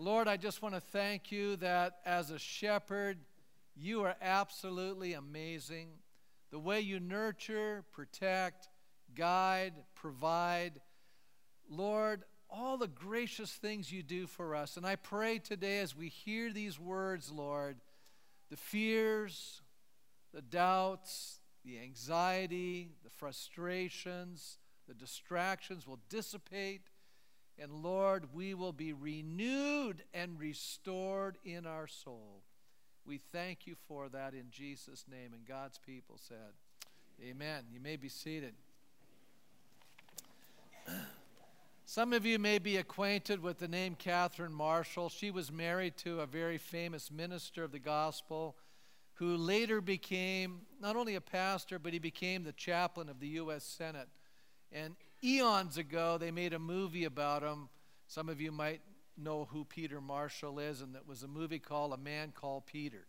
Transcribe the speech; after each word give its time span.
Lord, 0.00 0.28
I 0.28 0.38
just 0.38 0.62
want 0.62 0.74
to 0.74 0.80
thank 0.80 1.30
you 1.30 1.56
that 1.56 1.98
as 2.06 2.30
a 2.30 2.38
shepherd, 2.38 3.18
you 3.76 4.00
are 4.04 4.16
absolutely 4.22 5.12
amazing. 5.12 5.88
The 6.50 6.58
way 6.58 6.80
you 6.80 6.98
nurture, 6.98 7.84
protect, 7.92 8.70
guide, 9.14 9.74
provide. 9.94 10.80
Lord, 11.68 12.22
all 12.48 12.78
the 12.78 12.88
gracious 12.88 13.52
things 13.52 13.92
you 13.92 14.02
do 14.02 14.26
for 14.26 14.54
us. 14.54 14.78
And 14.78 14.86
I 14.86 14.96
pray 14.96 15.38
today 15.38 15.80
as 15.80 15.94
we 15.94 16.08
hear 16.08 16.50
these 16.50 16.80
words, 16.80 17.30
Lord, 17.30 17.76
the 18.48 18.56
fears, 18.56 19.60
the 20.32 20.40
doubts, 20.40 21.40
the 21.62 21.78
anxiety, 21.78 22.88
the 23.04 23.10
frustrations, 23.10 24.56
the 24.88 24.94
distractions 24.94 25.86
will 25.86 26.00
dissipate. 26.08 26.89
And 27.58 27.82
Lord, 27.82 28.34
we 28.34 28.54
will 28.54 28.72
be 28.72 28.92
renewed 28.92 30.02
and 30.14 30.38
restored 30.38 31.38
in 31.44 31.66
our 31.66 31.86
soul. 31.86 32.42
We 33.04 33.18
thank 33.32 33.66
you 33.66 33.76
for 33.88 34.08
that 34.08 34.34
in 34.34 34.50
Jesus' 34.50 35.04
name. 35.10 35.32
And 35.34 35.44
God's 35.46 35.78
people 35.78 36.16
said, 36.18 36.54
Amen. 37.22 37.64
You 37.72 37.80
may 37.80 37.96
be 37.96 38.08
seated. 38.08 38.54
Some 41.84 42.12
of 42.12 42.24
you 42.24 42.38
may 42.38 42.58
be 42.58 42.76
acquainted 42.76 43.42
with 43.42 43.58
the 43.58 43.66
name 43.68 43.96
Catherine 43.98 44.52
Marshall. 44.52 45.08
She 45.08 45.30
was 45.30 45.50
married 45.50 45.96
to 45.98 46.20
a 46.20 46.26
very 46.26 46.56
famous 46.56 47.10
minister 47.10 47.64
of 47.64 47.72
the 47.72 47.80
gospel 47.80 48.56
who 49.14 49.36
later 49.36 49.80
became 49.80 50.60
not 50.80 50.96
only 50.96 51.14
a 51.16 51.20
pastor, 51.20 51.78
but 51.78 51.92
he 51.92 51.98
became 51.98 52.44
the 52.44 52.52
chaplain 52.52 53.08
of 53.08 53.20
the 53.20 53.26
U.S. 53.28 53.64
Senate. 53.64 54.08
And 54.72 54.94
eons 55.22 55.76
ago, 55.76 56.18
they 56.18 56.30
made 56.30 56.52
a 56.52 56.58
movie 56.58 57.04
about 57.04 57.42
him. 57.42 57.68
Some 58.06 58.28
of 58.28 58.40
you 58.40 58.52
might 58.52 58.80
know 59.16 59.48
who 59.50 59.64
Peter 59.64 60.00
Marshall 60.00 60.58
is, 60.58 60.80
and 60.80 60.96
it 60.96 61.06
was 61.06 61.22
a 61.22 61.28
movie 61.28 61.58
called 61.58 61.92
A 61.92 61.96
Man 61.96 62.32
Called 62.34 62.66
Peter. 62.66 63.06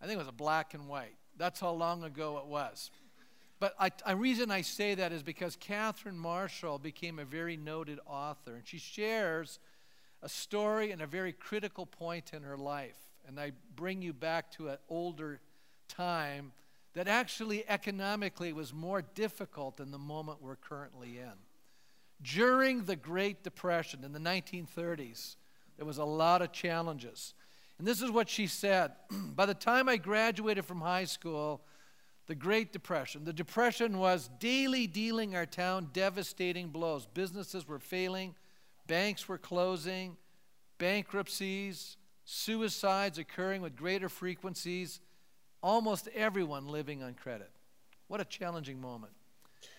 I 0.00 0.06
think 0.06 0.16
it 0.16 0.18
was 0.18 0.28
a 0.28 0.32
black 0.32 0.74
and 0.74 0.88
white. 0.88 1.16
That's 1.36 1.60
how 1.60 1.72
long 1.72 2.04
ago 2.04 2.38
it 2.38 2.46
was. 2.46 2.90
But 3.58 3.74
I, 3.78 3.90
a 4.06 4.16
reason 4.16 4.50
I 4.50 4.62
say 4.62 4.94
that 4.94 5.12
is 5.12 5.22
because 5.22 5.56
Catherine 5.56 6.18
Marshall 6.18 6.78
became 6.78 7.18
a 7.18 7.24
very 7.24 7.56
noted 7.56 8.00
author, 8.06 8.54
and 8.54 8.66
she 8.66 8.78
shares 8.78 9.58
a 10.22 10.28
story 10.28 10.90
and 10.90 11.02
a 11.02 11.06
very 11.06 11.32
critical 11.32 11.86
point 11.86 12.32
in 12.32 12.42
her 12.42 12.56
life. 12.56 12.96
And 13.28 13.38
I 13.38 13.52
bring 13.76 14.02
you 14.02 14.12
back 14.12 14.50
to 14.52 14.68
an 14.68 14.78
older 14.88 15.40
time 15.88 16.52
that 16.94 17.08
actually 17.08 17.68
economically 17.68 18.52
was 18.52 18.74
more 18.74 19.02
difficult 19.02 19.76
than 19.76 19.90
the 19.90 19.98
moment 19.98 20.42
we're 20.42 20.56
currently 20.56 21.18
in. 21.18 21.32
During 22.22 22.84
the 22.84 22.96
Great 22.96 23.42
Depression 23.42 24.04
in 24.04 24.12
the 24.12 24.18
1930s, 24.18 25.36
there 25.76 25.86
was 25.86 25.98
a 25.98 26.04
lot 26.04 26.42
of 26.42 26.52
challenges. 26.52 27.34
And 27.78 27.86
this 27.86 28.02
is 28.02 28.10
what 28.10 28.28
she 28.28 28.46
said 28.46 28.92
By 29.34 29.46
the 29.46 29.54
time 29.54 29.88
I 29.88 29.96
graduated 29.96 30.64
from 30.64 30.80
high 30.80 31.06
school, 31.06 31.62
the 32.26 32.34
Great 32.34 32.72
Depression, 32.72 33.24
the 33.24 33.32
Depression 33.32 33.98
was 33.98 34.28
daily 34.38 34.86
dealing 34.86 35.34
our 35.34 35.46
town 35.46 35.88
devastating 35.92 36.68
blows. 36.68 37.06
Businesses 37.06 37.66
were 37.66 37.78
failing, 37.78 38.34
banks 38.86 39.28
were 39.28 39.38
closing, 39.38 40.16
bankruptcies, 40.78 41.96
suicides 42.24 43.18
occurring 43.18 43.62
with 43.62 43.74
greater 43.76 44.08
frequencies, 44.08 45.00
almost 45.62 46.08
everyone 46.14 46.68
living 46.68 47.02
on 47.02 47.14
credit. 47.14 47.50
What 48.08 48.20
a 48.20 48.24
challenging 48.24 48.80
moment. 48.80 49.12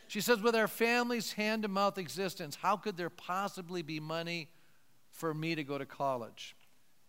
She 0.07 0.21
says, 0.21 0.41
with 0.41 0.55
our 0.55 0.67
family's 0.67 1.33
hand 1.33 1.63
to 1.63 1.69
mouth 1.69 1.97
existence, 1.97 2.57
how 2.61 2.75
could 2.75 2.97
there 2.97 3.09
possibly 3.09 3.81
be 3.81 3.99
money 3.99 4.49
for 5.11 5.33
me 5.33 5.55
to 5.55 5.63
go 5.63 5.77
to 5.77 5.85
college? 5.85 6.55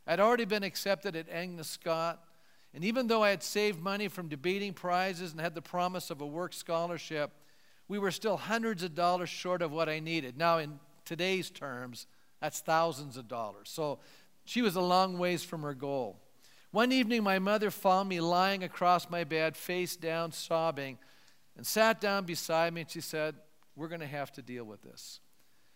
I'd 0.07 0.21
already 0.21 0.45
been 0.45 0.63
accepted 0.63 1.17
at 1.17 1.29
Agnes 1.29 1.69
Scott, 1.69 2.23
and 2.75 2.85
even 2.85 3.07
though 3.07 3.23
I 3.23 3.31
had 3.31 3.43
saved 3.43 3.81
money 3.81 4.09
from 4.09 4.29
debating 4.29 4.73
prizes 4.73 5.33
and 5.33 5.41
had 5.41 5.55
the 5.55 5.63
promise 5.63 6.11
of 6.11 6.21
a 6.21 6.27
work 6.27 6.53
scholarship, 6.53 7.33
we 7.89 7.99
were 7.99 8.11
still 8.11 8.37
hundreds 8.37 8.83
of 8.83 8.95
dollars 8.95 9.29
short 9.29 9.63
of 9.63 9.73
what 9.73 9.89
I 9.89 9.99
needed. 9.99 10.37
Now, 10.37 10.59
in 10.59 10.79
today's 11.05 11.51
terms, 11.51 12.07
that's 12.41 12.61
thousands 12.61 13.17
of 13.17 13.29
dollars. 13.29 13.69
So 13.69 13.99
she 14.45 14.63
was 14.63 14.77
a 14.77 14.81
long 14.81 15.19
ways 15.19 15.45
from 15.45 15.63
her 15.63 15.75
goal. 15.75 16.19
One 16.73 16.91
evening, 16.91 17.23
my 17.23 17.39
mother 17.39 17.71
found 17.71 18.09
me 18.09 18.21
lying 18.21 18.65
across 18.65 19.09
my 19.09 19.25
bed, 19.25 19.57
face 19.57 19.95
down, 19.95 20.33
sobbing 20.33 20.99
and 21.57 21.67
sat 21.67 22.01
down 22.01 22.25
beside 22.25 22.73
me 22.73 22.83
and 22.83 22.91
she 22.91 23.01
said, 23.01 23.35
We're 23.77 23.89
going 23.89 24.01
to 24.01 24.07
have 24.07 24.33
to 24.33 24.43
deal 24.43 24.65
with 24.65 24.83
this. 24.83 25.21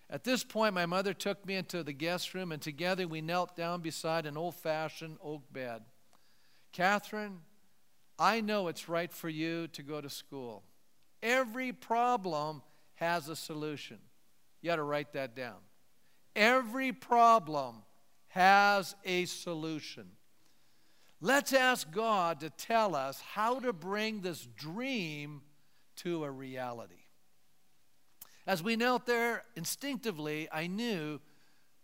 At 0.09 0.25
this 0.25 0.45
point, 0.45 0.75
my 0.75 0.87
mother 0.87 1.13
took 1.13 1.45
me 1.45 1.57
into 1.57 1.83
the 1.83 1.93
guest 1.93 2.33
room 2.33 2.53
and 2.53 2.63
together 2.63 3.07
we 3.07 3.21
knelt 3.21 3.57
down 3.57 3.81
beside 3.81 4.25
an 4.25 4.37
old 4.37 4.55
fashioned 4.55 5.19
oak 5.23 5.53
bed. 5.53 5.83
Catherine, 6.73 7.41
I 8.19 8.41
know 8.41 8.69
it's 8.69 8.89
right 8.89 9.13
for 9.13 9.29
you 9.29 9.67
to 9.69 9.83
go 9.83 10.01
to 10.01 10.09
school. 10.09 10.63
Every 11.23 11.73
problem 11.73 12.63
has 12.95 13.29
a 13.29 13.37
solution. 13.37 13.99
You 14.63 14.71
got 14.71 14.77
to 14.77 14.83
write 14.83 15.13
that 15.13 15.35
down. 15.35 15.57
Every 16.35 16.93
problem 16.93 17.83
has 18.29 18.95
a 19.05 19.25
solution. 19.25 20.07
Let's 21.21 21.53
ask 21.53 21.91
God 21.91 22.41
to 22.41 22.51
tell 22.51 22.95
us 22.95 23.21
how 23.21 23.59
to 23.61 23.73
bring 23.73 24.21
this 24.21 24.47
dream 24.57 25.43
to 25.97 26.25
a 26.25 26.31
reality. 26.31 26.95
As 28.47 28.63
we 28.63 28.77
knelt 28.77 29.07
there, 29.07 29.45
instinctively, 29.57 30.49
I 30.53 30.67
knew 30.67 31.21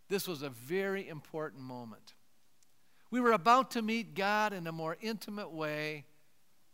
this 0.09 0.29
was 0.29 0.43
a 0.43 0.51
very 0.51 1.09
important 1.09 1.63
moment. 1.63 2.15
We 3.11 3.21
were 3.21 3.33
about 3.33 3.73
to 3.73 3.83
meet 3.83 4.15
God 4.15 4.53
in 4.53 4.67
a 4.67 4.73
more 4.73 4.97
intimate 5.01 5.51
way 5.51 6.05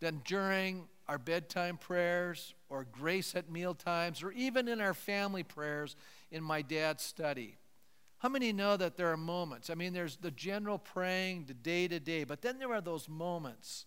than 0.01 0.23
during 0.25 0.89
our 1.09 1.19
bedtime 1.19 1.79
prayers 1.79 2.55
or 2.69 2.87
grace 2.91 3.35
at 3.35 3.51
meal 3.51 3.75
times 3.75 4.23
or 4.23 4.31
even 4.33 4.69
in 4.69 4.81
our 4.81 4.95
family 4.95 5.43
prayers 5.43 5.97
in 6.31 6.43
my 6.43 6.61
dad's 6.61 7.03
study. 7.03 7.57
How 8.19 8.29
many 8.29 8.53
know 8.53 8.77
that 8.77 8.97
there 8.97 9.13
are 9.13 9.17
moments? 9.17 9.71
I 9.71 9.75
mean, 9.75 9.93
there's 9.93 10.17
the 10.17 10.33
general 10.33 10.79
praying, 10.79 11.45
the 11.47 11.55
day 11.55 11.87
to 11.87 12.01
day, 12.01 12.25
but 12.25 12.43
then 12.43 12.59
there 12.59 12.73
are 12.73 12.81
those 12.81 13.09
moments 13.09 13.87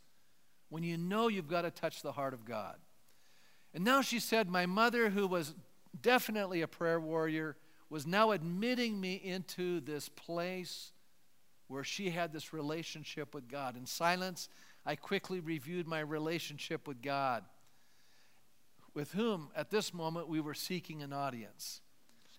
when 0.70 0.84
you 0.84 0.98
know 0.98 1.28
you've 1.28 1.50
got 1.50 1.64
to 1.64 1.72
touch 1.72 2.02
the 2.02 2.14
heart 2.14 2.34
of 2.34 2.46
God. 2.46 2.78
And 3.74 3.84
now 3.84 4.02
she 4.02 4.20
said, 4.20 4.50
My 4.50 4.66
mother, 4.66 5.10
who 5.10 5.28
was 5.28 5.54
definitely 6.02 6.62
a 6.62 6.68
prayer 6.68 7.00
warrior, 7.00 7.58
was 7.90 8.08
now 8.08 8.32
admitting 8.32 9.00
me 9.00 9.16
into 9.16 9.82
this 9.82 10.08
place 10.08 10.94
where 11.68 11.84
she 11.84 12.10
had 12.10 12.32
this 12.32 12.54
relationship 12.54 13.36
with 13.36 13.50
God. 13.50 13.76
In 13.76 13.86
silence, 13.86 14.48
I 14.86 14.96
quickly 14.96 15.42
reviewed 15.42 15.88
my 15.88 16.00
relationship 16.00 16.88
with 16.88 17.02
God, 17.02 17.44
with 18.94 19.12
whom 19.12 19.50
at 19.56 19.72
this 19.72 19.94
moment 19.94 20.30
we 20.30 20.40
were 20.40 20.54
seeking 20.54 21.02
an 21.02 21.12
audience. 21.12 21.82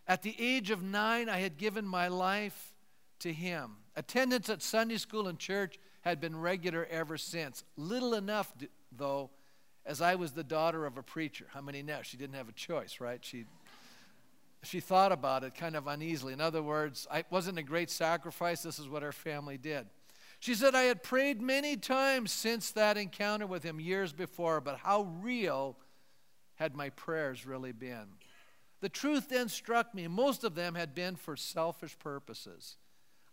At 0.07 0.23
the 0.23 0.35
age 0.39 0.71
of 0.71 0.83
nine, 0.83 1.29
I 1.29 1.39
had 1.39 1.57
given 1.57 1.87
my 1.87 2.09
life 2.09 2.73
to 3.21 3.33
Him. 3.33 3.77
Attendance 3.95 4.49
at 4.49 4.63
Sunday 4.63 4.97
school 4.99 5.29
and 5.29 5.39
church 5.39 5.79
had 6.01 6.21
been 6.21 6.39
regular 6.41 6.87
ever 6.91 7.17
since. 7.17 7.65
Little 7.77 8.15
enough, 8.15 8.53
though, 8.91 9.31
as 9.87 10.01
I 10.01 10.17
was 10.17 10.33
the 10.33 10.45
daughter 10.45 10.87
of 10.87 10.99
a 10.99 11.03
preacher. 11.03 11.47
How 11.53 11.61
many 11.61 11.83
know? 11.83 12.01
She 12.03 12.17
didn't 12.17 12.35
have 12.35 12.49
a 12.49 12.53
choice, 12.53 13.01
right? 13.01 13.25
She, 13.25 13.45
she 14.63 14.81
thought 14.81 15.13
about 15.13 15.45
it 15.45 15.55
kind 15.55 15.77
of 15.77 15.87
uneasily. 15.87 16.33
In 16.33 16.41
other 16.41 16.63
words, 16.63 17.07
it 17.13 17.27
wasn't 17.31 17.59
a 17.59 17.63
great 17.63 17.91
sacrifice. 17.91 18.63
This 18.63 18.79
is 18.79 18.89
what 18.89 19.03
our 19.03 19.13
family 19.13 19.59
did. 19.59 19.87
She 20.41 20.57
said, 20.57 20.75
I 20.75 20.83
had 20.83 21.05
prayed 21.05 21.41
many 21.41 21.77
times 21.77 22.33
since 22.33 22.73
that 22.73 22.97
encounter 22.97 23.47
with 23.47 23.63
him 23.63 23.79
years 23.79 24.13
before, 24.13 24.61
but 24.61 24.79
how 24.79 25.03
real 25.21 25.77
had 26.57 26.75
my 26.75 26.91
prayers 26.91 27.47
really 27.47 27.71
been? 27.71 28.09
The 28.83 28.89
truth 28.89 29.29
then 29.29 29.49
struck 29.49 29.95
me. 29.95 30.09
Most 30.09 30.43
of 30.43 30.57
them 30.57 30.75
had 30.75 30.93
been 30.93 31.15
for 31.15 31.37
selfish 31.37 31.97
purposes. 32.01 32.77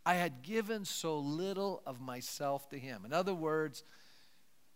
I 0.05 0.13
had 0.13 0.43
given 0.43 0.85
so 0.85 1.17
little 1.17 1.81
of 1.87 1.99
myself 1.99 2.69
to 2.69 2.77
him. 2.77 3.03
In 3.03 3.11
other 3.11 3.33
words, 3.33 3.83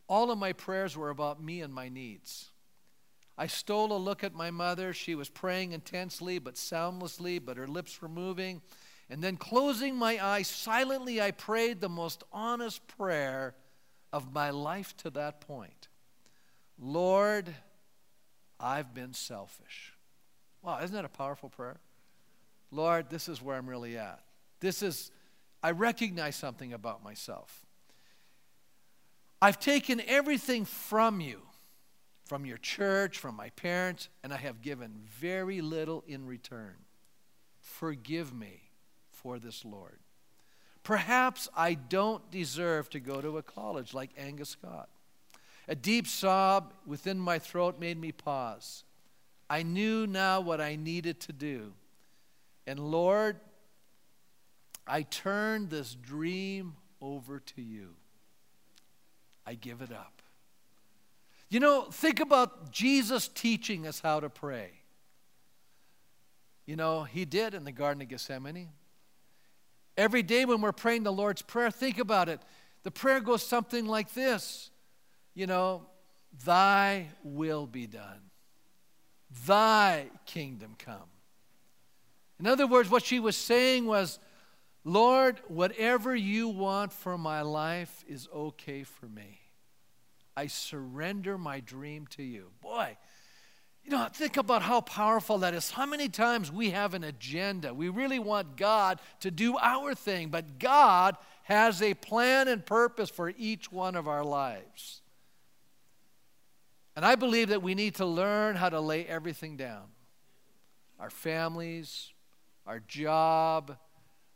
all 0.08 0.32
of 0.32 0.40
my 0.40 0.52
prayers 0.52 0.98
were 0.98 1.12
about 1.12 1.42
me 1.42 1.62
and 1.62 1.72
my 1.72 1.90
needs. 1.90 2.50
I 3.38 3.46
stole 3.46 3.94
a 3.94 3.98
look 3.98 4.24
at 4.24 4.34
my 4.34 4.50
mother. 4.50 4.94
She 4.94 5.14
was 5.14 5.30
praying 5.30 5.74
intensely 5.74 6.40
but 6.40 6.58
soundlessly, 6.58 7.38
but 7.38 7.58
her 7.58 7.68
lips 7.68 8.02
were 8.02 8.10
moving. 8.10 8.62
And 9.12 9.24
then, 9.24 9.38
closing 9.38 9.96
my 9.96 10.24
eyes, 10.24 10.48
silently 10.48 11.22
I 11.22 11.32
prayed 11.32 11.82
the 11.82 11.90
most 11.90 12.24
honest 12.32 12.88
prayer 12.88 13.54
of 14.12 14.34
my 14.34 14.50
life 14.50 14.98
to 14.98 15.12
that 15.12 15.40
point 15.42 15.88
Lord, 16.80 17.54
I've 18.60 18.96
been 18.96 19.14
selfish. 19.14 19.93
Wow, 20.64 20.80
isn't 20.82 20.96
that 20.96 21.06
a 21.06 21.10
powerful 21.10 21.50
prayer? 21.50 21.78
Lord, 22.72 23.10
this 23.10 23.28
is 23.28 23.42
where 23.42 23.58
I'm 23.58 23.70
really 23.70 23.98
at. 23.98 24.22
This 24.62 24.82
is, 24.82 25.12
I 25.62 25.72
recognize 25.72 26.36
something 26.36 26.74
about 26.74 27.04
myself. 27.04 27.66
I've 29.42 29.60
taken 29.60 30.02
everything 30.08 30.64
from 30.64 31.20
you, 31.20 31.42
from 32.26 32.46
your 32.46 32.58
church, 32.58 33.20
from 33.20 33.36
my 33.36 33.50
parents, 33.50 34.08
and 34.24 34.34
I 34.34 34.38
have 34.38 34.62
given 34.62 35.02
very 35.20 35.60
little 35.60 36.04
in 36.08 36.26
return. 36.26 36.76
Forgive 37.60 38.34
me 38.34 38.62
for 39.12 39.40
this, 39.40 39.66
Lord. 39.66 40.00
Perhaps 40.82 41.50
I 41.56 41.74
don't 41.74 42.32
deserve 42.32 42.90
to 42.92 43.00
go 43.02 43.22
to 43.22 43.38
a 43.38 43.44
college 43.44 43.94
like 43.94 44.12
Agnes 44.18 44.50
Scott. 44.50 44.90
A 45.68 45.76
deep 45.76 46.08
sob 46.08 46.74
within 46.86 47.20
my 47.20 47.38
throat 47.40 47.80
made 47.80 48.00
me 48.00 48.12
pause. 48.12 48.84
I 49.54 49.62
knew 49.62 50.08
now 50.08 50.42
what 50.42 50.60
I 50.60 50.78
needed 50.78 51.20
to 51.20 51.32
do. 51.32 51.74
And 52.66 52.80
Lord, 52.80 53.36
I 54.88 55.04
turn 55.04 55.70
this 55.70 55.94
dream 55.94 56.76
over 57.00 57.40
to 57.40 57.62
you. 57.62 57.90
I 59.46 59.54
give 59.54 59.84
it 59.84 59.92
up. 59.92 60.24
You 61.50 61.60
know, 61.60 61.84
think 61.84 62.20
about 62.20 62.72
Jesus 62.72 63.28
teaching 63.28 63.86
us 63.86 64.00
how 64.00 64.20
to 64.22 64.28
pray. 64.28 64.72
You 66.66 66.76
know, 66.76 67.04
he 67.04 67.24
did 67.24 67.54
in 67.54 67.64
the 67.64 67.72
Garden 67.72 68.02
of 68.02 68.08
Gethsemane. 68.08 68.70
Every 69.96 70.24
day 70.24 70.46
when 70.46 70.62
we're 70.62 70.72
praying 70.72 71.04
the 71.04 71.14
Lord's 71.14 71.44
Prayer, 71.44 71.70
think 71.70 72.00
about 72.00 72.28
it. 72.28 72.42
The 72.82 72.90
prayer 72.90 73.20
goes 73.20 73.46
something 73.46 73.86
like 73.86 74.16
this 74.16 74.72
You 75.36 75.46
know, 75.46 75.86
thy 76.44 77.10
will 77.24 77.68
be 77.68 77.86
done, 77.86 78.32
thy 79.46 80.08
kingdom 80.26 80.76
come. 80.78 81.10
In 82.40 82.48
other 82.48 82.68
words, 82.68 82.90
what 82.90 83.04
she 83.04 83.20
was 83.20 83.36
saying 83.36 83.86
was, 83.86 84.20
Lord, 84.84 85.40
whatever 85.48 86.16
you 86.16 86.50
want 86.50 86.92
for 86.92 87.18
my 87.18 87.42
life 87.42 88.04
is 88.08 88.28
okay 88.34 88.84
for 88.84 89.06
me. 89.06 89.40
I 90.36 90.48
surrender 90.48 91.38
my 91.38 91.60
dream 91.60 92.08
to 92.08 92.24
you. 92.24 92.50
Boy, 92.62 92.98
you 93.84 93.92
know, 93.92 94.08
think 94.12 94.38
about 94.38 94.62
how 94.62 94.82
powerful 94.82 95.38
that 95.40 95.54
is. 95.54 95.72
How 95.72 95.86
many 95.86 96.10
times 96.10 96.52
we 96.52 96.72
have 96.72 96.94
an 96.94 97.04
agenda? 97.04 97.74
We 97.74 97.90
really 97.90 98.20
want 98.20 98.58
God 98.58 99.00
to 99.20 99.30
do 99.30 99.58
our 99.58 99.94
thing, 99.94 100.30
but 100.30 100.58
God 100.60 101.18
has 101.44 101.82
a 101.82 101.94
plan 101.94 102.48
and 102.48 102.66
purpose 102.66 103.10
for 103.10 103.34
each 103.38 103.72
one 103.72 103.96
of 103.96 104.08
our 104.08 104.24
lives. 104.24 105.02
And 106.96 107.04
I 107.06 107.16
believe 107.16 107.50
that 107.50 107.62
we 107.62 107.74
need 107.76 107.96
to 107.96 108.06
learn 108.06 108.56
how 108.56 108.70
to 108.70 108.80
lay 108.80 109.06
everything 109.06 109.58
down 109.58 109.84
our 111.00 111.10
families, 111.10 112.14
our 112.66 112.80
job, 112.80 113.76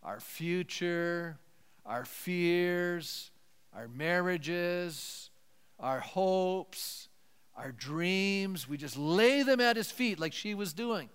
our 0.04 0.20
future, 0.20 1.38
our 1.86 2.04
fears, 2.04 3.32
our 3.74 3.88
marriages, 3.88 5.30
our 5.80 6.00
hopes, 6.00 7.08
our 7.56 7.72
dreams. 7.72 8.68
We 8.68 8.78
just 8.78 8.98
lay 8.98 9.44
them 9.44 9.62
at 9.62 9.78
his 9.78 9.92
feet 9.92 10.20
like 10.20 10.34
she 10.34 10.56
was 10.56 10.74
doing. 10.74 11.10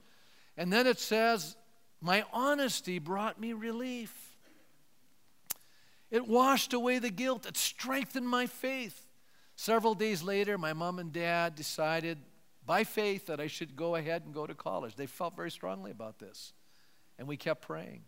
And 0.56 0.72
then 0.72 0.86
it 0.86 0.98
says, 0.98 1.56
My 2.00 2.24
honesty 2.32 2.98
brought 2.98 3.40
me 3.40 3.52
relief. 3.52 4.14
It 6.10 6.26
washed 6.26 6.72
away 6.72 6.98
the 6.98 7.10
guilt, 7.10 7.46
it 7.46 7.56
strengthened 7.56 8.28
my 8.28 8.46
faith. 8.46 9.01
Several 9.62 9.94
days 9.94 10.24
later, 10.24 10.58
my 10.58 10.72
mom 10.72 10.98
and 10.98 11.12
dad 11.12 11.54
decided 11.54 12.18
by 12.66 12.82
faith 12.82 13.26
that 13.26 13.38
I 13.38 13.46
should 13.46 13.76
go 13.76 13.94
ahead 13.94 14.22
and 14.24 14.34
go 14.34 14.44
to 14.44 14.56
college. 14.56 14.96
They 14.96 15.06
felt 15.06 15.36
very 15.36 15.52
strongly 15.52 15.92
about 15.92 16.18
this. 16.18 16.52
And 17.16 17.28
we 17.28 17.36
kept 17.36 17.62
praying. 17.62 18.02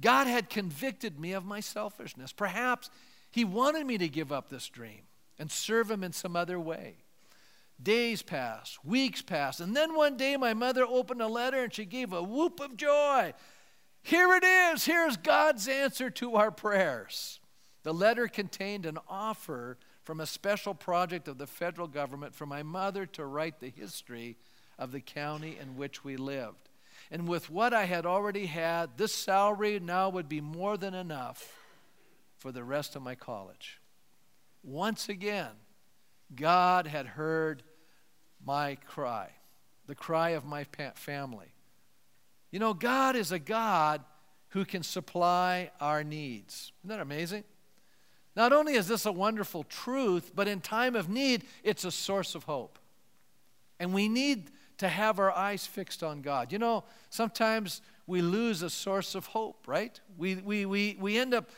God 0.00 0.26
had 0.26 0.50
convicted 0.50 1.20
me 1.20 1.30
of 1.30 1.44
my 1.44 1.60
selfishness. 1.60 2.32
Perhaps 2.32 2.90
He 3.30 3.44
wanted 3.44 3.86
me 3.86 3.98
to 3.98 4.08
give 4.08 4.32
up 4.32 4.48
this 4.48 4.68
dream 4.68 5.02
and 5.38 5.48
serve 5.48 5.88
Him 5.88 6.02
in 6.02 6.12
some 6.12 6.34
other 6.34 6.58
way. 6.58 6.96
Days 7.80 8.22
passed, 8.22 8.84
weeks 8.84 9.22
passed, 9.22 9.60
and 9.60 9.76
then 9.76 9.94
one 9.94 10.16
day 10.16 10.36
my 10.36 10.54
mother 10.54 10.84
opened 10.84 11.22
a 11.22 11.28
letter 11.28 11.62
and 11.62 11.72
she 11.72 11.84
gave 11.84 12.12
a 12.12 12.20
whoop 12.20 12.58
of 12.58 12.76
joy. 12.76 13.32
Here 14.02 14.34
it 14.34 14.42
is. 14.42 14.86
Here's 14.86 15.16
God's 15.16 15.68
answer 15.68 16.10
to 16.10 16.34
our 16.34 16.50
prayers. 16.50 17.38
The 17.84 17.94
letter 17.94 18.26
contained 18.26 18.86
an 18.86 18.98
offer 19.08 19.78
from 20.04 20.20
a 20.20 20.26
special 20.26 20.74
project 20.74 21.28
of 21.28 21.38
the 21.38 21.46
federal 21.46 21.86
government 21.86 22.34
for 22.34 22.46
my 22.46 22.62
mother 22.62 23.06
to 23.06 23.24
write 23.24 23.60
the 23.60 23.70
history 23.70 24.36
of 24.78 24.92
the 24.92 25.00
county 25.00 25.56
in 25.60 25.76
which 25.76 26.04
we 26.04 26.16
lived. 26.16 26.68
And 27.10 27.28
with 27.28 27.50
what 27.50 27.74
I 27.74 27.84
had 27.84 28.06
already 28.06 28.46
had, 28.46 28.96
this 28.96 29.14
salary 29.14 29.78
now 29.78 30.08
would 30.08 30.28
be 30.28 30.40
more 30.40 30.76
than 30.76 30.94
enough 30.94 31.52
for 32.38 32.50
the 32.50 32.64
rest 32.64 32.96
of 32.96 33.02
my 33.02 33.14
college. 33.14 33.80
Once 34.62 35.08
again, 35.08 35.50
God 36.34 36.86
had 36.86 37.06
heard 37.06 37.62
my 38.44 38.76
cry, 38.86 39.30
the 39.86 39.94
cry 39.94 40.30
of 40.30 40.44
my 40.44 40.64
family. 40.94 41.52
You 42.50 42.58
know, 42.58 42.74
God 42.74 43.14
is 43.14 43.30
a 43.30 43.38
God 43.38 44.02
who 44.48 44.64
can 44.64 44.82
supply 44.82 45.70
our 45.80 46.02
needs. 46.02 46.72
Isn't 46.80 46.90
that 46.96 47.00
amazing? 47.00 47.44
Not 48.34 48.52
only 48.52 48.74
is 48.74 48.88
this 48.88 49.04
a 49.06 49.12
wonderful 49.12 49.64
truth, 49.64 50.32
but 50.34 50.48
in 50.48 50.60
time 50.60 50.96
of 50.96 51.08
need, 51.08 51.44
it's 51.62 51.84
a 51.84 51.90
source 51.90 52.34
of 52.34 52.44
hope. 52.44 52.78
And 53.78 53.92
we 53.92 54.08
need 54.08 54.50
to 54.78 54.88
have 54.88 55.18
our 55.18 55.30
eyes 55.30 55.66
fixed 55.66 56.02
on 56.02 56.22
God. 56.22 56.52
You 56.52 56.58
know, 56.58 56.84
sometimes 57.10 57.82
we 58.06 58.22
lose 58.22 58.62
a 58.62 58.70
source 58.70 59.14
of 59.14 59.26
hope, 59.26 59.64
right? 59.66 60.00
We, 60.16 60.36
we, 60.36 60.66
we, 60.66 60.96
we 60.98 61.18
end 61.18 61.34
up 61.34 61.50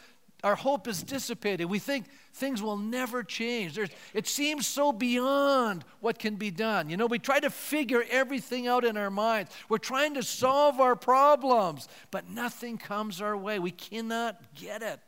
our 0.44 0.54
hope 0.54 0.86
is 0.86 1.02
dissipated. 1.02 1.66
We 1.66 1.78
think 1.78 2.04
things 2.34 2.62
will 2.62 2.76
never 2.76 3.22
change. 3.22 3.74
There's, 3.74 3.88
it 4.12 4.28
seems 4.28 4.66
so 4.66 4.92
beyond 4.92 5.86
what 6.00 6.18
can 6.18 6.36
be 6.36 6.50
done. 6.50 6.90
You 6.90 6.98
know, 6.98 7.06
we 7.06 7.18
try 7.18 7.40
to 7.40 7.48
figure 7.48 8.04
everything 8.10 8.66
out 8.68 8.84
in 8.84 8.98
our 8.98 9.10
minds. 9.10 9.50
We're 9.70 9.78
trying 9.78 10.12
to 10.14 10.22
solve 10.22 10.80
our 10.80 10.96
problems, 10.96 11.88
but 12.10 12.28
nothing 12.28 12.76
comes 12.76 13.22
our 13.22 13.36
way. 13.36 13.58
We 13.58 13.70
cannot 13.70 14.38
get 14.54 14.82
it. 14.82 15.00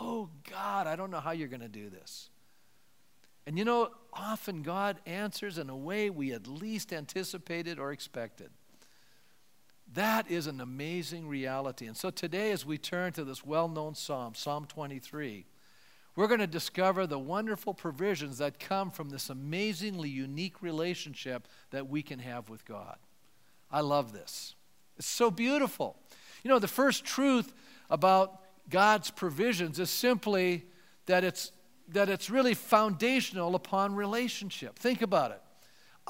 Oh, 0.00 0.28
God, 0.50 0.86
I 0.86 0.96
don't 0.96 1.10
know 1.10 1.20
how 1.20 1.32
you're 1.32 1.48
going 1.48 1.60
to 1.60 1.68
do 1.68 1.90
this. 1.90 2.30
And 3.46 3.58
you 3.58 3.64
know, 3.64 3.90
often 4.12 4.62
God 4.62 4.98
answers 5.06 5.56
in 5.56 5.70
a 5.70 5.76
way 5.76 6.10
we 6.10 6.32
at 6.32 6.46
least 6.46 6.92
anticipated 6.92 7.78
or 7.78 7.92
expected. 7.92 8.50
That 9.94 10.30
is 10.30 10.46
an 10.46 10.60
amazing 10.60 11.26
reality. 11.26 11.86
And 11.86 11.96
so 11.96 12.10
today, 12.10 12.52
as 12.52 12.66
we 12.66 12.76
turn 12.76 13.12
to 13.14 13.24
this 13.24 13.44
well 13.44 13.68
known 13.68 13.94
psalm, 13.94 14.34
Psalm 14.34 14.66
23, 14.66 15.46
we're 16.14 16.26
going 16.26 16.40
to 16.40 16.46
discover 16.46 17.06
the 17.06 17.18
wonderful 17.18 17.72
provisions 17.72 18.38
that 18.38 18.58
come 18.58 18.90
from 18.90 19.08
this 19.08 19.30
amazingly 19.30 20.10
unique 20.10 20.60
relationship 20.60 21.48
that 21.70 21.88
we 21.88 22.02
can 22.02 22.18
have 22.18 22.50
with 22.50 22.66
God. 22.66 22.96
I 23.70 23.80
love 23.80 24.12
this. 24.12 24.54
It's 24.98 25.06
so 25.06 25.30
beautiful. 25.30 25.96
You 26.42 26.50
know, 26.50 26.58
the 26.58 26.68
first 26.68 27.04
truth 27.04 27.54
about 27.88 28.42
God's 28.68 29.10
provisions 29.10 29.78
is 29.78 29.90
simply 29.90 30.66
that 31.06 31.24
it's, 31.24 31.52
that 31.88 32.08
it's 32.08 32.30
really 32.30 32.54
foundational 32.54 33.54
upon 33.54 33.94
relationship. 33.94 34.78
Think 34.78 35.02
about 35.02 35.30
it. 35.30 35.40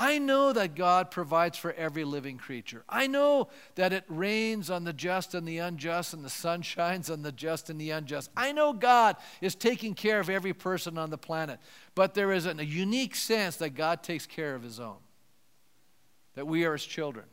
I 0.01 0.19
know 0.19 0.53
that 0.53 0.77
God 0.77 1.11
provides 1.11 1.59
for 1.59 1.73
every 1.73 2.05
living 2.05 2.39
creature. 2.39 2.85
I 2.89 3.09
know 3.09 3.49
that 3.75 3.93
it 3.93 4.05
rains 4.07 4.71
on 4.71 4.85
the 4.85 4.93
just 4.93 5.35
and 5.35 5.47
the 5.47 5.59
unjust, 5.59 6.15
and 6.15 6.25
the 6.25 6.31
sun 6.31 6.63
shines 6.63 7.11
on 7.11 7.23
the 7.23 7.33
just 7.33 7.69
and 7.69 7.81
the 7.81 7.91
unjust. 7.91 8.31
I 8.37 8.53
know 8.53 8.73
God 8.73 9.17
is 9.41 9.57
taking 9.57 9.95
care 9.95 10.21
of 10.21 10.31
every 10.31 10.53
person 10.55 10.99
on 10.99 11.11
the 11.11 11.19
planet. 11.19 11.59
But 11.97 12.15
there 12.15 12.31
is 12.31 12.47
a 12.47 12.65
unique 12.65 13.17
sense 13.17 13.57
that 13.57 13.71
God 13.71 14.05
takes 14.05 14.25
care 14.25 14.55
of 14.55 14.63
his 14.63 14.79
own, 14.79 14.99
that 16.35 16.47
we 16.47 16.65
are 16.65 16.75
his 16.75 16.85
children. 16.85 17.27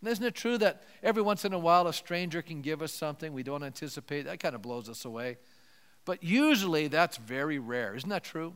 And 0.00 0.10
isn't 0.10 0.24
it 0.24 0.34
true 0.34 0.58
that 0.58 0.82
every 1.02 1.22
once 1.22 1.44
in 1.44 1.52
a 1.52 1.58
while 1.58 1.86
a 1.86 1.92
stranger 1.92 2.42
can 2.42 2.60
give 2.60 2.82
us 2.82 2.92
something 2.92 3.32
we 3.32 3.42
don't 3.42 3.62
anticipate? 3.62 4.22
That 4.22 4.40
kind 4.40 4.54
of 4.54 4.62
blows 4.62 4.88
us 4.88 5.04
away. 5.04 5.38
But 6.04 6.22
usually 6.22 6.88
that's 6.88 7.16
very 7.16 7.58
rare. 7.58 7.94
Isn't 7.94 8.10
that 8.10 8.24
true? 8.24 8.54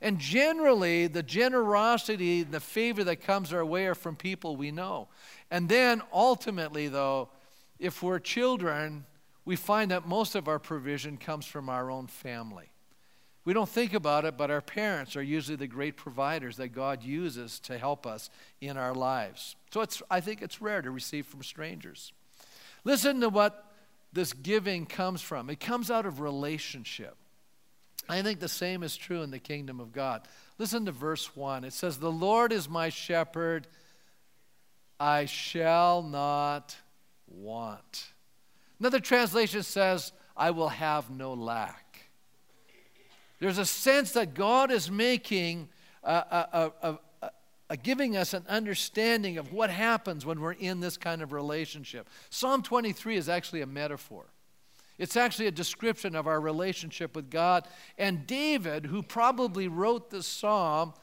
And 0.00 0.18
generally, 0.18 1.06
the 1.06 1.22
generosity, 1.22 2.42
the 2.42 2.58
favor 2.58 3.04
that 3.04 3.20
comes 3.20 3.52
our 3.52 3.64
way 3.64 3.86
are 3.86 3.94
from 3.94 4.16
people 4.16 4.56
we 4.56 4.72
know. 4.72 5.08
And 5.48 5.68
then 5.68 6.02
ultimately, 6.12 6.88
though, 6.88 7.28
if 7.78 8.02
we're 8.02 8.18
children, 8.18 9.04
we 9.44 9.54
find 9.54 9.92
that 9.92 10.06
most 10.06 10.34
of 10.34 10.48
our 10.48 10.58
provision 10.58 11.16
comes 11.18 11.46
from 11.46 11.68
our 11.68 11.88
own 11.88 12.08
family. 12.08 12.71
We 13.44 13.52
don't 13.52 13.68
think 13.68 13.92
about 13.92 14.24
it, 14.24 14.36
but 14.36 14.50
our 14.50 14.60
parents 14.60 15.16
are 15.16 15.22
usually 15.22 15.56
the 15.56 15.66
great 15.66 15.96
providers 15.96 16.56
that 16.58 16.68
God 16.68 17.02
uses 17.02 17.58
to 17.60 17.76
help 17.76 18.06
us 18.06 18.30
in 18.60 18.76
our 18.76 18.94
lives. 18.94 19.56
So 19.72 19.80
it's, 19.80 20.00
I 20.10 20.20
think 20.20 20.42
it's 20.42 20.62
rare 20.62 20.80
to 20.80 20.90
receive 20.90 21.26
from 21.26 21.42
strangers. 21.42 22.12
Listen 22.84 23.20
to 23.20 23.28
what 23.28 23.72
this 24.12 24.32
giving 24.32 24.86
comes 24.86 25.22
from 25.22 25.50
it 25.50 25.58
comes 25.58 25.90
out 25.90 26.06
of 26.06 26.20
relationship. 26.20 27.16
I 28.08 28.22
think 28.22 28.40
the 28.40 28.48
same 28.48 28.82
is 28.82 28.96
true 28.96 29.22
in 29.22 29.30
the 29.30 29.38
kingdom 29.38 29.80
of 29.80 29.92
God. 29.92 30.22
Listen 30.58 30.84
to 30.86 30.92
verse 30.92 31.34
1. 31.36 31.64
It 31.64 31.72
says, 31.72 31.98
The 31.98 32.10
Lord 32.10 32.52
is 32.52 32.68
my 32.68 32.88
shepherd, 32.88 33.66
I 34.98 35.26
shall 35.26 36.02
not 36.02 36.76
want. 37.28 38.06
Another 38.78 39.00
translation 39.00 39.62
says, 39.62 40.12
I 40.36 40.50
will 40.50 40.68
have 40.68 41.10
no 41.10 41.34
lack. 41.34 41.81
There's 43.42 43.58
a 43.58 43.66
sense 43.66 44.12
that 44.12 44.34
God 44.34 44.70
is 44.70 44.88
making, 44.88 45.68
giving 47.82 48.16
us 48.16 48.34
an 48.34 48.44
understanding 48.48 49.36
of 49.36 49.52
what 49.52 49.68
happens 49.68 50.24
when 50.24 50.40
we're 50.40 50.52
in 50.52 50.78
this 50.78 50.96
kind 50.96 51.22
of 51.22 51.32
relationship. 51.32 52.08
Psalm 52.30 52.62
23 52.62 53.16
is 53.16 53.28
actually 53.28 53.62
a 53.62 53.66
metaphor. 53.66 54.26
It's 54.96 55.16
actually 55.16 55.48
a 55.48 55.50
description 55.50 56.14
of 56.14 56.28
our 56.28 56.40
relationship 56.40 57.16
with 57.16 57.30
God. 57.30 57.66
And 57.98 58.28
David, 58.28 58.86
who 58.86 59.02
probably 59.02 59.66
wrote 59.66 60.10
this 60.10 60.28
psalm, 60.28 60.94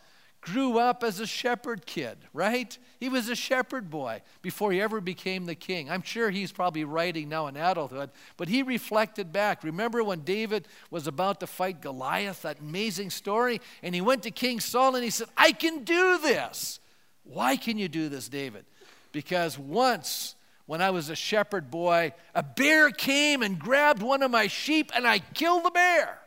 grew 0.41 0.79
up 0.79 1.03
as 1.03 1.19
a 1.19 1.27
shepherd 1.27 1.85
kid, 1.85 2.17
right? 2.33 2.77
He 2.99 3.09
was 3.09 3.29
a 3.29 3.35
shepherd 3.35 3.89
boy 3.89 4.21
before 4.41 4.71
he 4.71 4.81
ever 4.81 5.01
became 5.01 5.45
the 5.45 5.55
king. 5.55 5.89
I'm 5.89 6.01
sure 6.01 6.29
he's 6.29 6.51
probably 6.51 6.83
writing 6.83 7.29
now 7.29 7.47
in 7.47 7.57
adulthood, 7.57 8.11
but 8.37 8.47
he 8.47 8.63
reflected 8.63 9.31
back. 9.31 9.63
Remember 9.63 10.03
when 10.03 10.21
David 10.21 10.67
was 10.89 11.07
about 11.07 11.39
to 11.41 11.47
fight 11.47 11.81
Goliath, 11.81 12.43
that 12.43 12.59
amazing 12.59 13.09
story? 13.09 13.61
And 13.83 13.93
he 13.93 14.01
went 14.01 14.23
to 14.23 14.31
King 14.31 14.59
Saul 14.59 14.95
and 14.95 15.03
he 15.03 15.09
said, 15.09 15.27
I 15.37 15.51
can 15.51 15.83
do 15.83 16.19
this. 16.19 16.79
Why 17.23 17.57
can 17.57 17.77
you 17.77 17.89
do 17.89 18.09
this, 18.09 18.29
David? 18.29 18.65
Because 19.11 19.57
once 19.57 20.35
when 20.65 20.81
I 20.81 20.91
was 20.91 21.09
a 21.09 21.15
shepherd 21.15 21.71
boy, 21.71 22.13
a 22.35 22.43
bear 22.43 22.91
came 22.91 23.41
and 23.41 23.57
grabbed 23.57 24.01
one 24.01 24.21
of 24.21 24.31
my 24.31 24.47
sheep 24.47 24.91
and 24.95 25.07
I 25.07 25.19
killed 25.19 25.65
the 25.65 25.71
bear. 25.71 26.18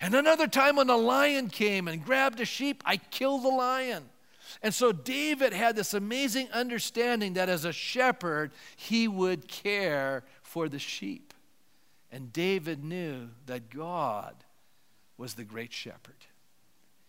And 0.00 0.14
another 0.14 0.46
time 0.46 0.76
when 0.76 0.90
a 0.90 0.96
lion 0.96 1.48
came 1.48 1.88
and 1.88 2.04
grabbed 2.04 2.40
a 2.40 2.44
sheep, 2.44 2.82
I 2.86 2.98
killed 2.98 3.42
the 3.44 3.48
lion. 3.48 4.04
And 4.62 4.72
so 4.72 4.92
David 4.92 5.52
had 5.52 5.76
this 5.76 5.94
amazing 5.94 6.48
understanding 6.52 7.34
that 7.34 7.48
as 7.48 7.64
a 7.64 7.72
shepherd, 7.72 8.52
he 8.76 9.08
would 9.08 9.48
care 9.48 10.24
for 10.42 10.68
the 10.68 10.78
sheep. 10.78 11.34
And 12.10 12.32
David 12.32 12.82
knew 12.82 13.28
that 13.46 13.70
God 13.70 14.34
was 15.16 15.34
the 15.34 15.44
great 15.44 15.72
shepherd. 15.72 16.14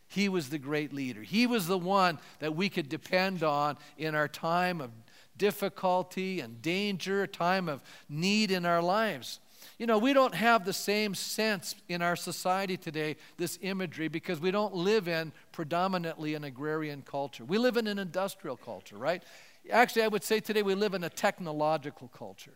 He 0.07 0.27
was 0.27 0.49
the 0.49 0.57
great 0.57 0.91
leader. 0.91 1.21
He 1.21 1.45
was 1.45 1.67
the 1.67 1.77
one 1.77 2.17
that 2.39 2.55
we 2.55 2.67
could 2.67 2.89
depend 2.89 3.43
on 3.43 3.77
in 3.97 4.15
our 4.15 4.27
time 4.27 4.81
of 4.81 4.89
difficulty 5.37 6.39
and 6.39 6.61
danger, 6.61 7.27
time 7.27 7.69
of 7.69 7.83
need 8.09 8.49
in 8.51 8.65
our 8.65 8.81
lives. 8.81 9.39
You 9.79 9.87
know, 9.87 9.97
we 9.97 10.11
don't 10.11 10.35
have 10.35 10.65
the 10.65 10.73
same 10.73 11.15
sense 11.15 11.73
in 11.87 12.01
our 12.01 12.17
society 12.17 12.75
today, 12.75 13.15
this 13.37 13.57
imagery, 13.61 14.09
because 14.09 14.41
we 14.41 14.51
don't 14.51 14.75
live 14.75 15.07
in 15.07 15.31
predominantly 15.53 16.35
an 16.35 16.43
agrarian 16.43 17.01
culture. 17.01 17.45
We 17.45 17.57
live 17.57 17.77
in 17.77 17.87
an 17.87 17.97
industrial 17.97 18.57
culture, 18.57 18.97
right? 18.97 19.23
Actually, 19.71 20.03
I 20.03 20.09
would 20.09 20.25
say 20.25 20.41
today 20.41 20.63
we 20.63 20.75
live 20.75 20.93
in 20.93 21.05
a 21.05 21.09
technological 21.09 22.09
culture. 22.09 22.55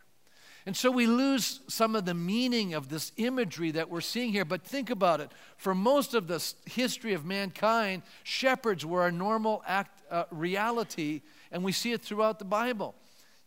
And 0.65 0.75
so 0.75 0.91
we 0.91 1.07
lose 1.07 1.61
some 1.69 1.95
of 1.95 2.03
the 2.03 2.13
meaning 2.13 2.73
of 2.73 2.89
this 2.89 3.13
imagery 3.15 3.71
that 3.71 3.89
we're 3.89 4.01
seeing 4.01 4.31
here. 4.31 4.45
But 4.45 4.63
think 4.63 4.89
about 4.89 5.21
it. 5.21 5.31
For 5.55 5.73
most 5.73 6.13
of 6.13 6.27
the 6.27 6.43
history 6.65 7.13
of 7.13 7.25
mankind, 7.25 8.03
shepherds 8.23 8.85
were 8.85 9.07
a 9.07 9.11
normal 9.11 9.63
act, 9.65 10.01
uh, 10.11 10.25
reality, 10.29 11.21
and 11.51 11.63
we 11.63 11.71
see 11.71 11.93
it 11.93 12.01
throughout 12.01 12.39
the 12.39 12.45
Bible. 12.45 12.95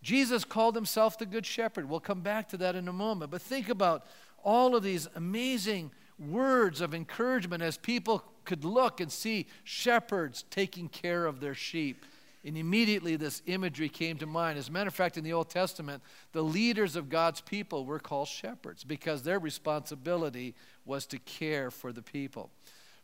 Jesus 0.06 0.44
called 0.44 0.76
himself 0.76 1.18
the 1.18 1.26
Good 1.26 1.44
Shepherd. 1.44 1.90
We'll 1.90 1.98
come 1.98 2.20
back 2.20 2.48
to 2.50 2.56
that 2.58 2.76
in 2.76 2.86
a 2.86 2.92
moment. 2.92 3.32
But 3.32 3.42
think 3.42 3.68
about 3.68 4.06
all 4.44 4.76
of 4.76 4.84
these 4.84 5.08
amazing 5.16 5.90
words 6.16 6.80
of 6.80 6.94
encouragement 6.94 7.60
as 7.60 7.76
people 7.76 8.22
could 8.44 8.64
look 8.64 9.00
and 9.00 9.10
see 9.10 9.48
shepherds 9.64 10.44
taking 10.48 10.88
care 10.88 11.26
of 11.26 11.40
their 11.40 11.54
sheep. 11.54 12.04
And 12.44 12.56
immediately 12.56 13.16
this 13.16 13.42
imagery 13.46 13.88
came 13.88 14.16
to 14.18 14.26
mind. 14.26 14.60
As 14.60 14.68
a 14.68 14.70
matter 14.70 14.86
of 14.86 14.94
fact, 14.94 15.18
in 15.18 15.24
the 15.24 15.32
Old 15.32 15.50
Testament, 15.50 16.04
the 16.30 16.44
leaders 16.44 16.94
of 16.94 17.08
God's 17.08 17.40
people 17.40 17.84
were 17.84 17.98
called 17.98 18.28
shepherds 18.28 18.84
because 18.84 19.24
their 19.24 19.40
responsibility 19.40 20.54
was 20.84 21.04
to 21.06 21.18
care 21.18 21.68
for 21.68 21.92
the 21.92 22.02
people. 22.02 22.52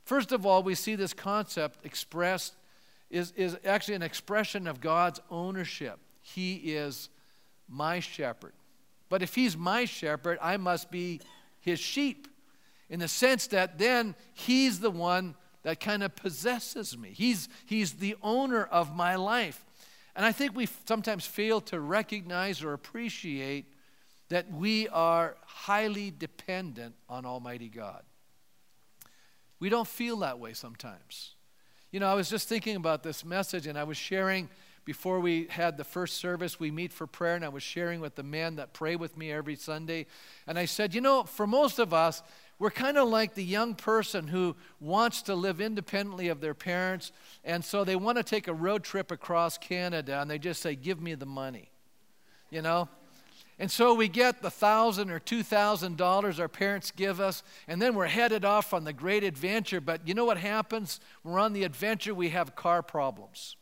First 0.04 0.30
of 0.30 0.46
all, 0.46 0.62
we 0.62 0.76
see 0.76 0.94
this 0.94 1.14
concept 1.14 1.84
expressed 1.84 2.54
is, 3.10 3.32
is 3.32 3.58
actually 3.64 3.96
an 3.96 4.02
expression 4.02 4.68
of 4.68 4.80
God's 4.80 5.18
ownership. 5.32 5.98
He 6.22 6.54
is 6.54 7.10
my 7.68 8.00
shepherd. 8.00 8.54
But 9.08 9.22
if 9.22 9.34
he's 9.34 9.56
my 9.56 9.84
shepherd, 9.84 10.38
I 10.40 10.56
must 10.56 10.90
be 10.90 11.20
his 11.60 11.78
sheep 11.78 12.28
in 12.88 13.00
the 13.00 13.08
sense 13.08 13.46
that 13.48 13.78
then 13.78 14.14
he's 14.32 14.80
the 14.80 14.90
one 14.90 15.34
that 15.62 15.80
kind 15.80 16.02
of 16.02 16.16
possesses 16.16 16.96
me. 16.96 17.10
He's, 17.14 17.48
he's 17.66 17.94
the 17.94 18.16
owner 18.22 18.64
of 18.64 18.94
my 18.94 19.16
life. 19.16 19.64
And 20.14 20.26
I 20.26 20.32
think 20.32 20.54
we 20.54 20.68
sometimes 20.86 21.26
fail 21.26 21.60
to 21.62 21.80
recognize 21.80 22.62
or 22.62 22.72
appreciate 22.72 23.66
that 24.28 24.50
we 24.50 24.88
are 24.88 25.36
highly 25.44 26.10
dependent 26.10 26.94
on 27.08 27.24
Almighty 27.24 27.68
God. 27.68 28.02
We 29.60 29.68
don't 29.68 29.86
feel 29.86 30.16
that 30.18 30.38
way 30.38 30.54
sometimes. 30.54 31.34
You 31.90 32.00
know, 32.00 32.08
I 32.08 32.14
was 32.14 32.28
just 32.28 32.48
thinking 32.48 32.76
about 32.76 33.02
this 33.02 33.24
message 33.24 33.66
and 33.66 33.78
I 33.78 33.84
was 33.84 33.96
sharing 33.96 34.48
before 34.84 35.20
we 35.20 35.46
had 35.48 35.76
the 35.76 35.84
first 35.84 36.16
service, 36.16 36.58
we 36.58 36.70
meet 36.70 36.92
for 36.92 37.06
prayer, 37.06 37.36
and 37.36 37.44
I 37.44 37.48
was 37.48 37.62
sharing 37.62 38.00
with 38.00 38.16
the 38.16 38.22
men 38.22 38.56
that 38.56 38.72
pray 38.72 38.96
with 38.96 39.16
me 39.16 39.30
every 39.30 39.54
Sunday. 39.54 40.06
And 40.46 40.58
I 40.58 40.64
said, 40.64 40.94
you 40.94 41.00
know, 41.00 41.22
for 41.22 41.46
most 41.46 41.78
of 41.78 41.94
us, 41.94 42.22
we're 42.58 42.70
kind 42.70 42.96
of 42.96 43.08
like 43.08 43.34
the 43.34 43.44
young 43.44 43.74
person 43.74 44.28
who 44.28 44.56
wants 44.80 45.22
to 45.22 45.34
live 45.34 45.60
independently 45.60 46.28
of 46.28 46.40
their 46.40 46.54
parents, 46.54 47.12
and 47.44 47.64
so 47.64 47.84
they 47.84 47.96
want 47.96 48.18
to 48.18 48.24
take 48.24 48.48
a 48.48 48.54
road 48.54 48.84
trip 48.84 49.10
across 49.10 49.58
Canada, 49.58 50.20
and 50.20 50.30
they 50.30 50.38
just 50.38 50.62
say, 50.62 50.74
Give 50.74 51.00
me 51.00 51.14
the 51.14 51.26
money. 51.26 51.70
You 52.50 52.62
know? 52.62 52.88
And 53.58 53.70
so 53.70 53.94
we 53.94 54.08
get 54.08 54.42
the 54.42 54.50
thousand 54.50 55.10
or 55.10 55.18
two 55.18 55.42
thousand 55.42 55.96
dollars 55.96 56.40
our 56.40 56.48
parents 56.48 56.90
give 56.90 57.20
us, 57.20 57.42
and 57.68 57.80
then 57.80 57.94
we're 57.94 58.06
headed 58.06 58.44
off 58.44 58.74
on 58.74 58.84
the 58.84 58.92
great 58.92 59.22
adventure. 59.22 59.80
But 59.80 60.06
you 60.06 60.14
know 60.14 60.24
what 60.24 60.38
happens? 60.38 61.00
We're 61.22 61.38
on 61.38 61.52
the 61.52 61.64
adventure, 61.64 62.14
we 62.14 62.30
have 62.30 62.56
car 62.56 62.82
problems. 62.82 63.56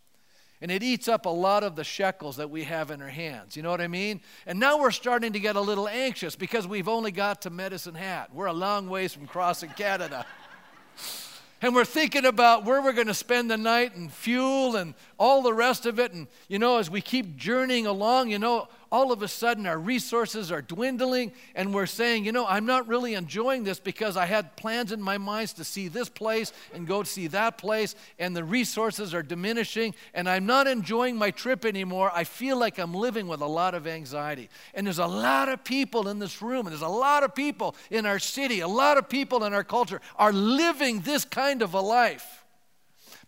And 0.62 0.70
it 0.70 0.82
eats 0.82 1.08
up 1.08 1.24
a 1.24 1.30
lot 1.30 1.64
of 1.64 1.74
the 1.74 1.84
shekels 1.84 2.36
that 2.36 2.50
we 2.50 2.64
have 2.64 2.90
in 2.90 3.00
our 3.00 3.08
hands. 3.08 3.56
You 3.56 3.62
know 3.62 3.70
what 3.70 3.80
I 3.80 3.88
mean? 3.88 4.20
And 4.46 4.60
now 4.60 4.78
we're 4.78 4.90
starting 4.90 5.32
to 5.32 5.40
get 5.40 5.56
a 5.56 5.60
little 5.60 5.88
anxious 5.88 6.36
because 6.36 6.66
we've 6.66 6.88
only 6.88 7.12
got 7.12 7.42
to 7.42 7.50
Medicine 7.50 7.94
Hat. 7.94 8.28
We're 8.34 8.46
a 8.46 8.52
long 8.52 8.88
ways 8.88 9.14
from 9.14 9.26
crossing 9.26 9.70
Canada. 9.70 10.26
and 11.62 11.74
we're 11.74 11.86
thinking 11.86 12.26
about 12.26 12.66
where 12.66 12.82
we're 12.82 12.92
going 12.92 13.06
to 13.06 13.14
spend 13.14 13.50
the 13.50 13.56
night 13.56 13.94
and 13.96 14.12
fuel 14.12 14.76
and 14.76 14.94
all 15.18 15.42
the 15.42 15.54
rest 15.54 15.86
of 15.86 15.98
it. 15.98 16.12
And, 16.12 16.26
you 16.48 16.58
know, 16.58 16.76
as 16.76 16.90
we 16.90 17.00
keep 17.00 17.36
journeying 17.36 17.86
along, 17.86 18.30
you 18.30 18.38
know, 18.38 18.68
all 18.92 19.12
of 19.12 19.22
a 19.22 19.28
sudden 19.28 19.66
our 19.66 19.78
resources 19.78 20.50
are 20.50 20.62
dwindling 20.62 21.32
and 21.54 21.72
we're 21.72 21.86
saying, 21.86 22.24
you 22.24 22.32
know, 22.32 22.46
I'm 22.46 22.66
not 22.66 22.88
really 22.88 23.14
enjoying 23.14 23.62
this 23.62 23.78
because 23.78 24.16
I 24.16 24.26
had 24.26 24.56
plans 24.56 24.90
in 24.90 25.00
my 25.00 25.16
minds 25.16 25.52
to 25.54 25.64
see 25.64 25.88
this 25.88 26.08
place 26.08 26.52
and 26.74 26.86
go 26.86 27.04
see 27.04 27.28
that 27.28 27.56
place 27.56 27.94
and 28.18 28.36
the 28.36 28.42
resources 28.42 29.14
are 29.14 29.22
diminishing 29.22 29.94
and 30.12 30.28
I'm 30.28 30.44
not 30.44 30.66
enjoying 30.66 31.16
my 31.16 31.30
trip 31.30 31.64
anymore. 31.64 32.10
I 32.12 32.24
feel 32.24 32.58
like 32.58 32.78
I'm 32.78 32.92
living 32.92 33.28
with 33.28 33.40
a 33.40 33.46
lot 33.46 33.74
of 33.74 33.86
anxiety. 33.86 34.48
And 34.74 34.86
there's 34.86 34.98
a 34.98 35.06
lot 35.06 35.48
of 35.48 35.62
people 35.62 36.08
in 36.08 36.18
this 36.18 36.42
room 36.42 36.66
and 36.66 36.72
there's 36.72 36.82
a 36.82 36.88
lot 36.88 37.22
of 37.22 37.34
people 37.34 37.76
in 37.90 38.06
our 38.06 38.18
city, 38.18 38.60
a 38.60 38.68
lot 38.68 38.98
of 38.98 39.08
people 39.08 39.44
in 39.44 39.54
our 39.54 39.64
culture 39.64 40.00
are 40.16 40.32
living 40.32 41.00
this 41.00 41.24
kind 41.24 41.62
of 41.62 41.74
a 41.74 41.80
life. 41.80 42.44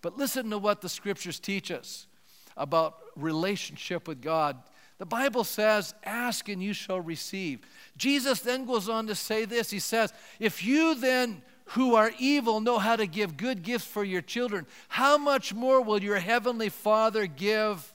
But 0.01 0.19
listen 0.19 0.51
to 0.51 0.59
what 0.59 0.81
the 0.81 0.89
scriptures 0.89 1.39
teach 1.39 1.71
us 1.71 2.09
about 2.57 2.99
relationship 3.17 4.09
with 4.09 4.21
God 4.21 4.57
the 4.99 5.07
Bible 5.07 5.45
says, 5.45 5.95
Ask 6.05 6.49
and 6.49 6.63
you 6.63 6.73
shall 6.73 7.01
receive. 7.01 7.61
Jesus 7.97 8.41
then 8.41 8.65
goes 8.65 8.89
on 8.89 9.07
to 9.09 9.15
say 9.15 9.45
this 9.45 9.71
He 9.71 9.79
says, 9.79 10.13
If 10.39 10.65
you 10.65 10.95
then 10.95 11.43
who 11.67 11.95
are 11.95 12.13
evil 12.19 12.61
know 12.61 12.79
how 12.79 12.97
to 12.97 13.07
give 13.07 13.37
good 13.37 13.63
gifts 13.63 13.87
for 13.87 14.05
your 14.05 14.23
children, 14.23 14.67
how 14.89 15.17
much 15.19 15.55
more 15.55 15.81
will 15.81 16.03
your 16.03 16.19
heavenly 16.19 16.69
Father 16.69 17.27
give 17.27 17.95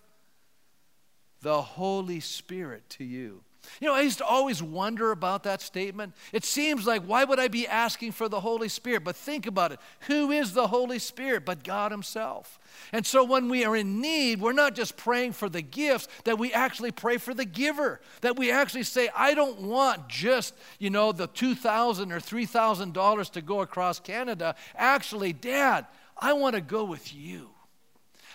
the 1.42 1.62
Holy 1.62 2.20
Spirit 2.20 2.90
to 2.92 3.04
you? 3.04 3.44
You 3.80 3.88
know, 3.88 3.94
I 3.94 4.02
used 4.02 4.20
to 4.20 4.26
always 4.26 4.62
wonder 4.62 5.12
about 5.12 5.44
that 5.44 5.62
statement. 5.62 6.14
It 6.32 6.46
seems 6.46 6.86
like, 6.86 7.04
why 7.04 7.24
would 7.24 7.40
I 7.40 7.48
be 7.48 7.68
asking 7.68 8.14
for 8.14 8.30
the 8.30 8.40
Holy 8.40 8.70
Spirit? 8.70 9.04
But 9.04 9.16
think 9.16 9.46
about 9.46 9.72
it. 9.72 9.80
Who 10.02 10.32
is 10.32 10.54
the 10.54 10.68
Holy 10.68 11.00
Spirit 11.00 11.46
but 11.46 11.64
God 11.64 11.92
Himself? 11.92 12.60
And 12.92 13.06
so 13.06 13.24
when 13.24 13.50
we 13.50 13.66
are 13.66 13.76
in 13.76 14.02
need, 14.02 14.42
we're 14.42 14.54
not 14.54 14.76
just 14.76 14.98
praying 14.98 15.34
for 15.34 15.50
the 15.50 15.62
gifts, 15.62 16.08
that 16.24 16.38
we 16.38 16.54
actually 16.54 16.92
pray 16.92 17.18
for 17.18 17.34
the 17.34 17.46
giver. 17.46 18.02
That 18.22 18.38
we 18.38 18.52
actually 18.52 18.84
say, 18.84 19.10
I 19.16 19.34
don't 19.34 19.62
want 19.62 20.08
just, 20.08 20.54
you 20.80 20.90
know, 20.90 21.12
the 21.12 21.28
2,000 21.28 22.12
or 22.12 22.20
$3,000 22.20 23.32
to 23.32 23.42
go 23.42 23.62
across 23.62 24.00
Canada. 24.00 24.56
Actually, 24.76 25.34
Dad, 25.34 25.88
I 26.18 26.34
want 26.34 26.56
to 26.56 26.62
go 26.62 26.84
with 26.84 27.14
you. 27.14 27.50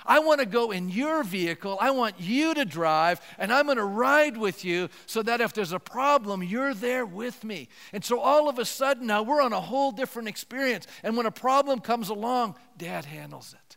I 0.06 0.18
want 0.18 0.40
to 0.40 0.46
go 0.46 0.70
in 0.70 0.88
your 0.88 1.22
vehicle. 1.22 1.78
I 1.80 1.90
want 1.90 2.16
you 2.18 2.54
to 2.54 2.64
drive, 2.64 3.20
and 3.38 3.52
I'm 3.52 3.66
going 3.66 3.78
to 3.78 3.84
ride 3.84 4.36
with 4.36 4.64
you 4.64 4.88
so 5.06 5.22
that 5.22 5.40
if 5.40 5.52
there's 5.52 5.72
a 5.72 5.78
problem, 5.78 6.42
you're 6.42 6.74
there 6.74 7.06
with 7.06 7.44
me. 7.44 7.68
And 7.92 8.04
so 8.04 8.20
all 8.20 8.48
of 8.48 8.58
a 8.58 8.64
sudden 8.64 9.06
now 9.06 9.22
we're 9.22 9.42
on 9.42 9.52
a 9.52 9.60
whole 9.60 9.92
different 9.92 10.28
experience. 10.28 10.86
And 11.02 11.16
when 11.16 11.26
a 11.26 11.30
problem 11.30 11.80
comes 11.80 12.08
along, 12.08 12.56
dad 12.76 13.04
handles 13.04 13.54
it. 13.54 13.76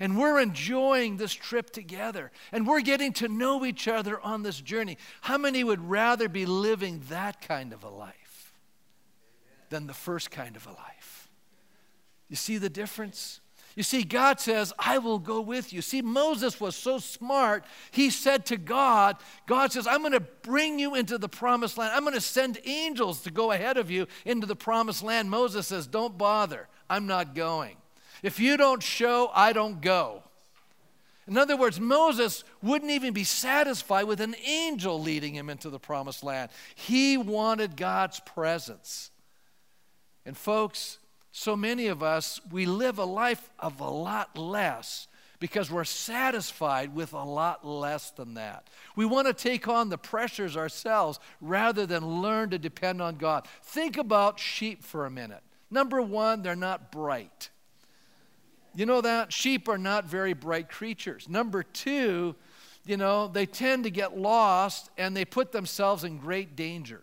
And 0.00 0.18
we're 0.18 0.40
enjoying 0.40 1.16
this 1.16 1.32
trip 1.32 1.70
together. 1.70 2.32
And 2.52 2.66
we're 2.66 2.80
getting 2.80 3.12
to 3.14 3.28
know 3.28 3.64
each 3.64 3.86
other 3.86 4.20
on 4.20 4.42
this 4.42 4.60
journey. 4.60 4.98
How 5.20 5.38
many 5.38 5.62
would 5.62 5.80
rather 5.88 6.28
be 6.28 6.46
living 6.46 7.02
that 7.08 7.40
kind 7.40 7.72
of 7.72 7.84
a 7.84 7.88
life 7.88 8.52
than 9.70 9.86
the 9.86 9.94
first 9.94 10.30
kind 10.30 10.56
of 10.56 10.66
a 10.66 10.70
life? 10.70 11.30
You 12.28 12.36
see 12.36 12.58
the 12.58 12.70
difference? 12.70 13.40
You 13.76 13.82
see, 13.82 14.04
God 14.04 14.38
says, 14.38 14.72
I 14.78 14.98
will 14.98 15.18
go 15.18 15.40
with 15.40 15.72
you. 15.72 15.82
See, 15.82 16.00
Moses 16.00 16.60
was 16.60 16.76
so 16.76 16.98
smart. 16.98 17.64
He 17.90 18.08
said 18.08 18.46
to 18.46 18.56
God, 18.56 19.16
God 19.46 19.72
says, 19.72 19.86
I'm 19.86 20.00
going 20.00 20.12
to 20.12 20.20
bring 20.20 20.78
you 20.78 20.94
into 20.94 21.18
the 21.18 21.28
promised 21.28 21.76
land. 21.76 21.92
I'm 21.92 22.02
going 22.02 22.14
to 22.14 22.20
send 22.20 22.58
angels 22.64 23.22
to 23.22 23.32
go 23.32 23.50
ahead 23.50 23.76
of 23.76 23.90
you 23.90 24.06
into 24.24 24.46
the 24.46 24.54
promised 24.54 25.02
land. 25.02 25.28
Moses 25.28 25.66
says, 25.66 25.88
Don't 25.88 26.16
bother. 26.16 26.68
I'm 26.88 27.06
not 27.06 27.34
going. 27.34 27.76
If 28.22 28.38
you 28.38 28.56
don't 28.56 28.82
show, 28.82 29.30
I 29.34 29.52
don't 29.52 29.80
go. 29.80 30.22
In 31.26 31.36
other 31.38 31.56
words, 31.56 31.80
Moses 31.80 32.44
wouldn't 32.62 32.90
even 32.90 33.12
be 33.12 33.24
satisfied 33.24 34.04
with 34.04 34.20
an 34.20 34.36
angel 34.44 35.00
leading 35.00 35.34
him 35.34 35.48
into 35.48 35.70
the 35.70 35.78
promised 35.78 36.22
land. 36.22 36.50
He 36.74 37.16
wanted 37.16 37.76
God's 37.76 38.20
presence. 38.20 39.10
And, 40.26 40.36
folks, 40.36 40.98
so 41.36 41.56
many 41.56 41.88
of 41.88 42.00
us, 42.00 42.40
we 42.52 42.64
live 42.64 42.98
a 42.98 43.04
life 43.04 43.50
of 43.58 43.80
a 43.80 43.90
lot 43.90 44.38
less 44.38 45.08
because 45.40 45.68
we're 45.68 45.82
satisfied 45.82 46.94
with 46.94 47.12
a 47.12 47.24
lot 47.24 47.66
less 47.66 48.12
than 48.12 48.34
that. 48.34 48.68
We 48.94 49.04
want 49.04 49.26
to 49.26 49.34
take 49.34 49.66
on 49.66 49.88
the 49.88 49.98
pressures 49.98 50.56
ourselves 50.56 51.18
rather 51.40 51.86
than 51.86 52.22
learn 52.22 52.50
to 52.50 52.58
depend 52.60 53.02
on 53.02 53.16
God. 53.16 53.48
Think 53.64 53.98
about 53.98 54.38
sheep 54.38 54.84
for 54.84 55.06
a 55.06 55.10
minute. 55.10 55.42
Number 55.72 56.00
one, 56.00 56.42
they're 56.42 56.54
not 56.54 56.92
bright. 56.92 57.50
You 58.76 58.86
know 58.86 59.00
that? 59.00 59.32
Sheep 59.32 59.68
are 59.68 59.76
not 59.76 60.04
very 60.04 60.34
bright 60.34 60.68
creatures. 60.68 61.28
Number 61.28 61.64
two, 61.64 62.36
you 62.86 62.96
know, 62.96 63.26
they 63.26 63.46
tend 63.46 63.82
to 63.84 63.90
get 63.90 64.16
lost 64.16 64.88
and 64.96 65.16
they 65.16 65.24
put 65.24 65.50
themselves 65.50 66.04
in 66.04 66.18
great 66.18 66.54
danger. 66.54 67.02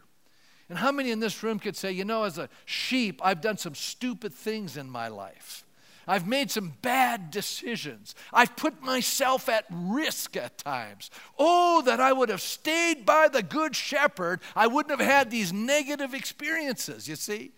And 0.71 0.79
how 0.79 0.93
many 0.93 1.11
in 1.11 1.19
this 1.19 1.43
room 1.43 1.59
could 1.59 1.75
say, 1.75 1.91
you 1.91 2.05
know, 2.05 2.23
as 2.23 2.37
a 2.37 2.47
sheep, 2.63 3.19
I've 3.21 3.41
done 3.41 3.57
some 3.57 3.75
stupid 3.75 4.33
things 4.33 4.77
in 4.77 4.89
my 4.89 5.09
life? 5.09 5.65
I've 6.07 6.25
made 6.25 6.49
some 6.49 6.75
bad 6.81 7.29
decisions. 7.29 8.15
I've 8.31 8.55
put 8.55 8.81
myself 8.81 9.49
at 9.49 9.65
risk 9.69 10.37
at 10.37 10.57
times. 10.57 11.11
Oh, 11.37 11.81
that 11.81 11.99
I 11.99 12.13
would 12.13 12.29
have 12.29 12.39
stayed 12.39 13.05
by 13.05 13.27
the 13.27 13.43
good 13.43 13.75
shepherd. 13.75 14.39
I 14.55 14.67
wouldn't 14.67 14.97
have 14.97 15.05
had 15.05 15.29
these 15.29 15.51
negative 15.51 16.13
experiences, 16.13 17.05
you 17.05 17.17
see? 17.17 17.51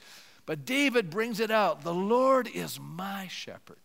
But 0.48 0.66
David 0.66 1.12
brings 1.12 1.40
it 1.40 1.52
out 1.52 1.84
the 1.84 1.94
Lord 1.94 2.50
is 2.52 2.80
my 2.80 3.28
shepherd. 3.28 3.78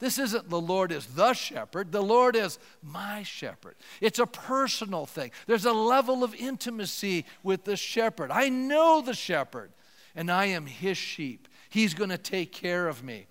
This 0.00 0.18
isn't 0.18 0.48
the 0.48 0.60
Lord 0.60 0.90
is 0.92 1.06
the 1.06 1.34
shepherd, 1.34 1.92
the 1.92 2.02
Lord 2.02 2.34
is 2.34 2.58
my 2.82 3.22
shepherd. 3.22 3.76
It's 4.00 4.18
a 4.18 4.26
personal 4.26 5.06
thing. 5.06 5.30
There's 5.46 5.66
a 5.66 5.72
level 5.72 6.24
of 6.24 6.34
intimacy 6.34 7.26
with 7.42 7.64
the 7.64 7.76
shepherd. 7.76 8.30
I 8.30 8.48
know 8.48 9.02
the 9.02 9.14
shepherd, 9.14 9.72
and 10.16 10.30
I 10.30 10.46
am 10.46 10.66
his 10.66 10.96
sheep. 10.96 11.48
He's 11.68 11.94
going 11.94 12.10
to 12.10 12.18
take 12.18 12.50
care 12.50 12.88
of 12.88 13.04
me. 13.04 13.26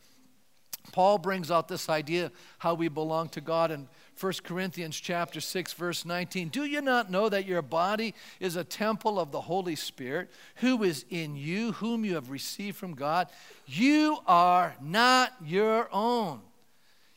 Paul 0.92 1.18
brings 1.18 1.52
out 1.52 1.68
this 1.68 1.90
idea 1.90 2.32
how 2.60 2.74
we 2.74 2.88
belong 2.88 3.30
to 3.30 3.42
God 3.42 3.72
in 3.72 3.88
1 4.20 4.34
Corinthians 4.44 5.00
chapter 5.00 5.40
6 5.40 5.74
verse 5.74 6.06
19. 6.06 6.50
Do 6.50 6.66
you 6.66 6.82
not 6.82 7.10
know 7.10 7.30
that 7.30 7.46
your 7.46 7.62
body 7.62 8.14
is 8.40 8.56
a 8.56 8.64
temple 8.64 9.20
of 9.20 9.32
the 9.32 9.42
Holy 9.42 9.76
Spirit 9.76 10.30
who 10.56 10.84
is 10.84 11.06
in 11.10 11.36
you 11.36 11.74
whom 11.74 12.06
you 12.06 12.16
have 12.16 12.30
received 12.30 12.78
from 12.78 12.96
God? 12.96 13.28
You 13.66 14.18
are 14.28 14.76
not 14.82 15.34
your 15.44 15.90
own. 15.92 16.42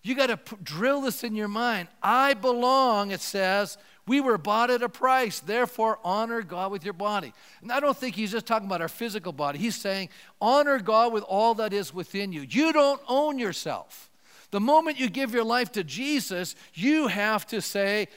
You 0.02 0.14
got 0.14 0.26
to 0.26 0.36
p- 0.36 0.56
drill 0.62 1.02
this 1.02 1.22
in 1.22 1.34
your 1.34 1.48
mind. 1.48 1.88
I 2.02 2.34
belong, 2.34 3.12
it 3.12 3.20
says. 3.20 3.78
We 4.06 4.20
were 4.20 4.36
bought 4.36 4.70
at 4.70 4.82
a 4.82 4.88
price. 4.88 5.38
Therefore, 5.38 6.00
honor 6.02 6.42
God 6.42 6.72
with 6.72 6.84
your 6.84 6.92
body. 6.92 7.32
And 7.60 7.70
I 7.70 7.78
don't 7.78 7.96
think 7.96 8.16
he's 8.16 8.32
just 8.32 8.46
talking 8.46 8.66
about 8.66 8.82
our 8.82 8.88
physical 8.88 9.32
body. 9.32 9.58
He's 9.58 9.76
saying, 9.76 10.08
honor 10.40 10.80
God 10.80 11.12
with 11.12 11.22
all 11.24 11.54
that 11.54 11.72
is 11.72 11.94
within 11.94 12.32
you. 12.32 12.44
You 12.48 12.72
don't 12.72 13.00
own 13.06 13.38
yourself. 13.38 14.10
The 14.50 14.60
moment 14.60 14.98
you 14.98 15.08
give 15.08 15.32
your 15.32 15.44
life 15.44 15.70
to 15.72 15.84
Jesus, 15.84 16.56
you 16.74 17.06
have 17.06 17.46
to 17.46 17.62
say, 17.62 18.08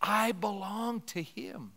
I 0.00 0.32
belong 0.32 1.00
to 1.06 1.22
him. 1.22 1.72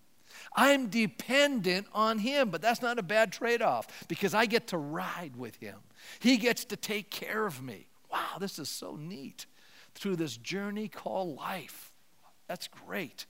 I'm 0.55 0.87
dependent 0.87 1.87
on 1.93 2.19
him, 2.19 2.49
but 2.49 2.61
that's 2.61 2.81
not 2.81 2.99
a 2.99 3.03
bad 3.03 3.31
trade 3.31 3.61
off 3.61 4.05
because 4.07 4.33
I 4.33 4.45
get 4.45 4.67
to 4.67 4.77
ride 4.77 5.35
with 5.37 5.55
him. 5.55 5.77
He 6.19 6.37
gets 6.37 6.65
to 6.65 6.75
take 6.75 7.09
care 7.09 7.45
of 7.47 7.63
me. 7.63 7.87
Wow, 8.11 8.37
this 8.39 8.59
is 8.59 8.69
so 8.69 8.95
neat 8.95 9.47
through 9.95 10.15
this 10.15 10.37
journey 10.37 10.87
called 10.87 11.37
life. 11.37 11.91
That's 12.47 12.67
great. 12.67 13.25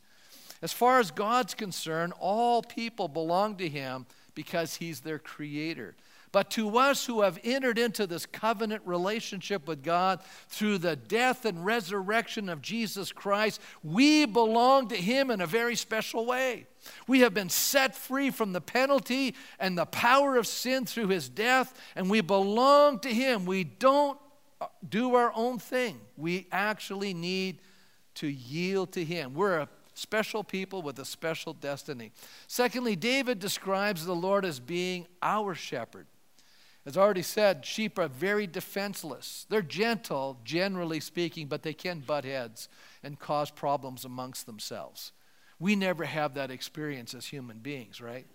As 0.62 0.72
far 0.72 1.00
as 1.00 1.12
God's 1.12 1.54
concerned, 1.54 2.14
all 2.20 2.62
people 2.62 3.08
belong 3.08 3.58
to 3.58 3.68
Him 3.68 4.06
because 4.34 4.76
He's 4.76 5.02
their 5.02 5.20
creator. 5.20 5.96
But 6.34 6.50
to 6.52 6.80
us 6.80 7.06
who 7.06 7.22
have 7.22 7.38
entered 7.44 7.78
into 7.78 8.08
this 8.08 8.26
covenant 8.26 8.82
relationship 8.86 9.68
with 9.68 9.84
God 9.84 10.20
through 10.50 10.80
the 10.80 10.96
death 10.96 11.46
and 11.46 11.64
resurrection 11.64 12.50
of 12.50 12.60
Jesus 12.60 13.12
Christ, 13.12 13.62
we 13.84 14.26
belong 14.26 14.88
to 14.88 14.96
Him 14.96 15.30
in 15.30 15.42
a 15.42 15.46
very 15.46 15.76
special 15.76 16.26
way. 16.26 16.66
We 17.08 17.20
have 17.20 17.36
been 17.36 17.50
set 17.50 17.96
free 17.96 18.32
from 18.32 18.52
the 18.52 18.62
penalty 18.62 19.36
and 19.60 19.78
the 19.78 19.86
power 19.86 20.36
of 20.36 20.48
sin 20.48 20.86
through 20.86 21.10
His 21.10 21.30
death, 21.30 21.80
and 21.96 22.10
we 22.10 22.22
belong 22.22 23.00
to 23.00 23.14
Him. 23.14 23.46
We 23.46 23.64
don't 23.64 24.18
do 24.88 25.16
our 25.16 25.32
own 25.36 25.60
thing. 25.60 26.00
We 26.18 26.48
actually 26.52 27.14
need 27.14 27.60
to 28.16 28.28
yield 28.28 28.92
to 28.94 29.04
Him. 29.04 29.34
We're 29.34 29.60
a 29.60 29.70
special 29.94 30.44
people 30.44 30.82
with 30.82 31.00
a 31.00 31.06
special 31.06 31.54
destiny. 31.54 32.12
Secondly, 32.48 32.96
David 32.96 33.40
describes 33.40 34.06
the 34.06 34.16
Lord 34.16 34.46
as 34.46 34.60
being 34.60 35.08
our 35.22 35.56
shepherd. 35.56 36.08
As 36.86 36.98
already 36.98 37.22
said, 37.22 37.66
sheep 37.66 37.98
are 37.98 38.10
very 38.10 38.46
defenseless. 38.46 39.46
They're 39.50 39.62
gentle, 39.62 40.40
generally 40.44 41.00
speaking, 41.00 41.48
but 41.48 41.64
they 41.64 41.74
can 41.74 42.00
butt 42.00 42.26
heads 42.26 42.68
and 43.04 43.18
cause 43.18 43.50
problems 43.50 44.04
amongst 44.04 44.46
themselves. 44.46 45.14
We 45.60 45.78
never 45.78 46.04
have 46.04 46.34
that 46.34 46.52
experience 46.52 47.14
as 47.14 47.28
human 47.28 47.60
beings, 47.60 48.02
right? 48.02 48.28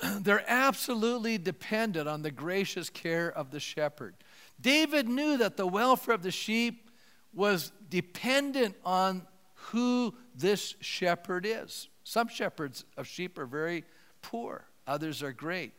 they're 0.20 0.44
absolutely 0.46 1.38
dependent 1.38 2.08
on 2.08 2.22
the 2.22 2.30
gracious 2.30 2.90
care 2.90 3.30
of 3.30 3.50
the 3.50 3.60
shepherd. 3.60 4.14
David 4.60 5.08
knew 5.08 5.36
that 5.38 5.56
the 5.56 5.66
welfare 5.66 6.14
of 6.14 6.22
the 6.22 6.30
sheep 6.30 6.90
was 7.34 7.72
dependent 7.90 8.74
on 8.84 9.26
who 9.54 10.14
this 10.34 10.74
shepherd 10.80 11.44
is. 11.46 11.88
Some 12.04 12.28
shepherds 12.28 12.84
of 12.96 13.06
sheep 13.06 13.38
are 13.38 13.46
very 13.46 13.84
poor, 14.22 14.64
others 14.86 15.22
are 15.22 15.32
great. 15.32 15.72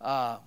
Uh, 0.00 0.38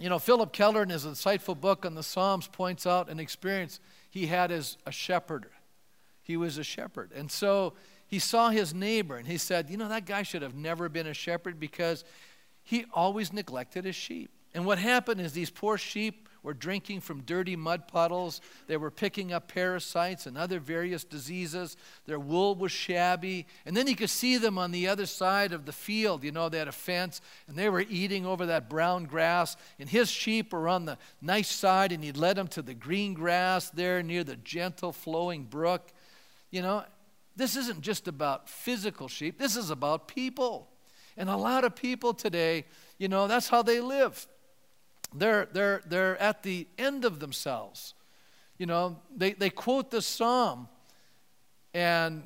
you 0.00 0.08
know, 0.08 0.18
Phillip 0.18 0.52
Keller, 0.52 0.82
in 0.82 0.88
his 0.88 1.06
insightful 1.06 1.60
book 1.60 1.86
on 1.86 1.94
the 1.94 2.02
Psalms, 2.02 2.48
points 2.48 2.86
out 2.86 3.08
an 3.08 3.20
experience 3.20 3.78
he 4.10 4.26
had 4.26 4.50
as 4.50 4.76
a 4.86 4.92
shepherd. 4.92 5.46
He 6.22 6.36
was 6.36 6.58
a 6.58 6.64
shepherd. 6.64 7.12
And 7.14 7.30
so 7.30 7.74
he 8.06 8.18
saw 8.18 8.50
his 8.50 8.74
neighbor 8.74 9.16
and 9.16 9.26
he 9.26 9.38
said, 9.38 9.70
You 9.70 9.76
know, 9.76 9.88
that 9.88 10.06
guy 10.06 10.22
should 10.22 10.42
have 10.42 10.54
never 10.54 10.88
been 10.88 11.06
a 11.06 11.14
shepherd 11.14 11.60
because 11.60 12.04
he 12.64 12.86
always 12.92 13.32
neglected 13.32 13.84
his 13.84 13.94
sheep. 13.94 14.30
And 14.54 14.64
what 14.64 14.78
happened 14.78 15.20
is 15.20 15.32
these 15.32 15.50
poor 15.50 15.76
sheep 15.76 16.28
were 16.44 16.54
drinking 16.54 17.00
from 17.00 17.22
dirty 17.22 17.56
mud 17.56 17.88
puddles. 17.88 18.40
They 18.66 18.76
were 18.76 18.90
picking 18.90 19.32
up 19.32 19.48
parasites 19.48 20.26
and 20.26 20.38
other 20.38 20.60
various 20.60 21.02
diseases. 21.02 21.76
Their 22.06 22.20
wool 22.20 22.54
was 22.54 22.70
shabby. 22.70 23.46
And 23.66 23.76
then 23.76 23.88
you 23.88 23.96
could 23.96 24.10
see 24.10 24.36
them 24.36 24.58
on 24.58 24.70
the 24.70 24.86
other 24.86 25.06
side 25.06 25.52
of 25.52 25.64
the 25.64 25.72
field. 25.72 26.22
You 26.22 26.32
know, 26.32 26.48
they 26.48 26.58
had 26.58 26.68
a 26.68 26.72
fence 26.72 27.20
and 27.48 27.56
they 27.56 27.68
were 27.68 27.84
eating 27.88 28.26
over 28.26 28.46
that 28.46 28.70
brown 28.70 29.04
grass. 29.04 29.56
And 29.78 29.88
his 29.88 30.10
sheep 30.10 30.52
were 30.52 30.68
on 30.68 30.84
the 30.84 30.98
nice 31.20 31.50
side 31.50 31.90
and 31.90 32.04
he 32.04 32.12
led 32.12 32.36
them 32.36 32.48
to 32.48 32.62
the 32.62 32.74
green 32.74 33.14
grass 33.14 33.70
there 33.70 34.02
near 34.02 34.22
the 34.22 34.36
gentle 34.36 34.92
flowing 34.92 35.44
brook. 35.44 35.92
You 36.50 36.62
know, 36.62 36.84
this 37.34 37.56
isn't 37.56 37.80
just 37.80 38.06
about 38.06 38.48
physical 38.48 39.08
sheep, 39.08 39.38
this 39.38 39.56
is 39.56 39.70
about 39.70 40.06
people. 40.06 40.68
And 41.16 41.28
a 41.28 41.36
lot 41.36 41.64
of 41.64 41.76
people 41.76 42.14
today, 42.14 42.64
you 42.98 43.08
know, 43.08 43.26
that's 43.26 43.48
how 43.48 43.62
they 43.62 43.80
live. 43.80 44.26
They're, 45.14 45.46
they're, 45.52 45.82
they're 45.86 46.20
at 46.20 46.42
the 46.42 46.66
end 46.76 47.04
of 47.04 47.20
themselves. 47.20 47.94
You 48.58 48.66
know, 48.66 48.98
they, 49.14 49.32
they 49.32 49.50
quote 49.50 49.90
this 49.90 50.06
psalm, 50.06 50.68
and 51.72 52.22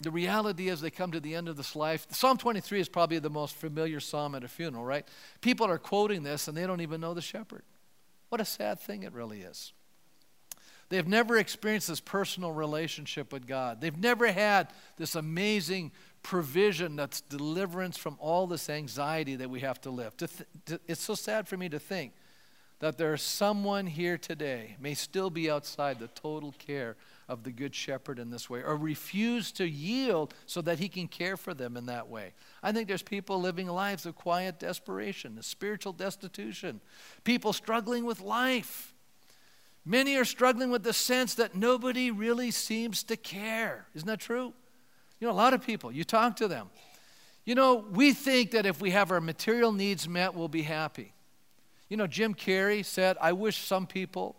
the 0.00 0.10
reality 0.10 0.68
is 0.68 0.80
they 0.80 0.90
come 0.90 1.12
to 1.12 1.20
the 1.20 1.34
end 1.34 1.48
of 1.48 1.56
this 1.56 1.74
life. 1.74 2.06
Psalm 2.10 2.36
23 2.36 2.80
is 2.80 2.88
probably 2.88 3.18
the 3.18 3.30
most 3.30 3.54
familiar 3.54 4.00
psalm 4.00 4.34
at 4.34 4.44
a 4.44 4.48
funeral, 4.48 4.84
right? 4.84 5.06
People 5.40 5.66
are 5.66 5.78
quoting 5.78 6.22
this, 6.22 6.48
and 6.48 6.56
they 6.56 6.66
don't 6.66 6.82
even 6.82 7.00
know 7.00 7.14
the 7.14 7.22
shepherd. 7.22 7.62
What 8.28 8.40
a 8.40 8.44
sad 8.44 8.80
thing 8.80 9.02
it 9.02 9.12
really 9.12 9.40
is. 9.40 9.72
They've 10.88 11.06
never 11.06 11.36
experienced 11.36 11.88
this 11.88 12.00
personal 12.00 12.52
relationship 12.52 13.32
with 13.32 13.46
God. 13.46 13.80
They've 13.80 13.96
never 13.96 14.30
had 14.30 14.72
this 14.96 15.14
amazing 15.14 15.92
provision 16.22 16.96
that's 16.96 17.20
deliverance 17.20 17.96
from 17.96 18.16
all 18.20 18.46
this 18.46 18.70
anxiety 18.70 19.36
that 19.36 19.50
we 19.50 19.60
have 19.60 19.80
to 19.82 19.90
live. 19.90 20.16
To 20.18 20.26
th- 20.26 20.48
to, 20.66 20.80
it's 20.86 21.02
so 21.02 21.14
sad 21.14 21.48
for 21.48 21.56
me 21.56 21.68
to 21.68 21.78
think 21.78 22.12
that 22.78 22.98
there's 22.98 23.22
someone 23.22 23.86
here 23.86 24.18
today 24.18 24.76
may 24.78 24.94
still 24.94 25.30
be 25.30 25.50
outside 25.50 25.98
the 25.98 26.08
total 26.08 26.52
care 26.58 26.96
of 27.28 27.42
the 27.42 27.50
good 27.50 27.74
shepherd 27.74 28.18
in 28.18 28.30
this 28.30 28.50
way 28.50 28.62
or 28.62 28.76
refuse 28.76 29.50
to 29.52 29.66
yield 29.66 30.34
so 30.44 30.60
that 30.60 30.78
he 30.78 30.88
can 30.88 31.08
care 31.08 31.36
for 31.36 31.54
them 31.54 31.76
in 31.76 31.86
that 31.86 32.08
way. 32.08 32.34
I 32.62 32.72
think 32.72 32.86
there's 32.86 33.02
people 33.02 33.40
living 33.40 33.66
lives 33.66 34.04
of 34.04 34.14
quiet 34.14 34.58
desperation, 34.58 35.38
of 35.38 35.44
spiritual 35.44 35.92
destitution, 35.92 36.80
people 37.24 37.52
struggling 37.52 38.04
with 38.04 38.20
life. 38.20 38.92
Many 39.88 40.16
are 40.16 40.24
struggling 40.24 40.72
with 40.72 40.82
the 40.82 40.92
sense 40.92 41.36
that 41.36 41.54
nobody 41.54 42.10
really 42.10 42.50
seems 42.50 43.04
to 43.04 43.16
care. 43.16 43.86
Isn't 43.94 44.08
that 44.08 44.18
true? 44.18 44.52
You 45.20 45.28
know, 45.28 45.32
a 45.32 45.34
lot 45.34 45.54
of 45.54 45.64
people, 45.64 45.92
you 45.92 46.02
talk 46.02 46.34
to 46.36 46.48
them. 46.48 46.70
You 47.44 47.54
know, 47.54 47.86
we 47.92 48.12
think 48.12 48.50
that 48.50 48.66
if 48.66 48.80
we 48.80 48.90
have 48.90 49.12
our 49.12 49.20
material 49.20 49.70
needs 49.70 50.08
met, 50.08 50.34
we'll 50.34 50.48
be 50.48 50.62
happy. 50.62 51.14
You 51.88 51.96
know, 51.96 52.08
Jim 52.08 52.34
Carrey 52.34 52.84
said, 52.84 53.16
I 53.20 53.32
wish 53.32 53.58
some 53.58 53.86
people, 53.86 54.34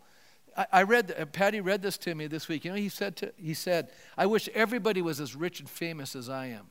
I, 0.58 0.68
I 0.74 0.84
read, 0.84 1.16
uh, 1.18 1.26
Patty 1.26 1.62
read 1.62 1.82
this 1.82 1.98
to 2.00 2.14
me 2.14 2.28
this 2.28 2.50
week. 2.50 2.66
You 2.66 2.72
know, 2.72 2.78
he 2.78 2.90
said, 2.90 3.16
to, 3.18 3.34
he 3.38 3.54
said, 3.54 3.90
I 4.18 4.26
wish 4.26 4.50
everybody 4.54 5.02
was 5.02 5.22
as 5.22 5.34
rich 5.34 5.62
and 5.62 5.70
famous 5.70 6.14
as 6.14 6.28
I 6.28 6.48
am. 6.48 6.68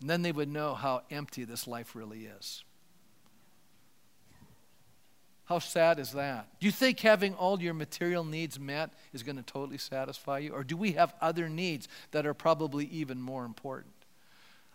And 0.00 0.10
then 0.10 0.22
they 0.22 0.32
would 0.32 0.48
know 0.48 0.74
how 0.74 1.02
empty 1.12 1.44
this 1.44 1.68
life 1.68 1.94
really 1.94 2.26
is. 2.26 2.64
How 5.46 5.60
sad 5.60 6.00
is 6.00 6.12
that? 6.12 6.48
Do 6.58 6.66
you 6.66 6.72
think 6.72 6.98
having 7.00 7.34
all 7.34 7.62
your 7.62 7.72
material 7.72 8.24
needs 8.24 8.58
met 8.58 8.90
is 9.12 9.22
going 9.22 9.36
to 9.36 9.44
totally 9.44 9.78
satisfy 9.78 10.38
you? 10.38 10.52
Or 10.52 10.64
do 10.64 10.76
we 10.76 10.92
have 10.92 11.14
other 11.20 11.48
needs 11.48 11.88
that 12.10 12.26
are 12.26 12.34
probably 12.34 12.86
even 12.86 13.20
more 13.20 13.44
important? 13.44 13.94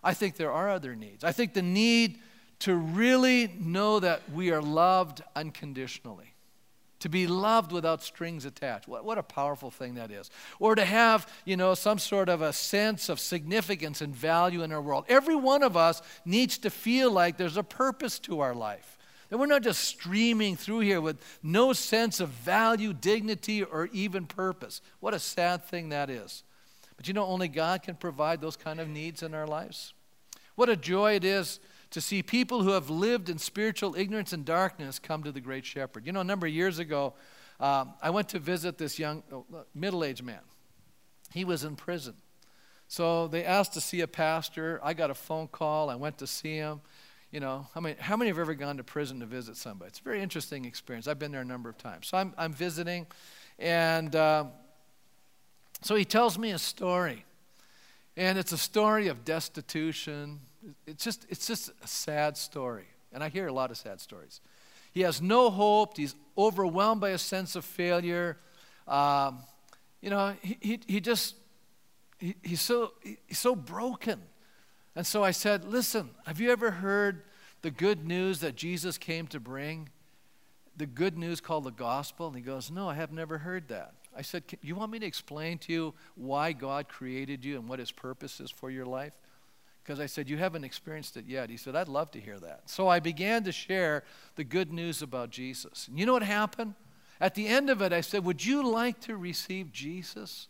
I 0.01 0.13
think 0.13 0.37
there 0.37 0.51
are 0.51 0.69
other 0.69 0.95
needs. 0.95 1.25
I 1.25 1.33
think 1.33 1.53
the 1.53 1.61
need 1.61 2.19
to 2.59 2.73
really 2.75 3.53
know 3.59 3.99
that 3.99 4.21
we 4.33 4.51
are 4.51 4.61
loved 4.61 5.21
unconditionally, 5.35 6.35
to 6.99 7.09
be 7.09 7.27
loved 7.27 7.73
without 7.73 8.01
strings 8.01 8.45
attached. 8.45 8.87
What, 8.87 9.03
what 9.03 9.17
a 9.17 9.23
powerful 9.23 9.71
thing 9.71 9.95
that 9.95 10.09
is. 10.09 10.29
Or 10.57 10.75
to 10.75 10.85
have, 10.85 11.27
you 11.43 11.57
know, 11.57 11.73
some 11.73 11.99
sort 11.99 12.29
of 12.29 12.41
a 12.41 12.53
sense 12.53 13.09
of 13.09 13.19
significance 13.19 13.99
and 13.99 14.15
value 14.15 14.63
in 14.63 14.71
our 14.71 14.81
world. 14.81 15.03
Every 15.09 15.35
one 15.35 15.63
of 15.63 15.75
us 15.75 16.01
needs 16.23 16.59
to 16.59 16.69
feel 16.69 17.11
like 17.11 17.35
there's 17.35 17.57
a 17.57 17.63
purpose 17.63 18.19
to 18.19 18.39
our 18.39 18.55
life. 18.55 18.90
That 19.31 19.37
we're 19.37 19.45
not 19.45 19.63
just 19.63 19.85
streaming 19.85 20.57
through 20.57 20.81
here 20.81 20.99
with 20.99 21.17
no 21.41 21.71
sense 21.71 22.19
of 22.19 22.27
value, 22.29 22.91
dignity, 22.91 23.63
or 23.63 23.87
even 23.93 24.25
purpose. 24.25 24.81
What 24.99 25.13
a 25.13 25.19
sad 25.19 25.63
thing 25.63 25.87
that 25.89 26.09
is. 26.09 26.43
But 26.97 27.07
you 27.07 27.13
know, 27.13 27.25
only 27.25 27.47
God 27.47 27.81
can 27.81 27.95
provide 27.95 28.41
those 28.41 28.57
kind 28.57 28.81
of 28.81 28.89
needs 28.89 29.23
in 29.23 29.33
our 29.33 29.47
lives. 29.47 29.93
What 30.55 30.67
a 30.67 30.75
joy 30.75 31.13
it 31.13 31.23
is 31.23 31.61
to 31.91 32.01
see 32.01 32.21
people 32.21 32.63
who 32.63 32.71
have 32.71 32.89
lived 32.89 33.29
in 33.29 33.37
spiritual 33.37 33.95
ignorance 33.95 34.33
and 34.33 34.43
darkness 34.43 34.99
come 34.99 35.23
to 35.23 35.31
the 35.31 35.39
great 35.39 35.65
shepherd. 35.65 36.05
You 36.05 36.11
know, 36.11 36.19
a 36.19 36.25
number 36.25 36.45
of 36.45 36.51
years 36.51 36.77
ago, 36.79 37.13
um, 37.61 37.93
I 38.01 38.09
went 38.09 38.27
to 38.29 38.39
visit 38.39 38.77
this 38.77 38.99
young, 38.99 39.23
uh, 39.31 39.59
middle 39.73 40.03
aged 40.03 40.25
man. 40.25 40.41
He 41.31 41.45
was 41.45 41.63
in 41.63 41.77
prison. 41.77 42.15
So 42.89 43.29
they 43.29 43.45
asked 43.45 43.75
to 43.75 43.81
see 43.81 44.01
a 44.01 44.07
pastor. 44.07 44.81
I 44.83 44.93
got 44.93 45.09
a 45.09 45.13
phone 45.13 45.47
call. 45.47 45.89
I 45.89 45.95
went 45.95 46.17
to 46.17 46.27
see 46.27 46.57
him. 46.57 46.81
You 47.31 47.39
know, 47.39 47.67
how 47.73 47.79
many, 47.79 47.95
how 47.97 48.17
many 48.17 48.29
have 48.29 48.39
ever 48.39 48.53
gone 48.53 48.75
to 48.75 48.83
prison 48.83 49.21
to 49.21 49.25
visit 49.25 49.55
somebody? 49.55 49.87
It's 49.87 49.99
a 49.99 50.03
very 50.03 50.21
interesting 50.21 50.65
experience. 50.65 51.07
I've 51.07 51.17
been 51.17 51.31
there 51.31 51.41
a 51.41 51.45
number 51.45 51.69
of 51.69 51.77
times. 51.77 52.07
So 52.07 52.17
I'm, 52.17 52.33
I'm 52.37 52.51
visiting, 52.51 53.07
and 53.57 54.13
uh, 54.13 54.45
so 55.81 55.95
he 55.95 56.03
tells 56.03 56.37
me 56.37 56.51
a 56.51 56.59
story. 56.59 57.23
And 58.17 58.37
it's 58.37 58.51
a 58.51 58.57
story 58.57 59.07
of 59.07 59.23
destitution. 59.23 60.41
It's 60.85 61.05
just, 61.05 61.25
it's 61.29 61.47
just 61.47 61.69
a 61.81 61.87
sad 61.87 62.35
story. 62.35 62.87
And 63.13 63.23
I 63.23 63.29
hear 63.29 63.47
a 63.47 63.53
lot 63.53 63.71
of 63.71 63.77
sad 63.77 64.01
stories. 64.01 64.41
He 64.91 65.01
has 65.01 65.21
no 65.21 65.49
hope. 65.49 65.95
He's 65.95 66.15
overwhelmed 66.37 66.99
by 66.99 67.11
a 67.11 67.17
sense 67.17 67.55
of 67.55 67.63
failure. 67.63 68.37
Um, 68.89 69.39
you 70.01 70.09
know, 70.09 70.35
he, 70.41 70.57
he, 70.59 70.79
he 70.85 70.99
just, 70.99 71.35
he, 72.19 72.35
he's, 72.43 72.61
so, 72.61 72.91
he's 73.01 73.39
so 73.39 73.55
broken. 73.55 74.21
And 74.95 75.05
so 75.05 75.23
I 75.23 75.31
said, 75.31 75.65
Listen, 75.65 76.09
have 76.25 76.39
you 76.39 76.51
ever 76.51 76.71
heard 76.71 77.23
the 77.61 77.71
good 77.71 78.05
news 78.05 78.39
that 78.39 78.55
Jesus 78.55 78.97
came 78.97 79.27
to 79.27 79.39
bring? 79.39 79.89
The 80.77 80.85
good 80.85 81.17
news 81.17 81.41
called 81.41 81.65
the 81.65 81.71
gospel? 81.71 82.27
And 82.27 82.35
he 82.35 82.41
goes, 82.41 82.71
No, 82.71 82.89
I 82.89 82.95
have 82.95 83.11
never 83.11 83.39
heard 83.39 83.67
that. 83.69 83.93
I 84.15 84.21
said, 84.21 84.43
You 84.61 84.75
want 84.75 84.91
me 84.91 84.99
to 84.99 85.05
explain 85.05 85.57
to 85.59 85.73
you 85.73 85.93
why 86.15 86.51
God 86.51 86.89
created 86.89 87.45
you 87.45 87.57
and 87.57 87.67
what 87.67 87.79
his 87.79 87.91
purpose 87.91 88.39
is 88.39 88.51
for 88.51 88.69
your 88.69 88.85
life? 88.85 89.13
Because 89.83 89.99
I 89.99 90.05
said, 90.05 90.29
You 90.29 90.37
haven't 90.37 90.63
experienced 90.63 91.15
it 91.17 91.25
yet. 91.25 91.49
He 91.49 91.57
said, 91.57 91.75
I'd 91.75 91.87
love 91.87 92.11
to 92.11 92.19
hear 92.19 92.39
that. 92.39 92.69
So 92.69 92.87
I 92.87 92.99
began 92.99 93.43
to 93.45 93.51
share 93.51 94.03
the 94.35 94.43
good 94.43 94.73
news 94.73 95.01
about 95.01 95.29
Jesus. 95.29 95.87
And 95.87 95.97
you 95.97 96.05
know 96.05 96.13
what 96.13 96.23
happened? 96.23 96.75
At 97.19 97.35
the 97.35 97.47
end 97.47 97.69
of 97.69 97.81
it, 97.81 97.93
I 97.93 98.01
said, 98.01 98.25
Would 98.25 98.45
you 98.45 98.67
like 98.67 98.99
to 99.01 99.15
receive 99.15 99.71
Jesus? 99.71 100.47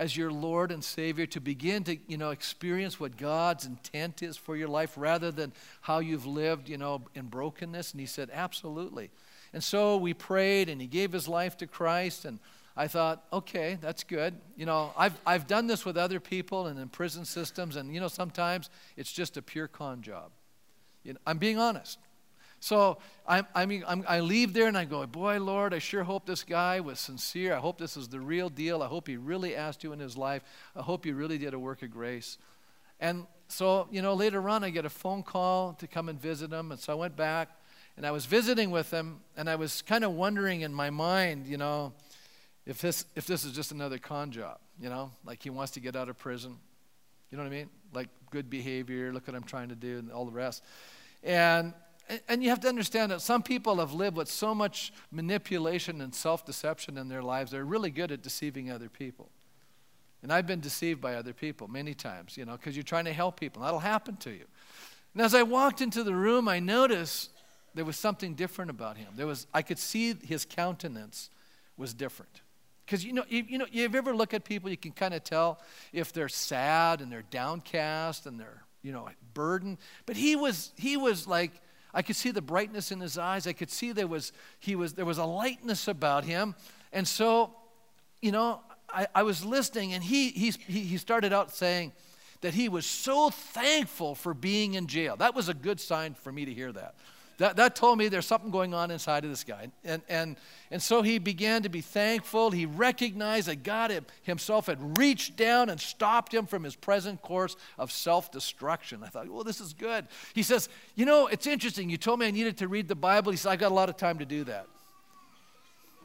As 0.00 0.16
your 0.16 0.32
Lord 0.32 0.72
and 0.72 0.82
Savior, 0.82 1.26
to 1.26 1.40
begin 1.40 1.84
to, 1.84 1.98
you 2.08 2.16
know, 2.16 2.30
experience 2.30 2.98
what 2.98 3.18
God's 3.18 3.66
intent 3.66 4.22
is 4.22 4.36
for 4.36 4.56
your 4.56 4.66
life 4.66 4.94
rather 4.96 5.30
than 5.30 5.52
how 5.82 5.98
you've 5.98 6.24
lived, 6.24 6.70
you 6.70 6.78
know, 6.78 7.02
in 7.14 7.26
brokenness? 7.26 7.92
And 7.92 8.00
he 8.00 8.06
said, 8.06 8.30
Absolutely. 8.32 9.10
And 9.52 9.62
so 9.62 9.98
we 9.98 10.14
prayed 10.14 10.68
and 10.70 10.80
he 10.80 10.86
gave 10.86 11.12
his 11.12 11.28
life 11.28 11.56
to 11.58 11.66
Christ 11.66 12.24
and 12.24 12.38
I 12.76 12.88
thought, 12.88 13.24
okay, 13.30 13.76
that's 13.80 14.04
good. 14.04 14.34
You 14.56 14.64
know, 14.64 14.94
I've, 14.96 15.20
I've 15.26 15.46
done 15.46 15.66
this 15.66 15.84
with 15.84 15.98
other 15.98 16.18
people 16.18 16.66
and 16.66 16.78
in 16.78 16.88
prison 16.88 17.26
systems, 17.26 17.76
and 17.76 17.92
you 17.92 18.00
know, 18.00 18.08
sometimes 18.08 18.70
it's 18.96 19.12
just 19.12 19.36
a 19.36 19.42
pure 19.42 19.68
con 19.68 20.00
job. 20.00 20.30
You 21.02 21.14
know, 21.14 21.18
I'm 21.26 21.36
being 21.36 21.58
honest. 21.58 21.98
So 22.60 22.98
I, 23.26 23.42
I 23.54 23.64
mean, 23.64 23.84
I'm, 23.88 24.04
i 24.06 24.20
leave 24.20 24.52
there 24.52 24.68
and 24.68 24.76
I 24.76 24.84
go, 24.84 25.06
boy, 25.06 25.38
Lord, 25.40 25.72
I 25.72 25.78
sure 25.78 26.04
hope 26.04 26.26
this 26.26 26.44
guy 26.44 26.80
was 26.80 27.00
sincere. 27.00 27.54
I 27.54 27.58
hope 27.58 27.78
this 27.78 27.96
is 27.96 28.08
the 28.08 28.20
real 28.20 28.50
deal. 28.50 28.82
I 28.82 28.86
hope 28.86 29.08
he 29.08 29.16
really 29.16 29.56
asked 29.56 29.82
you 29.82 29.92
in 29.92 29.98
his 29.98 30.16
life. 30.16 30.42
I 30.76 30.82
hope 30.82 31.06
you 31.06 31.14
really 31.14 31.38
did 31.38 31.54
a 31.54 31.58
work 31.58 31.82
of 31.82 31.90
grace. 31.90 32.36
And 33.00 33.26
so, 33.48 33.88
you 33.90 34.02
know, 34.02 34.12
later 34.12 34.46
on, 34.48 34.62
I 34.62 34.70
get 34.70 34.84
a 34.84 34.90
phone 34.90 35.22
call 35.22 35.72
to 35.74 35.86
come 35.86 36.10
and 36.10 36.20
visit 36.20 36.52
him. 36.52 36.70
And 36.70 36.78
so 36.78 36.92
I 36.92 36.96
went 36.96 37.16
back 37.16 37.48
and 37.96 38.06
I 38.06 38.10
was 38.12 38.26
visiting 38.26 38.70
with 38.70 38.90
him, 38.90 39.20
and 39.36 39.50
I 39.50 39.56
was 39.56 39.82
kind 39.82 40.04
of 40.04 40.12
wondering 40.12 40.62
in 40.62 40.72
my 40.72 40.88
mind, 40.88 41.46
you 41.46 41.58
know, 41.58 41.92
if 42.64 42.80
this, 42.80 43.04
if 43.14 43.26
this 43.26 43.44
is 43.44 43.52
just 43.52 43.72
another 43.72 43.98
con 43.98 44.30
job, 44.30 44.58
you 44.80 44.88
know, 44.88 45.10
like 45.24 45.42
he 45.42 45.50
wants 45.50 45.72
to 45.72 45.80
get 45.80 45.96
out 45.96 46.08
of 46.08 46.16
prison. 46.16 46.56
You 47.30 47.36
know 47.36 47.44
what 47.44 47.52
I 47.52 47.56
mean? 47.56 47.70
Like 47.92 48.08
good 48.30 48.48
behavior, 48.48 49.12
look 49.12 49.26
what 49.26 49.36
I'm 49.36 49.44
trying 49.44 49.68
to 49.70 49.74
do, 49.74 49.98
and 49.98 50.10
all 50.12 50.24
the 50.24 50.32
rest. 50.32 50.62
And 51.22 51.74
and 52.28 52.42
you 52.42 52.50
have 52.50 52.60
to 52.60 52.68
understand 52.68 53.12
that 53.12 53.20
some 53.20 53.42
people 53.42 53.76
have 53.76 53.92
lived 53.92 54.16
with 54.16 54.30
so 54.30 54.54
much 54.54 54.92
manipulation 55.10 56.00
and 56.00 56.14
self 56.14 56.44
deception 56.44 56.98
in 56.98 57.08
their 57.08 57.22
lives, 57.22 57.50
they're 57.50 57.64
really 57.64 57.90
good 57.90 58.12
at 58.12 58.22
deceiving 58.22 58.70
other 58.70 58.88
people. 58.88 59.30
And 60.22 60.32
I've 60.32 60.46
been 60.46 60.60
deceived 60.60 61.00
by 61.00 61.14
other 61.14 61.32
people 61.32 61.68
many 61.68 61.94
times, 61.94 62.36
you 62.36 62.44
know, 62.44 62.52
because 62.52 62.76
you're 62.76 62.82
trying 62.82 63.06
to 63.06 63.12
help 63.12 63.40
people. 63.40 63.62
That'll 63.62 63.78
happen 63.78 64.16
to 64.18 64.30
you. 64.30 64.44
And 65.14 65.22
as 65.22 65.34
I 65.34 65.42
walked 65.42 65.80
into 65.80 66.04
the 66.04 66.14
room, 66.14 66.48
I 66.48 66.60
noticed 66.60 67.30
there 67.74 67.84
was 67.84 67.96
something 67.96 68.34
different 68.34 68.70
about 68.70 68.96
him. 68.96 69.08
There 69.16 69.26
was, 69.26 69.46
I 69.54 69.62
could 69.62 69.78
see 69.78 70.14
his 70.14 70.44
countenance 70.44 71.30
was 71.76 71.94
different. 71.94 72.42
Because 72.84 73.04
you 73.04 73.12
know, 73.12 73.24
you, 73.28 73.44
you 73.48 73.58
know, 73.58 73.66
you 73.70 73.84
ever 73.84 74.14
look 74.14 74.34
at 74.34 74.44
people, 74.44 74.68
you 74.68 74.76
can 74.76 74.92
kind 74.92 75.14
of 75.14 75.22
tell 75.24 75.60
if 75.92 76.12
they're 76.12 76.28
sad 76.28 77.00
and 77.00 77.10
they're 77.10 77.22
downcast 77.30 78.26
and 78.26 78.38
they're, 78.38 78.64
you 78.82 78.92
know, 78.92 79.08
burdened. 79.32 79.78
But 80.06 80.16
he 80.16 80.36
was, 80.36 80.72
he 80.76 80.96
was 80.96 81.26
like, 81.26 81.52
I 81.92 82.02
could 82.02 82.16
see 82.16 82.30
the 82.30 82.42
brightness 82.42 82.92
in 82.92 83.00
his 83.00 83.18
eyes. 83.18 83.46
I 83.46 83.52
could 83.52 83.70
see 83.70 83.92
there 83.92 84.06
was, 84.06 84.32
he 84.58 84.76
was, 84.76 84.94
there 84.94 85.04
was 85.04 85.18
a 85.18 85.24
lightness 85.24 85.88
about 85.88 86.24
him. 86.24 86.54
And 86.92 87.06
so, 87.06 87.54
you 88.20 88.32
know, 88.32 88.60
I, 88.88 89.06
I 89.14 89.22
was 89.22 89.44
listening, 89.44 89.92
and 89.92 90.02
he, 90.02 90.30
he, 90.30 90.50
he 90.50 90.96
started 90.96 91.32
out 91.32 91.52
saying 91.52 91.92
that 92.40 92.54
he 92.54 92.68
was 92.68 92.86
so 92.86 93.30
thankful 93.30 94.14
for 94.14 94.34
being 94.34 94.74
in 94.74 94.86
jail. 94.86 95.16
That 95.16 95.34
was 95.34 95.48
a 95.48 95.54
good 95.54 95.80
sign 95.80 96.14
for 96.14 96.32
me 96.32 96.44
to 96.44 96.52
hear 96.52 96.72
that. 96.72 96.94
That, 97.40 97.56
that 97.56 97.74
told 97.74 97.96
me 97.96 98.08
there's 98.08 98.26
something 98.26 98.50
going 98.50 98.74
on 98.74 98.90
inside 98.90 99.24
of 99.24 99.30
this 99.30 99.44
guy. 99.44 99.68
And, 99.82 100.02
and, 100.10 100.36
and 100.70 100.82
so 100.82 101.00
he 101.00 101.18
began 101.18 101.62
to 101.62 101.70
be 101.70 101.80
thankful. 101.80 102.50
He 102.50 102.66
recognized 102.66 103.48
that 103.48 103.62
God 103.62 103.98
himself 104.24 104.66
had 104.66 104.98
reached 104.98 105.36
down 105.36 105.70
and 105.70 105.80
stopped 105.80 106.34
him 106.34 106.44
from 106.44 106.64
his 106.64 106.76
present 106.76 107.22
course 107.22 107.56
of 107.78 107.90
self 107.90 108.30
destruction. 108.30 109.02
I 109.02 109.08
thought, 109.08 109.26
well, 109.30 109.42
this 109.42 109.58
is 109.58 109.72
good. 109.72 110.06
He 110.34 110.42
says, 110.42 110.68
You 110.96 111.06
know, 111.06 111.28
it's 111.28 111.46
interesting. 111.46 111.88
You 111.88 111.96
told 111.96 112.20
me 112.20 112.26
I 112.26 112.30
needed 112.30 112.58
to 112.58 112.68
read 112.68 112.88
the 112.88 112.94
Bible. 112.94 113.30
He 113.30 113.38
said, 113.38 113.52
I 113.52 113.56
got 113.56 113.72
a 113.72 113.74
lot 113.74 113.88
of 113.88 113.96
time 113.96 114.18
to 114.18 114.26
do 114.26 114.44
that. 114.44 114.66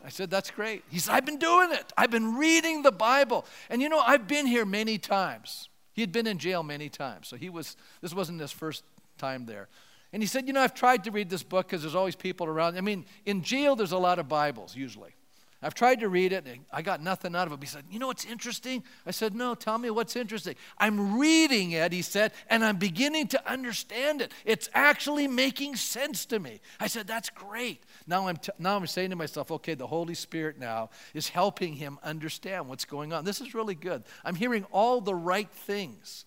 I 0.05 0.09
said, 0.09 0.29
That's 0.29 0.49
great. 0.49 0.83
He 0.89 0.99
said, 0.99 1.15
I've 1.15 1.25
been 1.25 1.39
doing 1.39 1.73
it. 1.73 1.91
I've 1.97 2.11
been 2.11 2.37
reading 2.37 2.81
the 2.81 2.93
Bible. 2.93 3.45
And 3.69 3.81
you 3.81 3.89
know, 3.89 3.99
I've 3.99 4.25
been 4.25 4.47
here 4.47 4.63
many 4.63 4.97
times. 4.97 5.67
He 5.91 6.01
had 6.01 6.13
been 6.13 6.27
in 6.27 6.37
jail 6.37 6.63
many 6.63 6.87
times. 6.87 7.27
So 7.27 7.35
he 7.35 7.49
was, 7.49 7.75
this 7.99 8.13
wasn't 8.13 8.39
his 8.39 8.53
first 8.53 8.85
time 9.17 9.45
there. 9.45 9.67
And 10.15 10.23
he 10.23 10.27
said, 10.27 10.47
You 10.47 10.53
know, 10.53 10.61
I've 10.61 10.73
tried 10.73 11.03
to 11.03 11.11
read 11.11 11.29
this 11.29 11.43
book 11.43 11.67
because 11.67 11.81
there's 11.81 11.93
always 11.93 12.15
people 12.15 12.47
around. 12.47 12.77
I 12.77 12.81
mean, 12.81 13.03
in 13.25 13.43
jail, 13.43 13.75
there's 13.75 13.91
a 13.91 13.97
lot 13.97 14.17
of 14.17 14.29
Bibles 14.29 14.73
usually. 14.73 15.13
I've 15.61 15.73
tried 15.73 15.99
to 15.99 16.07
read 16.07 16.31
it, 16.31 16.47
and 16.47 16.63
I 16.71 16.83
got 16.83 17.01
nothing 17.01 17.35
out 17.35 17.47
of 17.47 17.53
it. 17.53 17.59
He 17.59 17.65
said, 17.65 17.83
You 17.91 17.99
know 17.99 18.07
what's 18.07 18.23
interesting? 18.23 18.81
I 19.05 19.11
said, 19.11 19.35
No, 19.35 19.55
tell 19.55 19.77
me 19.77 19.89
what's 19.89 20.15
interesting. 20.15 20.55
I'm 20.77 21.19
reading 21.19 21.71
it, 21.71 21.91
he 21.91 22.01
said, 22.01 22.31
and 22.49 22.63
I'm 22.63 22.77
beginning 22.77 23.27
to 23.27 23.51
understand 23.51 24.21
it. 24.21 24.31
It's 24.45 24.69
actually 24.73 25.27
making 25.27 25.75
sense 25.75 26.25
to 26.27 26.39
me. 26.39 26.61
I 26.79 26.87
said, 26.87 27.07
That's 27.07 27.29
great. 27.29 27.83
Now 28.07 28.29
I'm, 28.29 28.37
t- 28.37 28.53
now 28.57 28.77
I'm 28.77 28.87
saying 28.87 29.09
to 29.09 29.17
myself, 29.17 29.51
Okay, 29.51 29.73
the 29.73 29.87
Holy 29.87 30.15
Spirit 30.15 30.57
now 30.57 30.91
is 31.13 31.27
helping 31.27 31.73
him 31.73 31.99
understand 32.03 32.69
what's 32.69 32.85
going 32.85 33.11
on. 33.11 33.25
This 33.25 33.41
is 33.41 33.53
really 33.53 33.75
good. 33.75 34.05
I'm 34.23 34.35
hearing 34.35 34.63
all 34.71 35.01
the 35.01 35.13
right 35.13 35.49
things. 35.51 36.23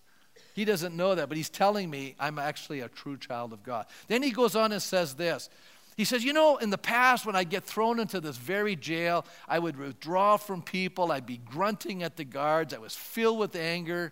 He 0.59 0.65
doesn't 0.65 0.93
know 0.93 1.15
that, 1.15 1.29
but 1.29 1.37
he's 1.37 1.49
telling 1.49 1.89
me 1.89 2.15
I'm 2.19 2.37
actually 2.37 2.81
a 2.81 2.89
true 2.89 3.15
child 3.15 3.53
of 3.53 3.63
God. 3.63 3.85
Then 4.09 4.21
he 4.21 4.29
goes 4.29 4.57
on 4.57 4.73
and 4.73 4.81
says 4.81 5.13
this. 5.13 5.49
He 5.95 6.03
says, 6.03 6.25
You 6.25 6.33
know, 6.33 6.57
in 6.57 6.69
the 6.69 6.77
past, 6.77 7.25
when 7.25 7.33
I'd 7.33 7.49
get 7.49 7.63
thrown 7.63 7.97
into 7.97 8.19
this 8.19 8.35
very 8.35 8.75
jail, 8.75 9.25
I 9.47 9.57
would 9.57 9.77
withdraw 9.77 10.35
from 10.35 10.61
people. 10.61 11.13
I'd 11.13 11.25
be 11.25 11.37
grunting 11.37 12.03
at 12.03 12.17
the 12.17 12.25
guards. 12.25 12.73
I 12.73 12.77
was 12.77 12.93
filled 12.93 13.39
with 13.39 13.55
anger. 13.55 14.11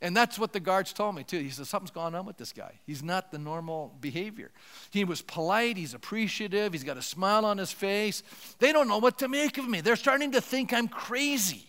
And 0.00 0.16
that's 0.16 0.38
what 0.38 0.52
the 0.52 0.60
guards 0.60 0.92
told 0.92 1.16
me, 1.16 1.24
too. 1.24 1.40
He 1.40 1.50
said, 1.50 1.66
Something's 1.66 1.90
going 1.90 2.14
on 2.14 2.24
with 2.24 2.36
this 2.36 2.52
guy. 2.52 2.78
He's 2.86 3.02
not 3.02 3.32
the 3.32 3.38
normal 3.38 3.96
behavior. 4.00 4.52
He 4.92 5.02
was 5.02 5.22
polite, 5.22 5.76
he's 5.76 5.92
appreciative, 5.92 6.72
he's 6.72 6.84
got 6.84 6.98
a 6.98 7.02
smile 7.02 7.44
on 7.44 7.58
his 7.58 7.72
face. 7.72 8.22
They 8.60 8.72
don't 8.72 8.86
know 8.86 8.98
what 8.98 9.18
to 9.18 9.28
make 9.28 9.58
of 9.58 9.68
me. 9.68 9.80
They're 9.80 9.96
starting 9.96 10.30
to 10.32 10.40
think 10.40 10.72
I'm 10.72 10.86
crazy. 10.86 11.66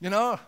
You 0.00 0.08
know, 0.08 0.40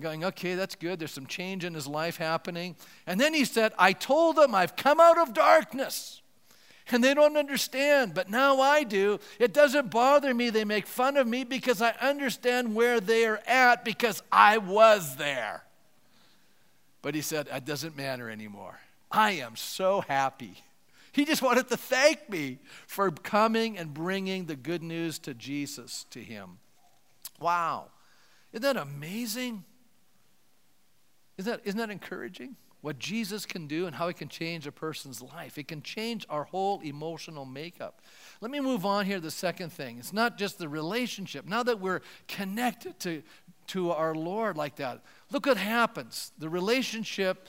going, 0.00 0.24
okay, 0.24 0.54
that's 0.54 0.74
good. 0.74 0.98
There's 0.98 1.12
some 1.12 1.26
change 1.26 1.64
in 1.64 1.74
his 1.74 1.86
life 1.86 2.16
happening. 2.16 2.76
And 3.06 3.20
then 3.20 3.34
he 3.34 3.44
said, 3.44 3.72
I 3.78 3.92
told 3.92 4.36
them 4.36 4.54
I've 4.54 4.76
come 4.76 5.00
out 5.00 5.18
of 5.18 5.34
darkness 5.34 6.22
and 6.90 7.02
they 7.02 7.14
don't 7.14 7.36
understand, 7.36 8.14
but 8.14 8.28
now 8.28 8.60
I 8.60 8.84
do. 8.84 9.20
It 9.38 9.52
doesn't 9.52 9.90
bother 9.90 10.34
me. 10.34 10.50
They 10.50 10.64
make 10.64 10.86
fun 10.86 11.16
of 11.16 11.26
me 11.26 11.44
because 11.44 11.80
I 11.80 11.92
understand 12.00 12.74
where 12.74 13.00
they're 13.00 13.48
at 13.48 13.84
because 13.84 14.22
I 14.32 14.58
was 14.58 15.16
there. 15.16 15.62
But 17.00 17.14
he 17.14 17.20
said, 17.20 17.48
It 17.52 17.64
doesn't 17.64 17.96
matter 17.96 18.30
anymore. 18.30 18.78
I 19.10 19.32
am 19.32 19.56
so 19.56 20.02
happy. 20.02 20.54
He 21.12 21.24
just 21.24 21.42
wanted 21.42 21.68
to 21.68 21.76
thank 21.76 22.30
me 22.30 22.58
for 22.86 23.10
coming 23.10 23.76
and 23.76 23.92
bringing 23.92 24.46
the 24.46 24.56
good 24.56 24.82
news 24.82 25.18
to 25.20 25.34
Jesus 25.34 26.06
to 26.10 26.20
him. 26.20 26.58
Wow. 27.38 27.86
Isn't 28.52 28.62
that 28.62 28.76
amazing? 28.76 29.64
Isn't 31.38 31.50
that, 31.50 31.60
isn't 31.64 31.78
that 31.78 31.90
encouraging? 31.90 32.56
what 32.82 32.98
Jesus 32.98 33.46
can 33.46 33.68
do 33.68 33.86
and 33.86 33.96
how 33.96 34.08
he 34.08 34.14
can 34.14 34.28
change 34.28 34.66
a 34.66 34.72
person's 34.72 35.22
life. 35.22 35.56
It 35.56 35.68
can 35.68 35.82
change 35.82 36.26
our 36.28 36.44
whole 36.44 36.80
emotional 36.80 37.44
makeup. 37.44 38.02
Let 38.40 38.50
me 38.50 38.58
move 38.60 38.84
on 38.84 39.06
here 39.06 39.20
the 39.20 39.30
second 39.30 39.72
thing. 39.72 39.98
It's 39.98 40.12
not 40.12 40.36
just 40.36 40.58
the 40.58 40.68
relationship. 40.68 41.46
Now 41.46 41.62
that 41.62 41.80
we're 41.80 42.00
connected 42.26 42.98
to, 43.00 43.22
to 43.68 43.92
our 43.92 44.16
Lord 44.16 44.56
like 44.56 44.76
that, 44.76 45.00
look 45.30 45.46
what 45.46 45.56
happens. 45.56 46.32
The 46.38 46.48
relationship 46.48 47.48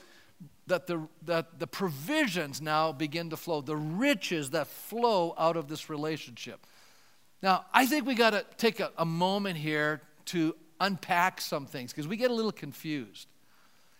that 0.68 0.86
the, 0.86 1.06
that 1.24 1.58
the 1.58 1.66
provisions 1.66 2.62
now 2.62 2.92
begin 2.92 3.28
to 3.30 3.36
flow, 3.36 3.60
the 3.60 3.76
riches 3.76 4.50
that 4.50 4.68
flow 4.68 5.34
out 5.36 5.56
of 5.56 5.66
this 5.66 5.90
relationship. 5.90 6.64
Now, 7.42 7.66
I 7.72 7.86
think 7.86 8.06
we 8.06 8.14
got 8.14 8.30
to 8.30 8.46
take 8.56 8.78
a, 8.78 8.92
a 8.96 9.04
moment 9.04 9.58
here 9.58 10.00
to 10.26 10.54
unpack 10.80 11.40
some 11.40 11.66
things 11.66 11.92
because 11.92 12.06
we 12.06 12.16
get 12.16 12.30
a 12.30 12.34
little 12.34 12.52
confused. 12.52 13.26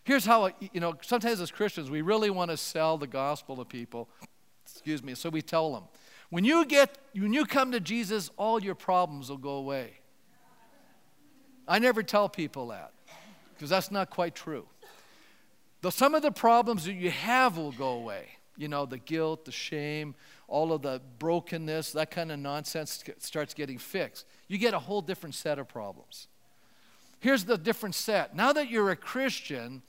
Here's 0.04 0.26
how, 0.26 0.50
you 0.72 0.80
know, 0.80 0.94
sometimes 1.00 1.40
as 1.40 1.50
Christians, 1.50 1.90
we 1.90 2.02
really 2.02 2.30
want 2.30 2.50
to 2.50 2.56
sell 2.56 2.98
the 2.98 3.06
gospel 3.06 3.56
to 3.56 3.64
people. 3.64 4.08
Excuse 4.66 5.02
me. 5.02 5.14
So 5.14 5.30
we 5.30 5.42
tell 5.42 5.72
them, 5.72 5.84
when 6.30 6.44
you 6.44 6.64
get, 6.66 6.98
when 7.14 7.32
you 7.32 7.46
come 7.46 7.72
to 7.72 7.80
Jesus, 7.80 8.30
all 8.36 8.62
your 8.62 8.74
problems 8.74 9.30
will 9.30 9.38
go 9.38 9.52
away. 9.52 9.92
I 11.66 11.78
never 11.78 12.02
tell 12.02 12.28
people 12.28 12.68
that 12.68 12.92
because 13.54 13.70
that's 13.70 13.90
not 13.90 14.10
quite 14.10 14.34
true. 14.34 14.66
Though 15.80 15.90
some 15.90 16.14
of 16.14 16.22
the 16.22 16.30
problems 16.32 16.84
that 16.84 16.94
you 16.94 17.10
have 17.10 17.56
will 17.56 17.72
go 17.72 17.88
away. 17.90 18.26
You 18.56 18.68
know, 18.68 18.86
the 18.86 18.98
guilt, 18.98 19.44
the 19.44 19.52
shame, 19.52 20.14
all 20.48 20.72
of 20.72 20.82
the 20.82 21.00
brokenness, 21.18 21.92
that 21.92 22.10
kind 22.10 22.30
of 22.30 22.38
nonsense 22.38 23.02
starts 23.18 23.54
getting 23.54 23.78
fixed. 23.78 24.26
You 24.48 24.58
get 24.58 24.74
a 24.74 24.78
whole 24.78 25.02
different 25.02 25.34
set 25.34 25.58
of 25.58 25.66
problems. 25.66 26.28
Here's 27.20 27.44
the 27.44 27.56
different 27.56 27.94
set. 27.94 28.36
Now 28.36 28.52
that 28.52 28.70
you're 28.70 28.90
a 28.90 28.96
Christian, 28.96 29.82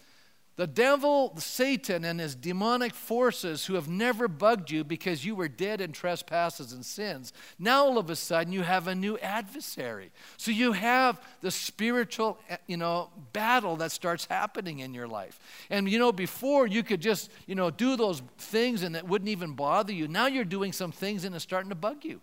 the 0.58 0.68
devil, 0.68 1.34
Satan, 1.38 2.06
and 2.06 2.18
his 2.18 2.34
demonic 2.34 2.94
forces 2.94 3.66
who 3.66 3.74
have 3.74 3.90
never 3.90 4.30
bugged 4.30 4.72
you 4.72 4.86
because 4.86 5.26
you 5.26 5.36
were 5.36 5.50
dead 5.50 5.82
in 5.82 5.92
trespasses 5.92 6.72
and 6.72 6.86
sins, 6.86 7.34
now 7.60 7.84
all 7.84 7.98
of 7.98 8.10
a 8.10 8.16
sudden 8.16 8.54
you 8.54 8.62
have 8.62 8.88
a 8.88 8.96
new 8.96 9.18
adversary. 9.18 10.12
So 10.38 10.52
you 10.52 10.72
have 10.72 11.22
the 11.42 11.52
spiritual, 11.52 12.38
eh, 12.50 12.56
you 12.68 12.78
know, 12.78 13.10
battle 13.34 13.76
that 13.78 13.92
starts 13.92 14.26
happening 14.26 14.80
in 14.80 14.94
your 14.94 15.10
life. 15.10 15.40
And 15.70 15.90
you 15.90 16.00
know, 16.00 16.14
before 16.14 16.68
you 16.68 16.84
could 16.84 17.02
just, 17.02 17.32
you 17.48 17.56
know, 17.56 17.70
do 17.70 17.98
those 17.98 18.22
things 18.38 18.82
and 18.84 18.96
it 18.96 19.06
wouldn't 19.06 19.30
even 19.30 19.54
bother 19.54 19.92
you. 19.92 20.08
Now 20.08 20.28
you're 20.28 20.46
doing 20.46 20.72
some 20.72 20.94
things 20.94 21.26
and 21.26 21.36
it's 21.36 21.44
starting 21.44 21.70
to 21.70 21.76
bug 21.76 22.06
you. 22.06 22.22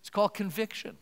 It's 0.00 0.10
called 0.10 0.34
conviction. 0.34 0.96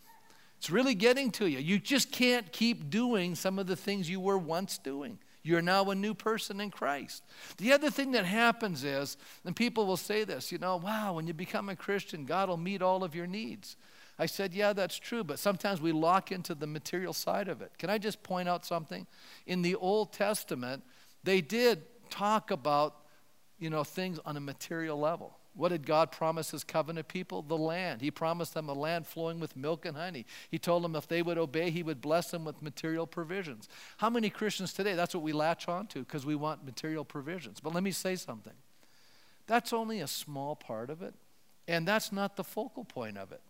It's 0.56 0.70
really 0.70 0.94
getting 0.94 1.30
to 1.32 1.46
you. 1.46 1.58
You 1.58 1.78
just 1.78 2.10
can't 2.10 2.50
keep 2.52 2.88
doing 2.88 3.34
some 3.34 3.58
of 3.58 3.66
the 3.66 3.76
things 3.76 4.08
you 4.08 4.18
were 4.18 4.38
once 4.38 4.78
doing. 4.78 5.18
You're 5.48 5.62
now 5.62 5.88
a 5.88 5.94
new 5.94 6.12
person 6.12 6.60
in 6.60 6.70
Christ. 6.70 7.24
The 7.56 7.72
other 7.72 7.90
thing 7.90 8.12
that 8.12 8.26
happens 8.26 8.84
is, 8.84 9.16
and 9.46 9.56
people 9.56 9.86
will 9.86 9.96
say 9.96 10.24
this, 10.24 10.52
you 10.52 10.58
know, 10.58 10.76
wow, 10.76 11.14
when 11.14 11.26
you 11.26 11.32
become 11.32 11.70
a 11.70 11.74
Christian, 11.74 12.26
God 12.26 12.50
will 12.50 12.58
meet 12.58 12.82
all 12.82 13.02
of 13.02 13.14
your 13.14 13.26
needs. 13.26 13.78
I 14.18 14.26
said, 14.26 14.52
yeah, 14.52 14.74
that's 14.74 14.98
true, 14.98 15.24
but 15.24 15.38
sometimes 15.38 15.80
we 15.80 15.90
lock 15.90 16.32
into 16.32 16.54
the 16.54 16.66
material 16.66 17.14
side 17.14 17.48
of 17.48 17.62
it. 17.62 17.72
Can 17.78 17.88
I 17.88 17.96
just 17.96 18.22
point 18.22 18.46
out 18.46 18.66
something? 18.66 19.06
In 19.46 19.62
the 19.62 19.74
Old 19.76 20.12
Testament, 20.12 20.82
they 21.24 21.40
did 21.40 21.82
talk 22.10 22.50
about, 22.50 22.96
you 23.58 23.70
know, 23.70 23.84
things 23.84 24.20
on 24.26 24.36
a 24.36 24.40
material 24.40 25.00
level. 25.00 25.37
What 25.58 25.70
did 25.70 25.84
God 25.84 26.12
promise 26.12 26.52
his 26.52 26.62
covenant 26.62 27.08
people? 27.08 27.42
The 27.42 27.58
land. 27.58 28.00
He 28.00 28.12
promised 28.12 28.54
them 28.54 28.68
a 28.68 28.72
land 28.72 29.08
flowing 29.08 29.40
with 29.40 29.56
milk 29.56 29.84
and 29.84 29.96
honey. 29.96 30.24
He 30.48 30.56
told 30.56 30.84
them 30.84 30.94
if 30.94 31.08
they 31.08 31.20
would 31.20 31.36
obey, 31.36 31.70
he 31.70 31.82
would 31.82 32.00
bless 32.00 32.30
them 32.30 32.44
with 32.44 32.62
material 32.62 33.08
provisions. 33.08 33.68
How 33.96 34.08
many 34.08 34.30
Christians 34.30 34.72
today, 34.72 34.94
that's 34.94 35.16
what 35.16 35.24
we 35.24 35.32
latch 35.32 35.66
on 35.66 35.88
to 35.88 35.98
because 35.98 36.24
we 36.24 36.36
want 36.36 36.64
material 36.64 37.04
provisions. 37.04 37.58
But 37.58 37.74
let 37.74 37.82
me 37.82 37.90
say 37.90 38.14
something. 38.14 38.52
That's 39.48 39.72
only 39.72 39.98
a 39.98 40.06
small 40.06 40.54
part 40.54 40.90
of 40.90 41.02
it, 41.02 41.14
and 41.66 41.88
that's 41.88 42.12
not 42.12 42.36
the 42.36 42.44
focal 42.44 42.84
point 42.84 43.18
of 43.18 43.32
it. 43.32 43.40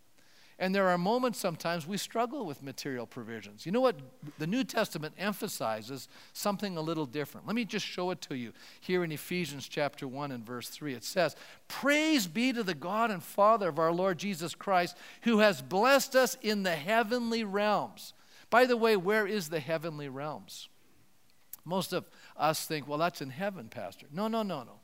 And 0.60 0.74
there 0.74 0.88
are 0.88 0.98
moments 0.98 1.38
sometimes 1.38 1.86
we 1.86 1.96
struggle 1.96 2.44
with 2.44 2.64
material 2.64 3.06
provisions. 3.06 3.64
You 3.64 3.70
know 3.70 3.80
what? 3.80 3.96
The 4.38 4.46
New 4.46 4.64
Testament 4.64 5.14
emphasizes 5.16 6.08
something 6.32 6.76
a 6.76 6.80
little 6.80 7.06
different. 7.06 7.46
Let 7.46 7.54
me 7.54 7.64
just 7.64 7.86
show 7.86 8.10
it 8.10 8.20
to 8.22 8.34
you 8.34 8.52
here 8.80 9.04
in 9.04 9.12
Ephesians 9.12 9.68
chapter 9.68 10.08
1 10.08 10.32
and 10.32 10.44
verse 10.44 10.68
3. 10.68 10.94
It 10.94 11.04
says, 11.04 11.36
Praise 11.68 12.26
be 12.26 12.52
to 12.52 12.64
the 12.64 12.74
God 12.74 13.12
and 13.12 13.22
Father 13.22 13.68
of 13.68 13.78
our 13.78 13.92
Lord 13.92 14.18
Jesus 14.18 14.56
Christ, 14.56 14.96
who 15.22 15.38
has 15.38 15.62
blessed 15.62 16.16
us 16.16 16.36
in 16.42 16.64
the 16.64 16.74
heavenly 16.74 17.44
realms. 17.44 18.12
By 18.50 18.66
the 18.66 18.76
way, 18.76 18.96
where 18.96 19.28
is 19.28 19.50
the 19.50 19.60
heavenly 19.60 20.08
realms? 20.08 20.68
Most 21.64 21.92
of 21.92 22.08
us 22.36 22.66
think, 22.66 22.88
well, 22.88 22.98
that's 22.98 23.20
in 23.20 23.30
heaven, 23.30 23.68
Pastor. 23.68 24.06
No, 24.10 24.26
no, 24.26 24.42
no, 24.42 24.64
no. 24.64 24.80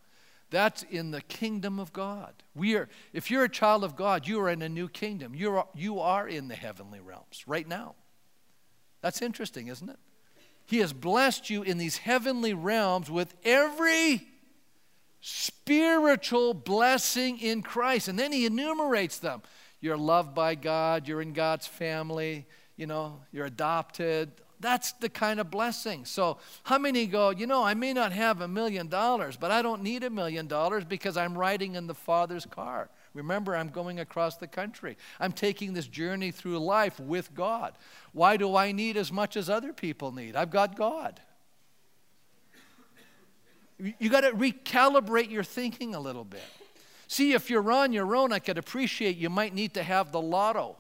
That's 0.55 0.85
in 0.85 1.11
the 1.11 1.21
kingdom 1.21 1.81
of 1.81 1.93
God. 1.93 2.33
We 2.55 2.77
are, 2.77 2.89
if 3.13 3.29
you're 3.29 3.43
a 3.43 3.49
child 3.49 3.83
of 3.83 3.97
God, 3.97 4.29
you 4.29 4.39
are 4.41 4.49
in 4.49 4.63
a 4.63 4.69
new 4.69 4.89
kingdom. 4.89 5.35
You 5.35 5.57
are, 5.57 5.67
you 5.75 5.99
are 5.99 6.29
in 6.29 6.47
the 6.47 6.55
heavenly 6.55 7.01
realms 7.01 7.43
right 7.49 7.67
now. 7.67 7.97
That's 9.01 9.21
interesting, 9.21 9.67
isn't 9.67 9.89
it? 9.89 9.99
He 10.65 10.79
has 10.79 10.93
blessed 10.93 11.51
you 11.51 11.65
in 11.65 11.77
these 11.77 11.97
heavenly 11.97 12.55
realms 12.55 13.11
with 13.11 13.35
every 13.43 14.29
spiritual 15.21 16.55
blessing 16.55 17.41
in 17.41 17.61
Christ. 17.61 18.07
And 18.07 18.17
then 18.17 18.31
he 18.31 18.47
enumerates 18.47 19.19
them. 19.19 19.43
You're 19.81 19.97
loved 19.97 20.37
by 20.37 20.55
God, 20.55 21.09
you're 21.09 21.21
in 21.21 21.33
God's 21.33 21.67
family, 21.67 22.47
you 22.77 22.87
know, 22.87 23.23
you're 23.33 23.47
adopted, 23.47 24.31
that's 24.65 24.93
the 24.93 25.11
kind 25.11 25.41
of 25.41 25.51
blessing. 25.51 26.07
So, 26.07 26.39
how 26.63 26.79
many 26.79 27.07
go, 27.07 27.31
you 27.31 27.47
know, 27.47 27.63
I 27.63 27.75
may 27.75 27.93
not 27.93 28.13
have 28.13 28.41
a 28.41 28.49
million 28.49 28.89
dollars, 28.89 29.37
but 29.37 29.51
I 29.51 29.61
don't 29.61 29.83
need 29.83 30.03
a 30.05 30.11
million 30.11 30.47
dollars 30.47 30.85
because 30.85 31.19
I'm 31.19 31.37
riding 31.37 31.75
in 31.75 31.87
the 31.87 31.95
Father's 31.95 32.47
car. 32.47 32.89
Remember, 33.13 33.55
I'm 33.55 33.69
going 33.69 34.01
across 34.01 34.39
the 34.39 34.47
country. 34.47 34.97
I'm 35.21 35.33
taking 35.33 35.75
this 35.75 35.87
journey 35.87 36.31
through 36.31 36.59
life 36.59 36.99
with 36.99 37.35
God. 37.35 37.75
Why 38.13 38.39
do 38.39 38.57
I 38.57 38.73
need 38.73 38.97
as 38.97 39.13
much 39.13 39.37
as 39.37 39.51
other 39.51 39.73
people 39.73 40.13
need? 40.13 40.35
I've 40.35 40.51
got 40.51 40.77
God. 40.77 41.21
You 43.79 44.09
got 44.09 44.23
to 44.23 44.31
recalibrate 44.31 45.31
your 45.31 45.45
thinking 45.45 45.95
a 45.95 46.01
little 46.01 46.25
bit. 46.25 46.43
See, 47.07 47.35
if 47.35 47.51
you're 47.51 47.71
on 47.71 47.93
your 47.93 48.17
own, 48.17 48.33
I 48.33 48.39
could 48.39 48.57
appreciate 48.57 49.17
you 49.17 49.29
might 49.29 49.55
need 49.55 49.75
to 49.75 49.83
have 49.83 50.11
the 50.11 50.21
lotto. 50.21 50.77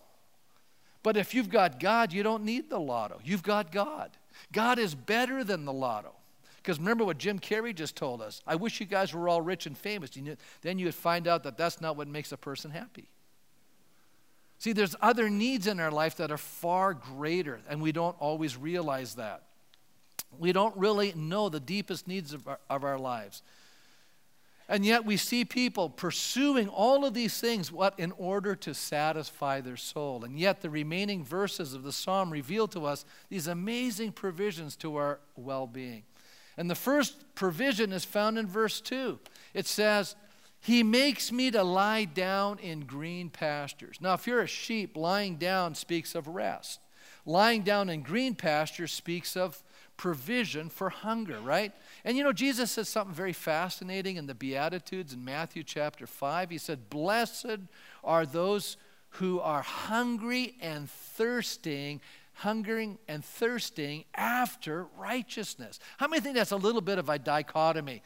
But 1.05 1.19
if 1.19 1.35
you've 1.35 1.51
got 1.51 1.79
God, 1.79 2.13
you 2.13 2.25
don't 2.25 2.45
need 2.45 2.71
the 2.71 2.81
lotto. 2.81 3.21
You've 3.23 3.43
got 3.43 3.71
God. 3.71 4.11
God 4.53 4.79
is 4.79 4.95
better 4.95 5.45
than 5.45 5.67
the 5.67 5.73
lotto. 5.73 6.13
Because 6.57 6.79
remember 6.79 7.05
what 7.05 7.19
Jim 7.19 7.39
Carrey 7.39 7.75
just 7.75 7.95
told 7.95 8.23
us. 8.23 8.41
I 8.47 8.57
wish 8.57 8.81
you 8.81 8.87
guys 8.87 9.13
were 9.13 9.29
all 9.29 9.43
rich 9.43 9.67
and 9.67 9.77
famous. 9.77 10.11
Then 10.63 10.79
you 10.79 10.87
would 10.87 10.95
find 10.95 11.29
out 11.29 11.43
that 11.43 11.59
that's 11.59 11.83
not 11.83 11.99
what 11.99 12.09
makes 12.09 12.33
a 12.33 12.39
person 12.39 12.71
happy. 12.71 13.11
See, 14.59 14.73
there's 14.73 14.97
other 15.03 15.29
needs 15.29 15.67
in 15.67 15.79
our 15.79 15.91
life 15.91 16.17
that 16.17 16.31
are 16.31 16.39
far 16.39 16.95
greater, 16.95 17.61
and 17.69 17.83
we 17.83 17.93
don't 17.93 18.17
always 18.19 18.57
realize 18.57 19.17
that. 19.17 19.43
We 20.39 20.53
don't 20.53 20.75
really 20.75 21.13
know 21.15 21.51
the 21.51 21.61
deepest 21.61 22.09
needs 22.09 22.33
of 22.33 22.49
our, 22.49 22.59
of 22.71 22.83
our 22.83 22.99
lives. 22.99 23.43
And 24.69 24.85
yet 24.85 25.05
we 25.05 25.19
see 25.19 25.45
people 25.45 25.91
pursuing 25.91 26.69
all 26.69 27.05
of 27.05 27.13
these 27.13 27.39
things, 27.39 27.71
what? 27.71 27.99
In 27.99 28.13
order 28.13 28.57
to 28.57 28.73
satisfy 28.73 29.61
their 29.61 29.77
soul. 29.77 30.25
And 30.25 30.39
yet 30.39 30.63
the 30.63 30.71
remaining 30.71 31.23
verses 31.23 31.75
of 31.75 31.83
the 31.83 31.93
psalm 31.93 32.31
reveal 32.31 32.67
to 32.69 32.87
us 32.87 33.05
these 33.29 33.47
amazing 33.47 34.13
provisions 34.13 34.75
to 34.77 34.97
our 34.97 35.21
well 35.37 35.67
being. 35.67 36.05
And 36.57 36.71
the 36.71 36.75
first 36.75 37.35
provision 37.35 37.93
is 37.93 38.05
found 38.05 38.39
in 38.39 38.47
verse 38.47 38.81
2. 38.81 39.19
It 39.53 39.67
says, 39.67 40.17
He 40.61 40.83
makes 40.83 41.31
me 41.31 41.51
to 41.51 41.63
lie 41.63 42.05
down 42.05 42.59
in 42.59 42.81
green 42.81 43.29
pastures. 43.29 43.99
Now, 44.01 44.15
if 44.15 44.27
you're 44.27 44.41
a 44.41 44.47
sheep, 44.47 44.97
lying 44.97 45.37
down 45.37 45.75
speaks 45.75 46.15
of 46.15 46.29
rest. 46.29 46.81
Lying 47.27 47.63
down 47.63 47.89
in 47.89 48.03
green 48.03 48.35
pastures 48.35 48.93
speaks 48.93 49.37
of 49.37 49.63
provision 49.97 50.69
for 50.69 50.91
hunger, 50.91 51.41
right? 51.41 51.73
And 52.05 52.17
you 52.17 52.25
know, 52.25 52.33
Jesus 52.33 52.73
says 52.73 52.89
something 52.89 53.15
very 53.15 53.33
fascinating 53.33 54.17
in 54.17 54.27
the 54.27 54.35
Beatitudes 54.35 55.15
in 55.15 55.25
Matthew 55.25 55.63
chapter 55.63 56.07
5. 56.07 56.51
He 56.51 56.59
said, 56.59 56.91
Blessed 56.91 57.61
are 58.03 58.27
those 58.27 58.77
who 59.11 59.41
are 59.41 59.63
hungry 59.63 60.57
and 60.61 60.91
thirsting 60.91 62.01
hungering 62.35 62.99
and 63.09 63.25
thirsting 63.25 64.05
after 64.15 64.87
righteousness. 64.99 65.79
How 65.99 66.09
many 66.09 66.21
think 66.21 66.35
that's 66.35 66.51
a 66.51 66.57
little 66.57 66.81
bit 66.81 66.99
of 66.99 67.09
a 67.09 67.19
dichotomy? 67.19 68.03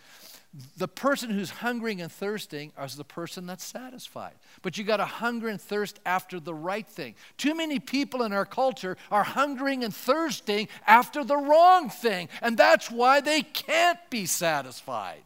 The 0.79 0.89
person 0.89 1.31
who's 1.31 1.51
hungering 1.51 2.01
and 2.01 2.11
thirsting 2.11 2.73
is 2.83 2.97
the 2.97 3.05
person 3.05 3.47
that's 3.47 3.65
satisfied. 3.65 4.33
But 4.63 4.79
you 4.79 4.85
got 4.85 4.97
to 4.97 5.05
hunger 5.05 5.49
and 5.49 5.61
thirst 5.61 6.01
after 6.07 6.41
the 6.41 6.55
right 6.55 6.87
thing. 6.87 7.17
Too 7.37 7.55
many 7.55 7.79
people 7.79 8.23
in 8.23 8.33
our 8.33 8.47
culture 8.47 8.97
are 9.11 9.25
hungering 9.25 9.85
and 9.85 9.95
thirsting 9.95 10.69
after 10.87 11.23
the 11.23 11.37
wrong 11.37 11.91
thing, 11.91 12.31
and 12.41 12.57
that's 12.57 12.91
why 12.91 13.21
they 13.21 13.43
can't 13.43 13.99
be 14.09 14.25
satisfied. 14.25 15.23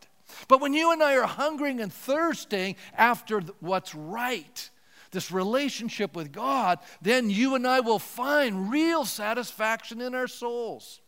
But 0.49 0.61
when 0.61 0.75
you 0.75 0.91
and 0.93 1.03
I 1.03 1.17
are 1.17 1.27
hungering 1.27 1.81
and 1.81 1.93
thirsting 1.93 2.75
after 2.97 3.41
what's 3.61 3.95
right, 3.95 4.71
this 5.13 5.31
relationship 5.31 6.17
with 6.17 6.33
God, 6.33 6.81
then 7.01 7.31
you 7.31 7.55
and 7.55 7.67
I 7.67 7.81
will 7.81 7.99
find 8.01 8.71
real 8.71 9.05
satisfaction 9.05 10.01
in 10.01 10.15
our 10.15 10.27
souls. 10.27 11.01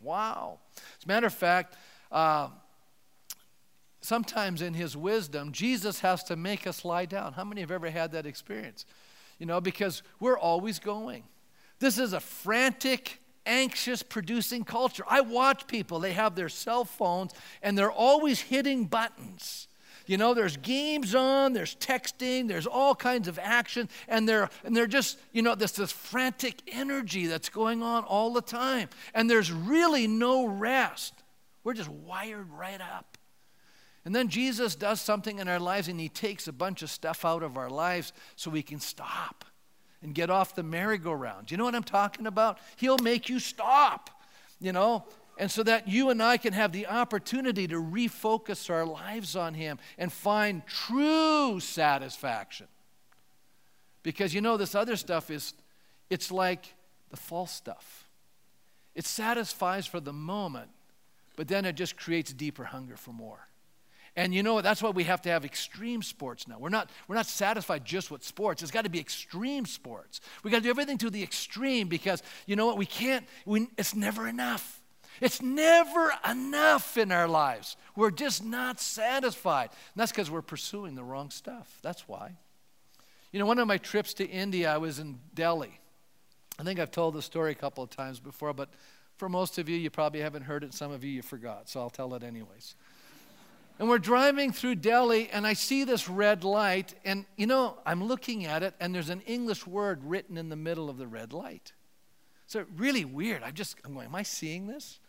Wow. 0.00 0.58
As 0.76 1.04
a 1.04 1.08
matter 1.08 1.28
of 1.28 1.34
fact, 1.34 1.76
uh, 2.12 2.48
sometimes 4.04 4.60
in 4.60 4.74
his 4.74 4.96
wisdom, 4.96 5.50
Jesus 5.50 6.00
has 6.00 6.22
to 6.24 6.36
make 6.36 6.66
us 6.66 6.84
lie 6.84 7.06
down. 7.06 7.32
How 7.32 7.44
many 7.44 7.62
have 7.62 7.70
ever 7.70 7.90
had 7.90 8.12
that 8.12 8.26
experience? 8.26 8.84
You 9.38 9.46
know, 9.46 9.60
because 9.60 10.02
we're 10.20 10.38
always 10.38 10.78
going. 10.78 11.24
This 11.80 11.98
is 11.98 12.12
a 12.12 12.20
frantic, 12.20 13.20
anxious 13.46 14.02
producing 14.02 14.64
culture. 14.64 15.04
I 15.08 15.22
watch 15.22 15.66
people, 15.66 16.00
they 16.00 16.12
have 16.12 16.34
their 16.34 16.48
cell 16.48 16.84
phones 16.84 17.32
and 17.62 17.76
they're 17.76 17.90
always 17.90 18.40
hitting 18.40 18.84
buttons. 18.84 19.68
You 20.06 20.18
know, 20.18 20.34
there's 20.34 20.58
games 20.58 21.14
on, 21.14 21.54
there's 21.54 21.74
texting, 21.76 22.46
there's 22.46 22.66
all 22.66 22.94
kinds 22.94 23.26
of 23.26 23.38
action, 23.38 23.88
and 24.06 24.28
they're 24.28 24.50
and 24.62 24.76
they're 24.76 24.86
just, 24.86 25.18
you 25.32 25.40
know, 25.40 25.54
there's 25.54 25.72
this 25.72 25.92
frantic 25.92 26.60
energy 26.68 27.26
that's 27.26 27.48
going 27.48 27.82
on 27.82 28.04
all 28.04 28.34
the 28.34 28.42
time. 28.42 28.90
And 29.14 29.30
there's 29.30 29.50
really 29.50 30.06
no 30.06 30.44
rest. 30.44 31.14
We're 31.64 31.72
just 31.72 31.88
wired 31.88 32.50
right 32.50 32.82
up. 32.82 33.16
And 34.04 34.14
then 34.14 34.28
Jesus 34.28 34.74
does 34.74 35.00
something 35.00 35.38
in 35.38 35.48
our 35.48 35.58
lives 35.58 35.88
and 35.88 35.98
he 35.98 36.08
takes 36.08 36.46
a 36.46 36.52
bunch 36.52 36.82
of 36.82 36.90
stuff 36.90 37.24
out 37.24 37.42
of 37.42 37.56
our 37.56 37.70
lives 37.70 38.12
so 38.36 38.50
we 38.50 38.62
can 38.62 38.80
stop 38.80 39.44
and 40.02 40.14
get 40.14 40.28
off 40.28 40.54
the 40.54 40.62
merry-go-round. 40.62 41.50
You 41.50 41.56
know 41.56 41.64
what 41.64 41.74
I'm 41.74 41.82
talking 41.82 42.26
about? 42.26 42.58
He'll 42.76 42.98
make 42.98 43.30
you 43.30 43.40
stop, 43.40 44.10
you 44.60 44.72
know, 44.72 45.06
and 45.38 45.50
so 45.50 45.62
that 45.62 45.88
you 45.88 46.10
and 46.10 46.22
I 46.22 46.36
can 46.36 46.52
have 46.52 46.72
the 46.72 46.86
opportunity 46.86 47.66
to 47.66 47.76
refocus 47.76 48.68
our 48.68 48.84
lives 48.84 49.34
on 49.34 49.54
Him 49.54 49.78
and 49.96 50.12
find 50.12 50.64
true 50.66 51.58
satisfaction. 51.58 52.66
Because 54.02 54.34
you 54.34 54.42
know, 54.42 54.58
this 54.58 54.74
other 54.74 54.96
stuff 54.96 55.30
is, 55.30 55.54
it's 56.10 56.30
like 56.30 56.74
the 57.10 57.16
false 57.16 57.50
stuff. 57.50 58.06
It 58.94 59.06
satisfies 59.06 59.86
for 59.86 59.98
the 59.98 60.12
moment, 60.12 60.68
but 61.36 61.48
then 61.48 61.64
it 61.64 61.74
just 61.74 61.96
creates 61.96 62.32
deeper 62.32 62.64
hunger 62.64 62.96
for 62.96 63.12
more. 63.12 63.48
And 64.16 64.32
you 64.32 64.44
know 64.44 64.54
what? 64.54 64.62
that's 64.62 64.80
why 64.80 64.90
we 64.90 65.04
have 65.04 65.22
to 65.22 65.28
have 65.28 65.44
extreme 65.44 66.00
sports 66.02 66.46
now. 66.46 66.56
We're 66.58 66.68
not, 66.68 66.88
we're 67.08 67.16
not 67.16 67.26
satisfied 67.26 67.84
just 67.84 68.10
with 68.10 68.22
sports. 68.22 68.62
It's 68.62 68.70
got 68.70 68.84
to 68.84 68.90
be 68.90 69.00
extreme 69.00 69.66
sports. 69.66 70.20
We 70.44 70.52
got 70.52 70.58
to 70.58 70.62
do 70.62 70.70
everything 70.70 70.98
to 70.98 71.10
the 71.10 71.22
extreme 71.22 71.88
because 71.88 72.22
you 72.46 72.54
know 72.54 72.66
what? 72.66 72.78
We 72.78 72.86
can't, 72.86 73.26
we, 73.44 73.66
it's 73.76 73.94
never 73.94 74.28
enough. 74.28 74.80
It's 75.20 75.42
never 75.42 76.12
enough 76.28 76.96
in 76.96 77.12
our 77.12 77.28
lives. 77.28 77.76
We're 77.96 78.10
just 78.10 78.44
not 78.44 78.80
satisfied. 78.80 79.70
And 79.70 80.00
that's 80.00 80.12
because 80.12 80.30
we're 80.30 80.42
pursuing 80.42 80.94
the 80.94 81.04
wrong 81.04 81.30
stuff. 81.30 81.78
That's 81.82 82.08
why. 82.08 82.36
You 83.32 83.40
know, 83.40 83.46
one 83.46 83.58
of 83.58 83.66
my 83.66 83.78
trips 83.78 84.14
to 84.14 84.28
India, 84.28 84.72
I 84.72 84.78
was 84.78 85.00
in 85.00 85.18
Delhi. 85.34 85.80
I 86.58 86.62
think 86.62 86.78
I've 86.78 86.92
told 86.92 87.14
the 87.14 87.22
story 87.22 87.50
a 87.50 87.56
couple 87.56 87.82
of 87.82 87.90
times 87.90 88.20
before, 88.20 88.52
but 88.52 88.68
for 89.16 89.28
most 89.28 89.58
of 89.58 89.68
you, 89.68 89.76
you 89.76 89.90
probably 89.90 90.20
haven't 90.20 90.42
heard 90.42 90.62
it. 90.62 90.72
Some 90.72 90.92
of 90.92 91.02
you, 91.02 91.10
you 91.10 91.22
forgot, 91.22 91.68
so 91.68 91.80
I'll 91.80 91.90
tell 91.90 92.14
it 92.14 92.22
anyways. 92.22 92.76
And 93.78 93.88
we're 93.88 93.98
driving 93.98 94.52
through 94.52 94.76
Delhi, 94.76 95.28
and 95.30 95.46
I 95.46 95.54
see 95.54 95.82
this 95.82 96.08
red 96.08 96.44
light, 96.44 96.94
and 97.04 97.24
you 97.36 97.46
know, 97.46 97.78
I'm 97.84 98.04
looking 98.04 98.46
at 98.46 98.62
it, 98.62 98.74
and 98.78 98.94
there's 98.94 99.10
an 99.10 99.20
English 99.22 99.66
word 99.66 100.00
written 100.04 100.36
in 100.36 100.48
the 100.48 100.56
middle 100.56 100.88
of 100.88 100.96
the 100.96 101.08
red 101.08 101.32
light. 101.32 101.72
So 102.46 102.64
really 102.76 103.04
weird. 103.04 103.42
I'm 103.42 103.54
just, 103.54 103.76
I'm 103.84 103.94
going, 103.94 104.06
am 104.06 104.14
I 104.14 104.22
seeing 104.22 104.68
this? 104.68 105.00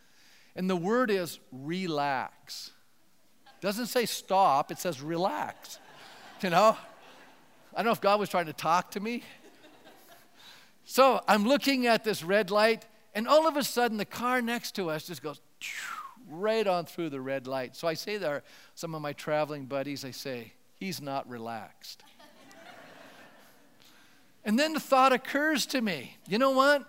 And 0.55 0.69
the 0.69 0.75
word 0.75 1.11
is 1.11 1.39
relax. 1.51 2.71
Doesn't 3.61 3.87
say 3.87 4.05
stop, 4.05 4.71
it 4.71 4.79
says 4.79 5.01
relax. 5.01 5.79
You 6.41 6.49
know? 6.49 6.77
I 7.73 7.77
don't 7.77 7.85
know 7.85 7.91
if 7.91 8.01
God 8.01 8.19
was 8.19 8.29
trying 8.29 8.45
to 8.47 8.53
talk 8.53 8.91
to 8.91 8.99
me. 8.99 9.23
So 10.85 11.21
I'm 11.27 11.47
looking 11.47 11.87
at 11.87 12.03
this 12.03 12.23
red 12.23 12.51
light, 12.51 12.85
and 13.13 13.27
all 13.27 13.47
of 13.47 13.57
a 13.57 13.63
sudden 13.63 13.97
the 13.97 14.05
car 14.05 14.41
next 14.41 14.75
to 14.75 14.89
us 14.89 15.05
just 15.05 15.21
goes 15.21 15.41
right 16.35 16.65
on 16.65 16.85
through 16.85 17.09
the 17.09 17.21
red 17.21 17.47
light. 17.47 17.75
So 17.75 17.87
I 17.87 17.93
say 17.93 18.17
there, 18.17 18.43
some 18.75 18.95
of 18.95 19.01
my 19.01 19.13
traveling 19.13 19.65
buddies, 19.65 20.05
I 20.05 20.11
say, 20.11 20.53
he's 20.75 21.01
not 21.01 21.29
relaxed. 21.29 22.03
and 24.45 24.59
then 24.59 24.73
the 24.73 24.79
thought 24.79 25.13
occurs 25.13 25.65
to 25.67 25.81
me 25.81 26.17
you 26.27 26.37
know 26.37 26.51
what? 26.51 26.83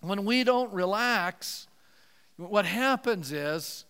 When 0.00 0.24
we 0.24 0.42
don't 0.42 0.72
relax, 0.72 1.68
what 2.36 2.64
happens 2.64 3.30
is, 3.30 3.84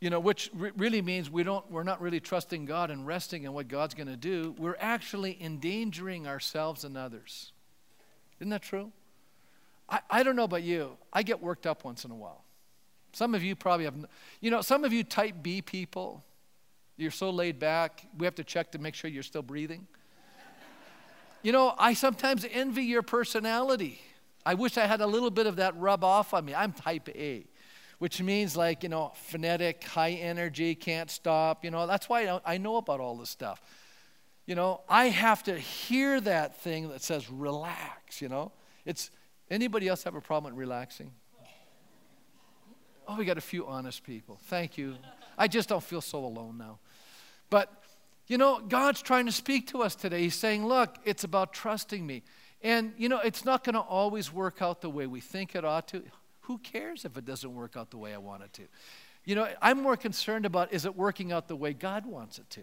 you 0.00 0.10
know, 0.10 0.20
which 0.20 0.50
re- 0.54 0.70
really 0.76 1.02
means 1.02 1.30
we 1.30 1.42
don't, 1.42 1.68
we're 1.70 1.82
not 1.82 2.00
really 2.00 2.20
trusting 2.20 2.64
God 2.64 2.90
and 2.90 3.06
resting 3.06 3.44
in 3.44 3.52
what 3.52 3.68
God's 3.68 3.94
going 3.94 4.06
to 4.06 4.16
do. 4.16 4.54
We're 4.58 4.76
actually 4.78 5.36
endangering 5.40 6.26
ourselves 6.26 6.84
and 6.84 6.96
others. 6.96 7.52
Isn't 8.38 8.50
that 8.50 8.62
true? 8.62 8.92
I, 9.88 10.00
I 10.08 10.22
don't 10.22 10.36
know 10.36 10.44
about 10.44 10.62
you. 10.62 10.96
I 11.12 11.22
get 11.22 11.42
worked 11.42 11.66
up 11.66 11.84
once 11.84 12.04
in 12.04 12.10
a 12.10 12.16
while. 12.16 12.44
Some 13.12 13.34
of 13.34 13.42
you 13.42 13.56
probably 13.56 13.84
have, 13.84 13.94
you 14.40 14.50
know, 14.50 14.62
some 14.62 14.84
of 14.84 14.92
you 14.92 15.04
type 15.04 15.36
B 15.42 15.62
people, 15.62 16.24
you're 16.96 17.10
so 17.10 17.30
laid 17.30 17.58
back, 17.58 18.06
we 18.16 18.26
have 18.26 18.34
to 18.36 18.44
check 18.44 18.72
to 18.72 18.78
make 18.78 18.94
sure 18.94 19.10
you're 19.10 19.22
still 19.22 19.42
breathing. 19.42 19.86
you 21.42 21.52
know, 21.52 21.74
I 21.78 21.94
sometimes 21.94 22.46
envy 22.50 22.84
your 22.84 23.02
personality. 23.02 24.00
I 24.44 24.54
wish 24.54 24.78
I 24.78 24.86
had 24.86 25.00
a 25.00 25.06
little 25.06 25.30
bit 25.30 25.46
of 25.46 25.56
that 25.56 25.76
rub 25.76 26.04
off 26.04 26.32
on 26.34 26.44
me. 26.44 26.54
I'm 26.54 26.72
type 26.72 27.08
A, 27.10 27.46
which 27.98 28.22
means 28.22 28.56
like, 28.56 28.82
you 28.82 28.88
know, 28.88 29.12
phonetic, 29.14 29.84
high 29.84 30.12
energy, 30.12 30.74
can't 30.74 31.10
stop. 31.10 31.64
You 31.64 31.70
know, 31.70 31.86
that's 31.86 32.08
why 32.08 32.40
I 32.44 32.58
know 32.58 32.76
about 32.76 33.00
all 33.00 33.16
this 33.16 33.30
stuff. 33.30 33.60
You 34.46 34.54
know, 34.54 34.80
I 34.88 35.06
have 35.06 35.42
to 35.44 35.58
hear 35.58 36.20
that 36.22 36.56
thing 36.56 36.88
that 36.88 37.02
says 37.02 37.30
relax, 37.30 38.20
you 38.20 38.28
know. 38.28 38.52
It's 38.84 39.10
anybody 39.50 39.86
else 39.86 40.02
have 40.04 40.14
a 40.14 40.20
problem 40.20 40.54
with 40.54 40.58
relaxing? 40.58 41.12
Oh, 43.10 43.16
we 43.16 43.24
got 43.24 43.38
a 43.38 43.40
few 43.40 43.66
honest 43.66 44.04
people. 44.04 44.38
Thank 44.44 44.78
you. 44.78 44.94
I 45.36 45.48
just 45.48 45.68
don't 45.68 45.82
feel 45.82 46.00
so 46.00 46.24
alone 46.24 46.58
now. 46.58 46.78
But, 47.50 47.72
you 48.28 48.38
know, 48.38 48.60
God's 48.60 49.02
trying 49.02 49.26
to 49.26 49.32
speak 49.32 49.66
to 49.68 49.82
us 49.82 49.96
today. 49.96 50.20
He's 50.20 50.36
saying, 50.36 50.64
look, 50.64 50.94
it's 51.04 51.24
about 51.24 51.52
trusting 51.52 52.06
me. 52.06 52.22
And, 52.62 52.92
you 52.96 53.08
know, 53.08 53.18
it's 53.18 53.44
not 53.44 53.64
going 53.64 53.74
to 53.74 53.80
always 53.80 54.32
work 54.32 54.62
out 54.62 54.80
the 54.80 54.90
way 54.90 55.08
we 55.08 55.18
think 55.20 55.56
it 55.56 55.64
ought 55.64 55.88
to. 55.88 56.04
Who 56.42 56.58
cares 56.58 57.04
if 57.04 57.16
it 57.16 57.24
doesn't 57.24 57.52
work 57.52 57.76
out 57.76 57.90
the 57.90 57.96
way 57.96 58.14
I 58.14 58.18
want 58.18 58.44
it 58.44 58.52
to? 58.54 58.62
You 59.24 59.34
know, 59.34 59.48
I'm 59.60 59.82
more 59.82 59.96
concerned 59.96 60.46
about 60.46 60.72
is 60.72 60.84
it 60.84 60.94
working 60.94 61.32
out 61.32 61.48
the 61.48 61.56
way 61.56 61.72
God 61.72 62.06
wants 62.06 62.38
it 62.38 62.48
to? 62.50 62.62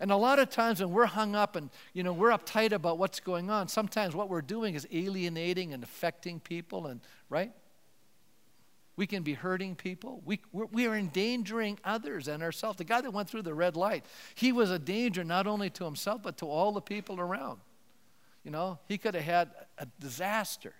And 0.00 0.10
a 0.10 0.16
lot 0.16 0.40
of 0.40 0.50
times 0.50 0.80
when 0.80 0.90
we're 0.90 1.06
hung 1.06 1.36
up 1.36 1.54
and, 1.54 1.70
you 1.92 2.02
know, 2.02 2.12
we're 2.12 2.30
uptight 2.30 2.72
about 2.72 2.98
what's 2.98 3.20
going 3.20 3.50
on, 3.50 3.68
sometimes 3.68 4.16
what 4.16 4.28
we're 4.28 4.42
doing 4.42 4.74
is 4.74 4.88
alienating 4.90 5.72
and 5.72 5.84
affecting 5.84 6.40
people 6.40 6.88
and, 6.88 7.00
right? 7.28 7.52
We 9.00 9.06
can 9.06 9.22
be 9.22 9.32
hurting 9.32 9.76
people. 9.76 10.20
We, 10.26 10.40
we're, 10.52 10.66
we 10.66 10.86
are 10.86 10.94
endangering 10.94 11.78
others 11.84 12.28
and 12.28 12.42
ourselves. 12.42 12.76
The 12.76 12.84
guy 12.84 13.00
that 13.00 13.10
went 13.10 13.30
through 13.30 13.40
the 13.40 13.54
red 13.54 13.74
light, 13.74 14.04
he 14.34 14.52
was 14.52 14.70
a 14.70 14.78
danger 14.78 15.24
not 15.24 15.46
only 15.46 15.70
to 15.70 15.84
himself, 15.86 16.22
but 16.22 16.36
to 16.36 16.44
all 16.44 16.70
the 16.72 16.82
people 16.82 17.18
around. 17.18 17.60
You 18.44 18.50
know, 18.50 18.78
he 18.88 18.98
could 18.98 19.14
have 19.14 19.24
had 19.24 19.48
a 19.78 19.86
disaster. 20.00 20.74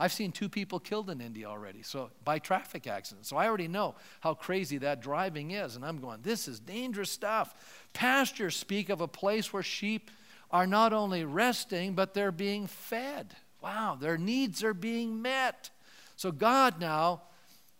I've 0.00 0.14
seen 0.14 0.32
two 0.32 0.48
people 0.48 0.80
killed 0.80 1.10
in 1.10 1.20
India 1.20 1.44
already, 1.48 1.82
so 1.82 2.08
by 2.24 2.38
traffic 2.38 2.86
accidents. 2.86 3.28
So 3.28 3.36
I 3.36 3.46
already 3.46 3.68
know 3.68 3.94
how 4.20 4.32
crazy 4.32 4.78
that 4.78 5.02
driving 5.02 5.50
is. 5.50 5.76
And 5.76 5.84
I'm 5.84 5.98
going, 5.98 6.20
this 6.22 6.48
is 6.48 6.58
dangerous 6.58 7.10
stuff. 7.10 7.54
Pastures 7.92 8.56
speak 8.56 8.88
of 8.88 9.02
a 9.02 9.08
place 9.08 9.52
where 9.52 9.62
sheep 9.62 10.10
are 10.50 10.66
not 10.66 10.94
only 10.94 11.26
resting, 11.26 11.92
but 11.92 12.14
they're 12.14 12.32
being 12.32 12.68
fed. 12.68 13.36
Wow, 13.60 13.98
their 14.00 14.16
needs 14.16 14.64
are 14.64 14.72
being 14.72 15.20
met. 15.20 15.68
So 16.16 16.32
God 16.32 16.80
now 16.80 17.20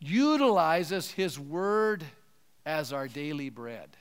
utilizes 0.01 1.11
His 1.11 1.39
word 1.39 2.05
as 2.65 2.93
our 2.93 3.09
daily 3.09 3.51
bread. 3.51 3.97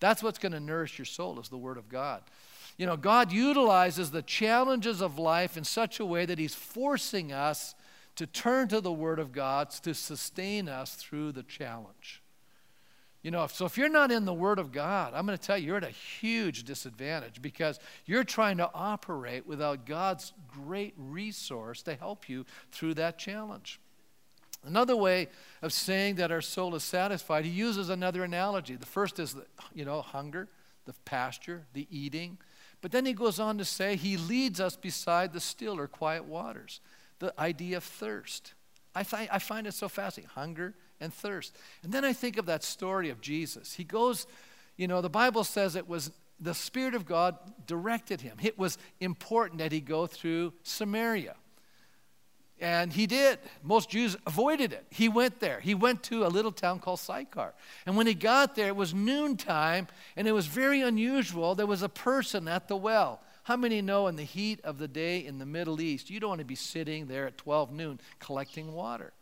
That's 0.00 0.22
what's 0.22 0.38
going 0.38 0.52
to 0.52 0.60
nourish 0.60 0.98
your 0.98 1.06
soul, 1.06 1.40
is 1.40 1.48
the 1.48 1.56
Word 1.56 1.78
of 1.78 1.88
God. 1.88 2.22
You 2.76 2.86
know, 2.86 2.96
God 2.96 3.32
utilizes 3.32 4.10
the 4.10 4.22
challenges 4.22 5.00
of 5.00 5.18
life 5.18 5.56
in 5.56 5.64
such 5.64 5.98
a 5.98 6.04
way 6.04 6.26
that 6.26 6.38
He's 6.38 6.54
forcing 6.54 7.32
us 7.32 7.74
to 8.16 8.26
turn 8.26 8.68
to 8.68 8.80
the 8.80 8.92
Word 8.92 9.18
of 9.18 9.32
God 9.32 9.70
to 9.70 9.94
sustain 9.94 10.68
us 10.68 10.94
through 10.94 11.32
the 11.32 11.42
challenge. 11.42 12.22
You 13.22 13.30
know, 13.32 13.46
so 13.48 13.64
if 13.64 13.76
you're 13.76 13.88
not 13.88 14.12
in 14.12 14.24
the 14.24 14.34
Word 14.34 14.58
of 14.58 14.70
God, 14.70 15.12
I'm 15.14 15.26
going 15.26 15.36
to 15.36 15.44
tell 15.44 15.58
you, 15.58 15.68
you're 15.68 15.78
at 15.78 15.84
a 15.84 15.88
huge 15.88 16.64
disadvantage 16.64 17.42
because 17.42 17.80
you're 18.04 18.24
trying 18.24 18.58
to 18.58 18.70
operate 18.72 19.46
without 19.46 19.84
God's 19.84 20.32
great 20.46 20.94
resource 20.96 21.82
to 21.82 21.94
help 21.94 22.28
you 22.28 22.46
through 22.70 22.94
that 22.94 23.18
challenge. 23.18 23.80
Another 24.66 24.96
way 24.96 25.28
of 25.62 25.72
saying 25.72 26.16
that 26.16 26.32
our 26.32 26.40
soul 26.40 26.74
is 26.74 26.84
satisfied, 26.84 27.44
he 27.44 27.50
uses 27.50 27.88
another 27.88 28.24
analogy. 28.24 28.76
The 28.76 28.86
first 28.86 29.18
is, 29.18 29.36
you 29.74 29.84
know, 29.84 30.02
hunger, 30.02 30.48
the 30.84 30.94
pasture, 31.04 31.64
the 31.72 31.86
eating. 31.90 32.38
But 32.80 32.92
then 32.92 33.06
he 33.06 33.12
goes 33.12 33.40
on 33.40 33.58
to 33.58 33.64
say, 33.64 33.96
he 33.96 34.16
leads 34.16 34.60
us 34.60 34.76
beside 34.76 35.32
the 35.32 35.40
still 35.40 35.78
or 35.78 35.86
quiet 35.86 36.24
waters 36.24 36.80
the 37.18 37.32
idea 37.40 37.78
of 37.78 37.84
thirst. 37.84 38.54
I 38.94 39.00
I 39.30 39.38
find 39.38 39.66
it 39.66 39.74
so 39.74 39.88
fascinating 39.88 40.30
hunger 40.34 40.74
and 41.00 41.12
thirst. 41.12 41.56
And 41.82 41.92
then 41.92 42.04
I 42.04 42.12
think 42.12 42.38
of 42.38 42.46
that 42.46 42.62
story 42.62 43.10
of 43.10 43.20
Jesus. 43.20 43.74
He 43.74 43.84
goes, 43.84 44.26
you 44.76 44.88
know, 44.88 45.00
the 45.00 45.10
Bible 45.10 45.44
says 45.44 45.76
it 45.76 45.88
was 45.88 46.10
the 46.38 46.54
Spirit 46.54 46.94
of 46.94 47.06
God 47.06 47.36
directed 47.66 48.20
him. 48.20 48.36
It 48.42 48.58
was 48.58 48.78
important 49.00 49.58
that 49.58 49.72
he 49.72 49.80
go 49.80 50.06
through 50.06 50.52
Samaria. 50.62 51.36
And 52.58 52.90
he 52.92 53.06
did. 53.06 53.38
Most 53.62 53.90
Jews 53.90 54.16
avoided 54.26 54.72
it. 54.72 54.86
He 54.90 55.08
went 55.08 55.40
there. 55.40 55.60
He 55.60 55.74
went 55.74 56.02
to 56.04 56.24
a 56.24 56.28
little 56.28 56.52
town 56.52 56.78
called 56.78 57.00
Sychar. 57.00 57.52
And 57.84 57.96
when 57.96 58.06
he 58.06 58.14
got 58.14 58.54
there, 58.54 58.68
it 58.68 58.76
was 58.76 58.94
noontime, 58.94 59.88
and 60.16 60.26
it 60.26 60.32
was 60.32 60.46
very 60.46 60.80
unusual. 60.80 61.54
There 61.54 61.66
was 61.66 61.82
a 61.82 61.88
person 61.88 62.48
at 62.48 62.68
the 62.68 62.76
well. 62.76 63.20
How 63.42 63.56
many 63.56 63.82
know 63.82 64.06
in 64.06 64.16
the 64.16 64.24
heat 64.24 64.60
of 64.64 64.78
the 64.78 64.88
day 64.88 65.24
in 65.24 65.38
the 65.38 65.46
Middle 65.46 65.80
East, 65.80 66.08
you 66.08 66.18
don't 66.18 66.30
want 66.30 66.40
to 66.40 66.46
be 66.46 66.54
sitting 66.54 67.06
there 67.06 67.26
at 67.26 67.36
12 67.36 67.72
noon 67.72 68.00
collecting 68.18 68.72
water? 68.72 69.12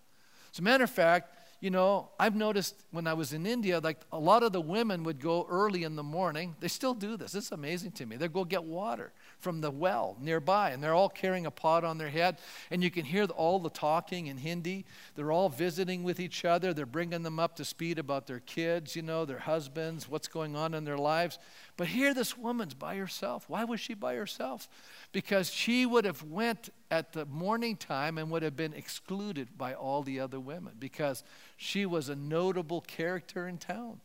As 0.53 0.61
a 0.61 0.63
matter 0.63 0.85
of 0.85 0.91
fact, 0.91 1.35
you 1.61 1.71
know, 1.71 2.11
I've 2.21 2.37
noticed 2.37 2.77
when 2.91 3.07
I 3.07 3.15
was 3.15 3.33
in 3.33 3.47
India, 3.47 3.81
like 3.81 3.99
a 4.13 4.19
lot 4.19 4.43
of 4.43 4.53
the 4.53 4.61
women 4.61 5.03
would 5.05 5.21
go 5.21 5.47
early 5.51 5.83
in 5.83 5.97
the 5.97 6.03
morning. 6.03 6.55
They 6.61 6.69
still 6.69 6.95
do 6.95 7.17
this. 7.17 7.35
It's 7.35 7.53
amazing 7.53 7.93
to 7.93 8.07
me. 8.07 8.17
They 8.17 8.29
go 8.29 8.45
get 8.45 8.65
water 8.65 9.13
from 9.39 9.61
the 9.61 9.71
well 9.71 10.17
nearby, 10.21 10.71
and 10.71 10.83
they're 10.83 10.95
all 10.95 11.09
carrying 11.09 11.47
a 11.47 11.51
pot 11.51 11.85
on 11.85 11.99
their 11.99 12.11
head, 12.11 12.39
and 12.71 12.83
you 12.83 12.91
can 12.91 13.05
hear 13.05 13.25
all 13.25 13.59
the 13.59 13.71
talking 13.71 14.27
in 14.27 14.39
Hindi. 14.39 14.85
They're 15.15 15.33
all 15.33 15.49
visiting 15.49 16.03
with 16.03 16.21
each 16.21 16.45
other. 16.45 16.73
They're 16.73 16.87
bringing 16.87 17.23
them 17.23 17.39
up 17.39 17.57
to 17.57 17.65
speed 17.65 17.99
about 17.99 18.27
their 18.27 18.41
kids, 18.41 18.97
you 18.97 19.03
know, 19.03 19.25
their 19.25 19.39
husbands, 19.39 20.09
what's 20.09 20.29
going 20.29 20.57
on 20.57 20.75
in 20.75 20.85
their 20.85 20.99
lives. 20.99 21.39
But 21.77 21.89
here, 21.89 22.15
this 22.15 22.37
woman's 22.37 22.75
by 22.75 22.97
herself. 22.97 23.45
Why 23.49 23.65
was 23.65 23.81
she 23.81 23.95
by 23.95 24.15
herself? 24.15 24.69
Because 25.13 25.51
she 25.51 25.87
would 25.87 26.05
have 26.05 26.23
went 26.23 26.71
at 26.91 27.13
the 27.13 27.27
morning 27.27 27.77
time 27.77 28.19
and 28.19 28.31
would 28.31 28.43
have 28.43 28.57
been 28.57 28.73
excluded 28.73 29.59
by 29.59 29.75
all 29.75 30.03
the 30.03 30.21
other 30.21 30.39
women 30.39 30.75
because 30.79 31.25
she 31.57 31.85
was 31.87 32.09
a 32.09 32.17
notable 32.17 32.81
character 32.81 33.49
in 33.49 33.59
town. 33.59 34.01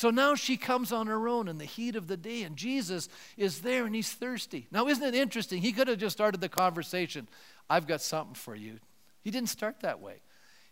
So 0.00 0.08
now 0.08 0.34
she 0.34 0.56
comes 0.56 0.92
on 0.92 1.08
her 1.08 1.28
own 1.28 1.46
in 1.46 1.58
the 1.58 1.66
heat 1.66 1.94
of 1.94 2.06
the 2.06 2.16
day, 2.16 2.42
and 2.44 2.56
Jesus 2.56 3.10
is 3.36 3.60
there 3.60 3.84
and 3.84 3.94
he's 3.94 4.10
thirsty. 4.10 4.66
Now, 4.70 4.86
isn't 4.86 5.04
it 5.04 5.14
interesting? 5.14 5.60
He 5.60 5.72
could 5.72 5.88
have 5.88 5.98
just 5.98 6.16
started 6.16 6.40
the 6.40 6.48
conversation 6.48 7.28
I've 7.68 7.86
got 7.86 8.00
something 8.00 8.34
for 8.34 8.54
you. 8.54 8.78
He 9.20 9.30
didn't 9.30 9.50
start 9.50 9.80
that 9.80 10.00
way. 10.00 10.22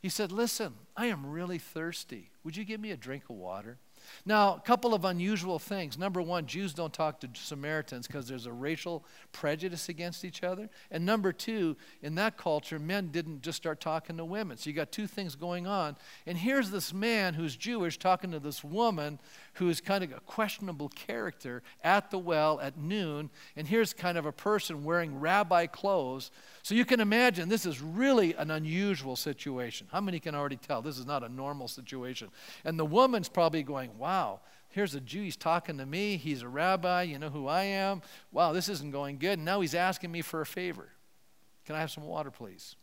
He 0.00 0.08
said, 0.08 0.32
Listen, 0.32 0.72
I 0.96 1.08
am 1.08 1.26
really 1.26 1.58
thirsty. 1.58 2.30
Would 2.42 2.56
you 2.56 2.64
give 2.64 2.80
me 2.80 2.90
a 2.90 2.96
drink 2.96 3.24
of 3.28 3.36
water? 3.36 3.76
Now, 4.24 4.54
a 4.54 4.60
couple 4.60 4.94
of 4.94 5.04
unusual 5.04 5.58
things. 5.58 5.98
Number 5.98 6.20
one, 6.22 6.46
Jews 6.46 6.74
don't 6.74 6.92
talk 6.92 7.20
to 7.20 7.28
Samaritans 7.34 8.06
because 8.06 8.28
there's 8.28 8.46
a 8.46 8.52
racial 8.52 9.04
prejudice 9.32 9.88
against 9.88 10.24
each 10.24 10.42
other. 10.42 10.68
And 10.90 11.04
number 11.04 11.32
two, 11.32 11.76
in 12.02 12.14
that 12.16 12.36
culture, 12.36 12.78
men 12.78 13.08
didn't 13.08 13.42
just 13.42 13.56
start 13.56 13.80
talking 13.80 14.16
to 14.16 14.24
women. 14.24 14.56
So 14.56 14.70
you 14.70 14.76
got 14.76 14.92
two 14.92 15.06
things 15.06 15.34
going 15.34 15.66
on. 15.66 15.96
And 16.26 16.38
here's 16.38 16.70
this 16.70 16.92
man 16.92 17.34
who's 17.34 17.56
Jewish 17.56 17.98
talking 17.98 18.30
to 18.32 18.40
this 18.40 18.62
woman 18.62 19.18
who's 19.58 19.80
kind 19.80 20.04
of 20.04 20.12
a 20.12 20.20
questionable 20.20 20.88
character 20.88 21.62
at 21.82 22.10
the 22.10 22.18
well 22.18 22.60
at 22.60 22.78
noon. 22.78 23.28
And 23.56 23.66
here's 23.66 23.92
kind 23.92 24.16
of 24.16 24.24
a 24.24 24.32
person 24.32 24.84
wearing 24.84 25.18
rabbi 25.18 25.66
clothes. 25.66 26.30
So 26.62 26.76
you 26.76 26.84
can 26.84 27.00
imagine 27.00 27.48
this 27.48 27.66
is 27.66 27.82
really 27.82 28.34
an 28.34 28.52
unusual 28.52 29.16
situation. 29.16 29.88
How 29.90 30.00
many 30.00 30.20
can 30.20 30.34
already 30.34 30.56
tell 30.56 30.80
this 30.80 30.96
is 30.96 31.06
not 31.06 31.24
a 31.24 31.28
normal 31.28 31.66
situation? 31.66 32.28
And 32.64 32.78
the 32.78 32.86
woman's 32.86 33.28
probably 33.28 33.64
going, 33.64 33.98
wow, 33.98 34.40
here's 34.68 34.94
a 34.94 35.00
Jew. 35.00 35.22
He's 35.22 35.36
talking 35.36 35.78
to 35.78 35.86
me. 35.86 36.16
He's 36.16 36.42
a 36.42 36.48
rabbi. 36.48 37.02
You 37.02 37.18
know 37.18 37.30
who 37.30 37.48
I 37.48 37.64
am. 37.64 38.02
Wow, 38.30 38.52
this 38.52 38.68
isn't 38.68 38.92
going 38.92 39.18
good. 39.18 39.38
And 39.38 39.44
now 39.44 39.60
he's 39.60 39.74
asking 39.74 40.12
me 40.12 40.22
for 40.22 40.40
a 40.40 40.46
favor. 40.46 40.88
Can 41.66 41.74
I 41.74 41.80
have 41.80 41.90
some 41.90 42.04
water, 42.04 42.30
please? 42.30 42.76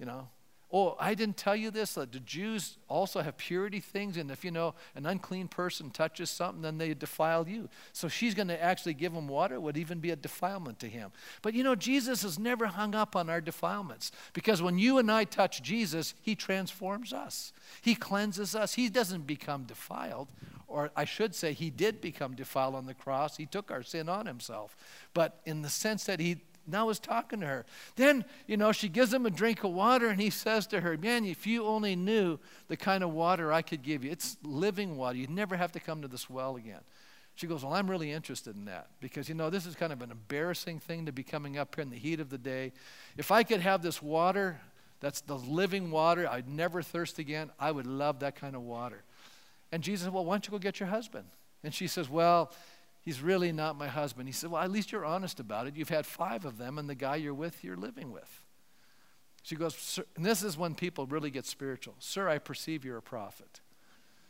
You 0.00 0.06
know, 0.06 0.28
Oh, 0.70 0.96
I 1.00 1.14
didn't 1.14 1.38
tell 1.38 1.56
you 1.56 1.70
this. 1.70 1.94
The 1.94 2.06
Jews 2.06 2.76
also 2.88 3.22
have 3.22 3.38
purity 3.38 3.80
things, 3.80 4.18
and 4.18 4.30
if 4.30 4.44
you 4.44 4.50
know 4.50 4.74
an 4.94 5.06
unclean 5.06 5.48
person 5.48 5.88
touches 5.88 6.28
something, 6.28 6.60
then 6.60 6.76
they 6.76 6.92
defile 6.92 7.48
you. 7.48 7.70
So 7.94 8.06
she's 8.06 8.34
going 8.34 8.48
to 8.48 8.62
actually 8.62 8.92
give 8.92 9.14
him 9.14 9.28
water. 9.28 9.54
It 9.54 9.62
would 9.62 9.78
even 9.78 9.98
be 9.98 10.10
a 10.10 10.16
defilement 10.16 10.78
to 10.80 10.86
him. 10.86 11.10
But 11.40 11.54
you 11.54 11.64
know, 11.64 11.74
Jesus 11.74 12.20
has 12.22 12.38
never 12.38 12.66
hung 12.66 12.94
up 12.94 13.16
on 13.16 13.30
our 13.30 13.40
defilements 13.40 14.12
because 14.34 14.60
when 14.60 14.78
you 14.78 14.98
and 14.98 15.10
I 15.10 15.24
touch 15.24 15.62
Jesus, 15.62 16.12
he 16.20 16.34
transforms 16.34 17.14
us, 17.14 17.54
he 17.80 17.94
cleanses 17.94 18.54
us. 18.54 18.74
He 18.74 18.90
doesn't 18.90 19.26
become 19.26 19.64
defiled, 19.64 20.28
or 20.66 20.90
I 20.94 21.06
should 21.06 21.34
say, 21.34 21.54
he 21.54 21.70
did 21.70 22.02
become 22.02 22.34
defiled 22.34 22.74
on 22.74 22.84
the 22.84 22.92
cross. 22.92 23.38
He 23.38 23.46
took 23.46 23.70
our 23.70 23.82
sin 23.82 24.10
on 24.10 24.26
himself. 24.26 24.76
But 25.14 25.40
in 25.46 25.62
the 25.62 25.70
sense 25.70 26.04
that 26.04 26.20
he 26.20 26.42
now 26.68 26.88
is 26.90 26.98
talking 26.98 27.40
to 27.40 27.46
her. 27.46 27.66
Then, 27.96 28.24
you 28.46 28.56
know, 28.56 28.72
she 28.72 28.88
gives 28.88 29.12
him 29.12 29.26
a 29.26 29.30
drink 29.30 29.64
of 29.64 29.72
water 29.72 30.08
and 30.08 30.20
he 30.20 30.30
says 30.30 30.66
to 30.68 30.80
her, 30.80 30.96
Man, 30.96 31.24
if 31.24 31.46
you 31.46 31.64
only 31.64 31.96
knew 31.96 32.38
the 32.68 32.76
kind 32.76 33.02
of 33.02 33.10
water 33.10 33.52
I 33.52 33.62
could 33.62 33.82
give 33.82 34.04
you, 34.04 34.10
it's 34.10 34.36
living 34.42 34.96
water. 34.96 35.18
You'd 35.18 35.30
never 35.30 35.56
have 35.56 35.72
to 35.72 35.80
come 35.80 36.02
to 36.02 36.08
this 36.08 36.28
well 36.28 36.56
again. 36.56 36.80
She 37.34 37.46
goes, 37.46 37.62
Well, 37.62 37.74
I'm 37.74 37.88
really 37.90 38.10
interested 38.10 38.56
in 38.56 38.64
that 38.64 38.88
because, 39.00 39.28
you 39.28 39.34
know, 39.34 39.50
this 39.50 39.66
is 39.66 39.74
kind 39.74 39.92
of 39.92 40.02
an 40.02 40.10
embarrassing 40.10 40.80
thing 40.80 41.06
to 41.06 41.12
be 41.12 41.22
coming 41.22 41.56
up 41.56 41.74
here 41.74 41.82
in 41.82 41.90
the 41.90 41.96
heat 41.96 42.20
of 42.20 42.30
the 42.30 42.38
day. 42.38 42.72
If 43.16 43.30
I 43.30 43.42
could 43.42 43.60
have 43.60 43.82
this 43.82 44.02
water, 44.02 44.60
that's 45.00 45.20
the 45.20 45.36
living 45.36 45.90
water, 45.90 46.28
I'd 46.28 46.48
never 46.48 46.82
thirst 46.82 47.18
again, 47.18 47.50
I 47.58 47.70
would 47.70 47.86
love 47.86 48.20
that 48.20 48.34
kind 48.34 48.56
of 48.56 48.62
water. 48.62 49.04
And 49.70 49.82
Jesus 49.82 50.04
said, 50.04 50.12
Well, 50.12 50.24
why 50.24 50.34
don't 50.34 50.46
you 50.46 50.50
go 50.50 50.58
get 50.58 50.80
your 50.80 50.88
husband? 50.88 51.26
And 51.62 51.74
she 51.74 51.86
says, 51.86 52.08
Well, 52.08 52.52
He's 53.08 53.22
really 53.22 53.52
not 53.52 53.78
my 53.78 53.88
husband. 53.88 54.28
He 54.28 54.34
said, 54.34 54.50
Well, 54.50 54.62
at 54.62 54.70
least 54.70 54.92
you're 54.92 55.06
honest 55.06 55.40
about 55.40 55.66
it. 55.66 55.74
You've 55.74 55.88
had 55.88 56.04
five 56.04 56.44
of 56.44 56.58
them, 56.58 56.76
and 56.76 56.90
the 56.90 56.94
guy 56.94 57.16
you're 57.16 57.32
with, 57.32 57.64
you're 57.64 57.74
living 57.74 58.12
with. 58.12 58.42
She 59.42 59.56
goes, 59.56 59.98
and 60.14 60.26
this 60.26 60.42
is 60.42 60.58
when 60.58 60.74
people 60.74 61.06
really 61.06 61.30
get 61.30 61.46
spiritual. 61.46 61.94
Sir, 62.00 62.28
I 62.28 62.36
perceive 62.36 62.84
you're 62.84 62.98
a 62.98 63.02
prophet. 63.02 63.62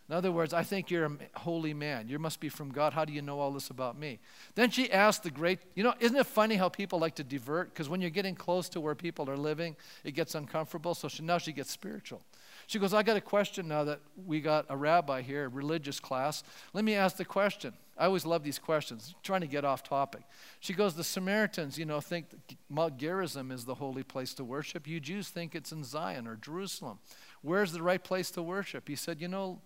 In 0.09 0.14
other 0.14 0.31
words, 0.31 0.55
I 0.55 0.62
think 0.62 0.93
you're 0.93 1.07
a 1.07 1.41
holy 1.41 1.74
man. 1.74 2.07
You 2.07 2.20
must 2.20 2.39
be 2.39 2.49
from 2.49 2.70
God. 2.70 2.93
How 2.93 3.05
do 3.05 3.12
you 3.12 3.20
know 3.20 3.41
all 3.41 3.51
this 3.51 3.68
about 3.68 3.99
me? 3.99 4.20
Then 4.55 4.70
she 4.70 4.93
asked 4.93 5.24
the 5.24 5.33
great, 5.33 5.59
you 5.74 5.83
know, 5.83 5.95
isn't 5.99 6.16
it 6.16 6.26
funny 6.26 6.55
how 6.55 6.68
people 6.68 7.01
like 7.01 7.16
to 7.16 7.24
divert? 7.24 7.74
Because 7.74 7.89
when 7.89 8.01
you're 8.01 8.11
getting 8.11 8.37
close 8.37 8.68
to 8.68 8.81
where 8.81 8.95
people 8.95 9.29
are 9.29 9.37
living, 9.37 9.74
it 10.05 10.12
gets 10.12 10.37
uncomfortable. 10.37 10.95
So 10.95 11.09
she, 11.09 11.24
now 11.24 11.39
she 11.39 11.51
gets 11.51 11.72
spiritual. 11.72 12.22
She 12.68 12.79
goes, 12.79 12.95
I 12.95 13.03
got 13.03 13.16
a 13.16 13.20
question 13.20 13.66
now 13.66 13.83
that 13.83 13.99
we 14.24 14.41
got 14.41 14.66
a 14.68 14.76
rabbi 14.76 15.22
here, 15.22 15.47
a 15.47 15.49
religious 15.49 15.99
class. 15.99 16.45
Let 16.74 16.85
me 16.85 16.95
ask 16.95 17.16
the 17.16 17.24
question. 17.24 17.72
I 17.99 18.07
always 18.07 18.25
love 18.25 18.45
these 18.45 18.59
questions, 18.61 19.15
trying 19.23 19.41
to 19.41 19.49
get 19.49 19.65
off 19.65 19.83
topic. 19.83 20.23
She 20.61 20.73
goes, 20.73 20.95
The 20.95 21.03
Samaritans, 21.03 21.79
you 21.79 21.85
know, 21.85 22.01
think 22.01 22.27
Mount 22.71 22.97
Gerizim 22.97 23.51
is 23.51 23.65
the 23.65 23.75
holy 23.75 24.05
place 24.05 24.35
to 24.35 24.45
worship. 24.45 24.87
You 24.87 25.01
Jews 25.01 25.29
think 25.29 25.55
it's 25.55 25.73
in 25.73 25.83
Zion 25.83 26.29
or 26.29 26.37
Jerusalem. 26.37 27.01
Where's 27.43 27.73
the 27.73 27.83
right 27.83 28.03
place 28.03 28.31
to 28.33 28.43
worship? 28.43 28.89
He 28.89 28.95
said, 28.95 29.21
You 29.21 29.27
know, 29.27 29.61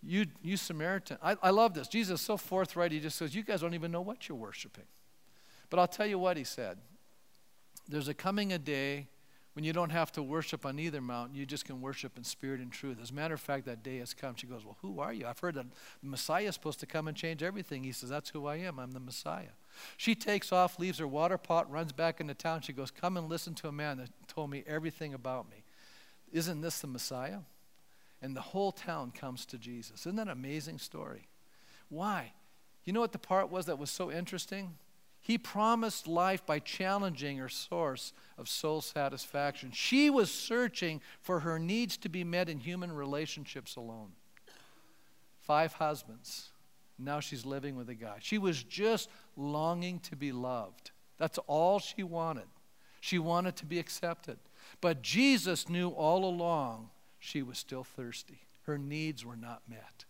you, 0.00 0.26
you 0.42 0.56
Samaritan. 0.56 1.18
I, 1.22 1.36
I 1.42 1.50
love 1.50 1.74
this. 1.74 1.88
Jesus 1.88 2.20
is 2.20 2.26
so 2.26 2.36
forthright. 2.36 2.92
He 2.92 3.00
just 3.00 3.18
says, 3.18 3.34
You 3.34 3.42
guys 3.42 3.62
don't 3.62 3.74
even 3.74 3.90
know 3.90 4.00
what 4.00 4.28
you're 4.28 4.38
worshiping. 4.38 4.86
But 5.68 5.80
I'll 5.80 5.88
tell 5.88 6.06
you 6.06 6.18
what 6.18 6.36
he 6.36 6.44
said. 6.44 6.78
There's 7.88 8.08
a 8.08 8.14
coming 8.14 8.52
a 8.52 8.58
day 8.58 9.08
when 9.54 9.64
you 9.64 9.72
don't 9.72 9.90
have 9.90 10.10
to 10.12 10.22
worship 10.22 10.64
on 10.64 10.78
either 10.78 11.00
mountain, 11.00 11.36
you 11.36 11.44
just 11.44 11.66
can 11.66 11.80
worship 11.82 12.16
in 12.16 12.24
spirit 12.24 12.60
and 12.60 12.72
truth. 12.72 12.98
As 13.02 13.10
a 13.10 13.14
matter 13.14 13.34
of 13.34 13.40
fact, 13.40 13.66
that 13.66 13.82
day 13.82 13.98
has 13.98 14.14
come. 14.14 14.34
She 14.34 14.46
goes, 14.46 14.64
Well, 14.64 14.78
who 14.80 15.00
are 15.00 15.12
you? 15.12 15.26
I've 15.26 15.38
heard 15.38 15.56
that 15.56 15.66
the 16.02 16.08
Messiah 16.08 16.48
is 16.48 16.54
supposed 16.54 16.80
to 16.80 16.86
come 16.86 17.06
and 17.06 17.16
change 17.16 17.42
everything. 17.42 17.84
He 17.84 17.92
says, 17.92 18.08
That's 18.08 18.30
who 18.30 18.46
I 18.46 18.56
am. 18.56 18.78
I'm 18.78 18.92
the 18.92 19.00
Messiah. 19.00 19.52
She 19.96 20.14
takes 20.14 20.52
off, 20.52 20.78
leaves 20.78 20.98
her 20.98 21.06
water 21.06 21.36
pot, 21.36 21.70
runs 21.70 21.92
back 21.92 22.20
into 22.20 22.34
town. 22.34 22.62
She 22.62 22.72
goes, 22.72 22.90
Come 22.90 23.16
and 23.16 23.28
listen 23.28 23.54
to 23.56 23.68
a 23.68 23.72
man 23.72 23.98
that 23.98 24.08
told 24.26 24.50
me 24.50 24.64
everything 24.66 25.12
about 25.12 25.50
me. 25.50 25.64
Isn't 26.32 26.62
this 26.62 26.80
the 26.80 26.86
Messiah? 26.86 27.40
And 28.22 28.34
the 28.34 28.40
whole 28.40 28.72
town 28.72 29.10
comes 29.10 29.44
to 29.46 29.58
Jesus. 29.58 30.00
Isn't 30.00 30.16
that 30.16 30.28
an 30.28 30.32
amazing 30.32 30.78
story? 30.78 31.26
Why? 31.90 32.32
You 32.84 32.92
know 32.92 33.00
what 33.00 33.12
the 33.12 33.18
part 33.18 33.50
was 33.50 33.66
that 33.66 33.78
was 33.78 33.90
so 33.90 34.10
interesting? 34.10 34.76
He 35.24 35.38
promised 35.38 36.08
life 36.08 36.44
by 36.44 36.58
challenging 36.58 37.38
her 37.38 37.48
source 37.48 38.12
of 38.36 38.48
soul 38.48 38.80
satisfaction. 38.80 39.70
She 39.72 40.10
was 40.10 40.32
searching 40.32 41.00
for 41.20 41.40
her 41.40 41.60
needs 41.60 41.96
to 41.98 42.08
be 42.08 42.24
met 42.24 42.48
in 42.48 42.58
human 42.58 42.90
relationships 42.90 43.76
alone. 43.76 44.12
Five 45.40 45.74
husbands, 45.74 46.50
Now 46.98 47.20
she's 47.20 47.46
living 47.46 47.76
with 47.76 47.88
a 47.88 47.94
guy. 47.94 48.16
She 48.20 48.36
was 48.38 48.64
just 48.64 49.08
longing 49.36 50.00
to 50.00 50.16
be 50.16 50.32
loved. 50.32 50.90
That's 51.18 51.38
all 51.46 51.78
she 51.78 52.02
wanted. 52.02 52.48
She 53.00 53.18
wanted 53.18 53.56
to 53.56 53.66
be 53.66 53.78
accepted. 53.78 54.38
But 54.80 55.02
Jesus 55.02 55.68
knew 55.68 55.90
all 55.90 56.24
along 56.24 56.90
she 57.20 57.42
was 57.42 57.58
still 57.58 57.84
thirsty. 57.84 58.40
Her 58.64 58.76
needs 58.76 59.24
were 59.24 59.36
not 59.36 59.62
met. 59.68 60.01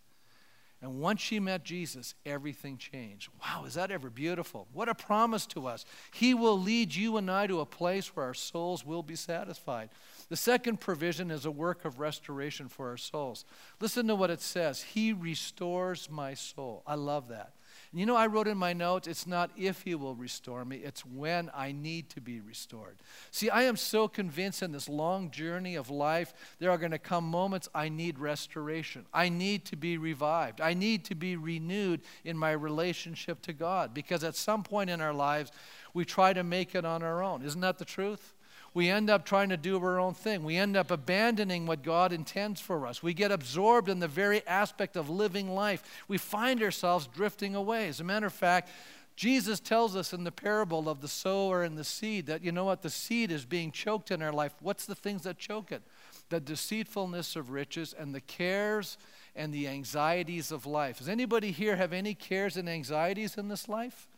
And 0.82 0.98
once 0.98 1.20
she 1.20 1.38
met 1.38 1.62
Jesus, 1.62 2.16
everything 2.26 2.76
changed. 2.76 3.30
Wow, 3.40 3.64
is 3.66 3.74
that 3.74 3.92
ever 3.92 4.10
beautiful? 4.10 4.66
What 4.72 4.88
a 4.88 4.96
promise 4.96 5.46
to 5.46 5.68
us. 5.68 5.84
He 6.12 6.34
will 6.34 6.60
lead 6.60 6.92
you 6.92 7.18
and 7.18 7.30
I 7.30 7.46
to 7.46 7.60
a 7.60 7.66
place 7.66 8.16
where 8.16 8.26
our 8.26 8.34
souls 8.34 8.84
will 8.84 9.04
be 9.04 9.14
satisfied. 9.14 9.90
The 10.28 10.36
second 10.36 10.80
provision 10.80 11.30
is 11.30 11.46
a 11.46 11.52
work 11.52 11.84
of 11.84 12.00
restoration 12.00 12.68
for 12.68 12.88
our 12.88 12.96
souls. 12.96 13.44
Listen 13.78 14.08
to 14.08 14.16
what 14.16 14.30
it 14.30 14.40
says 14.40 14.82
He 14.82 15.12
restores 15.12 16.10
my 16.10 16.34
soul. 16.34 16.82
I 16.84 16.96
love 16.96 17.28
that. 17.28 17.52
And 17.92 18.00
you 18.00 18.06
know, 18.06 18.16
I 18.16 18.26
wrote 18.26 18.48
in 18.48 18.56
my 18.56 18.72
notes, 18.72 19.06
it's 19.06 19.26
not 19.26 19.50
if 19.54 19.82
He 19.82 19.94
will 19.94 20.14
restore 20.14 20.64
me, 20.64 20.78
it's 20.78 21.04
when 21.04 21.50
I 21.54 21.72
need 21.72 22.08
to 22.10 22.22
be 22.22 22.40
restored. 22.40 22.96
See, 23.30 23.50
I 23.50 23.62
am 23.62 23.76
so 23.76 24.08
convinced 24.08 24.62
in 24.62 24.72
this 24.72 24.88
long 24.88 25.30
journey 25.30 25.76
of 25.76 25.90
life, 25.90 26.32
there 26.58 26.70
are 26.70 26.78
going 26.78 26.92
to 26.92 26.98
come 26.98 27.24
moments 27.24 27.68
I 27.74 27.90
need 27.90 28.18
restoration. 28.18 29.04
I 29.12 29.28
need 29.28 29.66
to 29.66 29.76
be 29.76 29.98
revived. 29.98 30.62
I 30.62 30.72
need 30.72 31.04
to 31.06 31.14
be 31.14 31.36
renewed 31.36 32.00
in 32.24 32.36
my 32.38 32.52
relationship 32.52 33.42
to 33.42 33.52
God 33.52 33.92
because 33.92 34.24
at 34.24 34.36
some 34.36 34.62
point 34.62 34.88
in 34.88 35.02
our 35.02 35.14
lives, 35.14 35.52
we 35.92 36.06
try 36.06 36.32
to 36.32 36.42
make 36.42 36.74
it 36.74 36.86
on 36.86 37.02
our 37.02 37.22
own. 37.22 37.42
Isn't 37.42 37.60
that 37.60 37.76
the 37.76 37.84
truth? 37.84 38.32
We 38.74 38.88
end 38.88 39.10
up 39.10 39.24
trying 39.24 39.50
to 39.50 39.56
do 39.56 39.76
our 39.82 39.98
own 39.98 40.14
thing. 40.14 40.44
We 40.44 40.56
end 40.56 40.76
up 40.76 40.90
abandoning 40.90 41.66
what 41.66 41.82
God 41.82 42.12
intends 42.12 42.60
for 42.60 42.86
us. 42.86 43.02
We 43.02 43.12
get 43.12 43.30
absorbed 43.30 43.88
in 43.88 43.98
the 43.98 44.08
very 44.08 44.46
aspect 44.46 44.96
of 44.96 45.10
living 45.10 45.50
life. 45.50 45.82
We 46.08 46.18
find 46.18 46.62
ourselves 46.62 47.06
drifting 47.06 47.54
away. 47.54 47.88
As 47.88 48.00
a 48.00 48.04
matter 48.04 48.26
of 48.26 48.32
fact, 48.32 48.70
Jesus 49.14 49.60
tells 49.60 49.94
us 49.94 50.14
in 50.14 50.24
the 50.24 50.32
parable 50.32 50.88
of 50.88 51.02
the 51.02 51.08
sower 51.08 51.62
and 51.62 51.76
the 51.76 51.84
seed 51.84 52.26
that, 52.26 52.42
you 52.42 52.50
know 52.50 52.64
what, 52.64 52.80
the 52.80 52.90
seed 52.90 53.30
is 53.30 53.44
being 53.44 53.70
choked 53.70 54.10
in 54.10 54.22
our 54.22 54.32
life. 54.32 54.54
What's 54.60 54.86
the 54.86 54.94
things 54.94 55.22
that 55.24 55.38
choke 55.38 55.70
it? 55.70 55.82
The 56.30 56.40
deceitfulness 56.40 57.36
of 57.36 57.50
riches 57.50 57.94
and 57.96 58.14
the 58.14 58.22
cares 58.22 58.96
and 59.36 59.52
the 59.52 59.68
anxieties 59.68 60.50
of 60.50 60.64
life. 60.64 60.98
Does 60.98 61.10
anybody 61.10 61.50
here 61.50 61.76
have 61.76 61.92
any 61.92 62.14
cares 62.14 62.56
and 62.56 62.70
anxieties 62.70 63.36
in 63.36 63.48
this 63.48 63.68
life? 63.68 64.08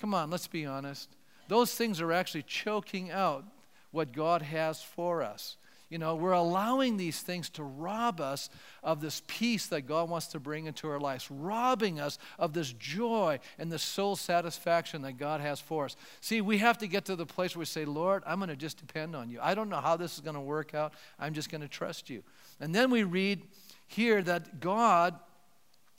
Come 0.00 0.12
on, 0.12 0.28
let's 0.28 0.48
be 0.48 0.66
honest. 0.66 1.08
Those 1.46 1.74
things 1.74 2.00
are 2.00 2.12
actually 2.12 2.42
choking 2.42 3.12
out 3.12 3.44
what 3.92 4.12
God 4.12 4.42
has 4.42 4.82
for 4.82 5.22
us. 5.22 5.56
You 5.92 5.98
know, 5.98 6.16
we're 6.16 6.32
allowing 6.32 6.96
these 6.96 7.20
things 7.20 7.50
to 7.50 7.62
rob 7.62 8.18
us 8.18 8.48
of 8.82 9.02
this 9.02 9.22
peace 9.26 9.66
that 9.66 9.82
God 9.82 10.08
wants 10.08 10.28
to 10.28 10.40
bring 10.40 10.64
into 10.64 10.88
our 10.88 10.98
lives, 10.98 11.30
robbing 11.30 12.00
us 12.00 12.18
of 12.38 12.54
this 12.54 12.72
joy 12.72 13.38
and 13.58 13.70
the 13.70 13.78
soul 13.78 14.16
satisfaction 14.16 15.02
that 15.02 15.18
God 15.18 15.42
has 15.42 15.60
for 15.60 15.84
us. 15.84 15.96
See, 16.22 16.40
we 16.40 16.56
have 16.58 16.78
to 16.78 16.86
get 16.86 17.04
to 17.04 17.14
the 17.14 17.26
place 17.26 17.54
where 17.54 17.60
we 17.60 17.66
say, 17.66 17.84
Lord, 17.84 18.22
I'm 18.26 18.38
going 18.38 18.48
to 18.48 18.56
just 18.56 18.78
depend 18.78 19.14
on 19.14 19.28
you. 19.28 19.38
I 19.42 19.54
don't 19.54 19.68
know 19.68 19.82
how 19.82 19.98
this 19.98 20.14
is 20.14 20.20
going 20.20 20.34
to 20.34 20.40
work 20.40 20.74
out. 20.74 20.94
I'm 21.18 21.34
just 21.34 21.50
going 21.50 21.60
to 21.60 21.68
trust 21.68 22.08
you. 22.08 22.22
And 22.58 22.74
then 22.74 22.90
we 22.90 23.02
read 23.02 23.42
here 23.86 24.22
that 24.22 24.60
God 24.60 25.14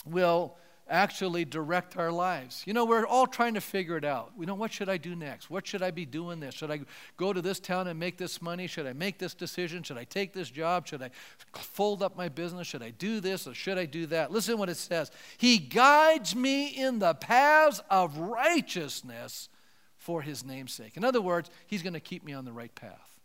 will 0.08 0.56
actually 0.90 1.46
direct 1.46 1.98
our 1.98 2.12
lives. 2.12 2.64
You 2.66 2.74
know, 2.74 2.86
we're 2.86 3.06
all 3.06 3.26
trying 3.26 3.54
to 3.54 3.62
figure 3.62 3.96
it 3.98 4.04
out. 4.04 4.34
We 4.36 4.46
know 4.46 4.56
what 4.56 4.72
should 4.74 4.90
I 4.90 4.98
do 4.98 5.16
next? 5.16 5.50
What 5.50 5.66
should 5.66 5.82
I 5.82 5.92
be 5.92 6.06
doing 6.06 6.40
this? 6.40 6.56
Should 6.56 6.72
I 6.72 6.82
go 7.18 7.32
to 7.32 7.42
this 7.42 7.60
town 7.60 7.88
and 7.88 8.00
make 8.00 8.18
this 8.18 8.42
money? 8.42 8.68
Should 8.68 8.86
I 8.86 8.94
make 8.94 9.18
this 9.18 9.34
decision? 9.34 9.84
Should 9.84 9.98
I 9.98 10.04
take 10.04 10.34
this 10.34 10.50
job? 10.50 10.88
Should 10.88 11.02
I 11.02 11.12
fold 11.54 12.04
up 12.04 12.18
my 12.18 12.30
business? 12.30 12.68
Should 12.68 12.84
I 12.84 12.92
do 12.92 13.20
this 13.20 13.48
or 13.48 13.54
should 13.54 13.78
I 13.78 13.86
do 13.86 14.06
that? 14.08 14.32
Listen 14.32 14.58
what 14.58 14.70
it 14.70 14.78
says. 14.78 15.12
He 15.38 15.58
guides 15.58 16.36
me 16.36 16.68
in 16.68 17.00
the 17.00 17.14
paths 17.14 17.82
of 17.90 18.18
righteousness 18.18 19.50
for 19.98 20.22
his 20.22 20.44
name's 20.44 20.74
sake. 20.74 20.98
In 20.98 21.06
other 21.06 21.22
words, 21.22 21.50
he's 21.66 21.82
going 21.82 21.94
to 21.94 22.02
keep 22.02 22.26
me 22.26 22.34
on 22.34 22.44
the 22.44 22.52
right 22.52 22.74
path. 22.76 23.20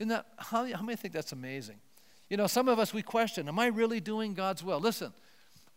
Isn't 0.00 0.08
that 0.08 0.26
how, 0.38 0.64
how 0.72 0.82
many 0.82 0.96
think 0.96 1.14
that's 1.14 1.32
amazing? 1.32 1.76
You 2.28 2.36
know, 2.36 2.46
some 2.46 2.68
of 2.68 2.78
us 2.78 2.92
we 2.92 3.02
question, 3.02 3.48
am 3.48 3.58
I 3.58 3.66
really 3.66 4.00
doing 4.00 4.34
God's 4.34 4.62
will? 4.62 4.80
Listen, 4.80 5.12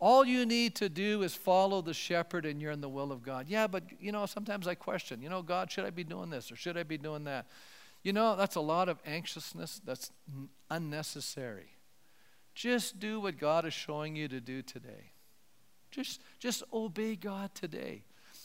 all 0.02 0.26
you 0.26 0.48
need 0.48 0.76
to 0.78 0.90
do 0.90 1.22
is 1.22 1.36
follow 1.36 1.82
the 1.84 1.94
shepherd 1.94 2.44
and 2.48 2.60
you're 2.60 2.72
in 2.72 2.82
the 2.82 2.90
will 2.90 3.12
of 3.12 3.22
God. 3.22 3.48
Yeah, 3.48 3.68
but 3.68 3.84
you 4.00 4.12
know, 4.12 4.26
sometimes 4.26 4.68
I 4.68 4.74
question, 4.74 5.22
you 5.22 5.30
know, 5.30 5.44
God, 5.44 5.72
should 5.72 5.86
I 5.86 5.92
be 5.92 6.04
doing 6.04 6.32
this 6.32 6.52
or 6.52 6.56
should 6.56 6.76
I 6.76 6.82
be 6.82 6.98
doing 6.98 7.24
that? 7.26 7.46
You 8.02 8.12
know, 8.12 8.36
that's 8.36 8.56
a 8.56 8.62
lot 8.62 8.90
of 8.90 8.98
anxiousness 9.06 9.80
that's 9.86 10.12
unnecessary. 10.72 11.78
Just 12.56 13.00
do 13.00 13.20
what 13.20 13.38
God 13.38 13.64
is 13.64 13.76
showing 13.76 14.16
you 14.16 14.28
to 14.28 14.42
do 14.42 14.64
today. 14.64 15.12
Just, 15.92 16.20
just 16.40 16.64
obey 16.74 17.16
God 17.16 17.54
today. 17.54 18.02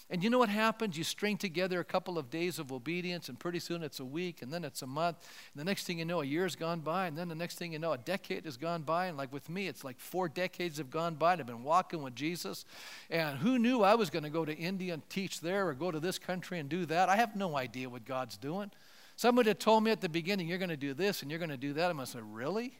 And 0.08 0.22
you 0.22 0.30
know 0.30 0.38
what 0.38 0.48
happens? 0.48 0.96
You 0.96 1.02
string 1.02 1.36
together 1.36 1.80
a 1.80 1.84
couple 1.84 2.16
of 2.16 2.30
days 2.30 2.60
of 2.60 2.70
obedience, 2.70 3.28
and 3.28 3.38
pretty 3.38 3.58
soon 3.58 3.82
it's 3.82 3.98
a 3.98 4.04
week, 4.04 4.40
and 4.40 4.52
then 4.52 4.64
it's 4.64 4.82
a 4.82 4.86
month. 4.86 5.16
And 5.52 5.60
the 5.60 5.64
next 5.64 5.84
thing 5.84 5.98
you 5.98 6.04
know, 6.04 6.20
a 6.20 6.24
year's 6.24 6.54
gone 6.54 6.78
by, 6.78 7.08
and 7.08 7.18
then 7.18 7.28
the 7.28 7.34
next 7.34 7.58
thing 7.58 7.72
you 7.72 7.80
know, 7.80 7.92
a 7.92 7.98
decade 7.98 8.44
has 8.44 8.56
gone 8.56 8.82
by. 8.82 9.06
And 9.06 9.16
like 9.16 9.32
with 9.32 9.48
me, 9.48 9.66
it's 9.66 9.82
like 9.82 9.98
four 9.98 10.28
decades 10.28 10.78
have 10.78 10.90
gone 10.90 11.16
by, 11.16 11.32
and 11.32 11.40
I've 11.40 11.46
been 11.46 11.64
walking 11.64 12.02
with 12.02 12.14
Jesus. 12.14 12.64
And 13.10 13.38
who 13.38 13.58
knew 13.58 13.82
I 13.82 13.96
was 13.96 14.10
going 14.10 14.22
to 14.22 14.30
go 14.30 14.44
to 14.44 14.56
India 14.56 14.94
and 14.94 15.08
teach 15.10 15.40
there, 15.40 15.66
or 15.66 15.74
go 15.74 15.90
to 15.90 15.98
this 15.98 16.20
country 16.20 16.60
and 16.60 16.68
do 16.68 16.86
that? 16.86 17.08
I 17.08 17.16
have 17.16 17.34
no 17.34 17.56
idea 17.56 17.90
what 17.90 18.04
God's 18.04 18.36
doing. 18.36 18.70
Somebody 19.16 19.50
had 19.50 19.58
told 19.58 19.82
me 19.82 19.90
at 19.90 20.02
the 20.02 20.08
beginning, 20.08 20.46
you're 20.46 20.58
going 20.58 20.68
to 20.68 20.76
do 20.76 20.94
this 20.94 21.22
and 21.22 21.30
you're 21.30 21.40
going 21.40 21.50
to 21.50 21.56
do 21.56 21.72
that. 21.72 21.90
I'm 21.90 21.96
going 21.96 22.06
to 22.06 22.12
say, 22.12 22.20
really? 22.22 22.78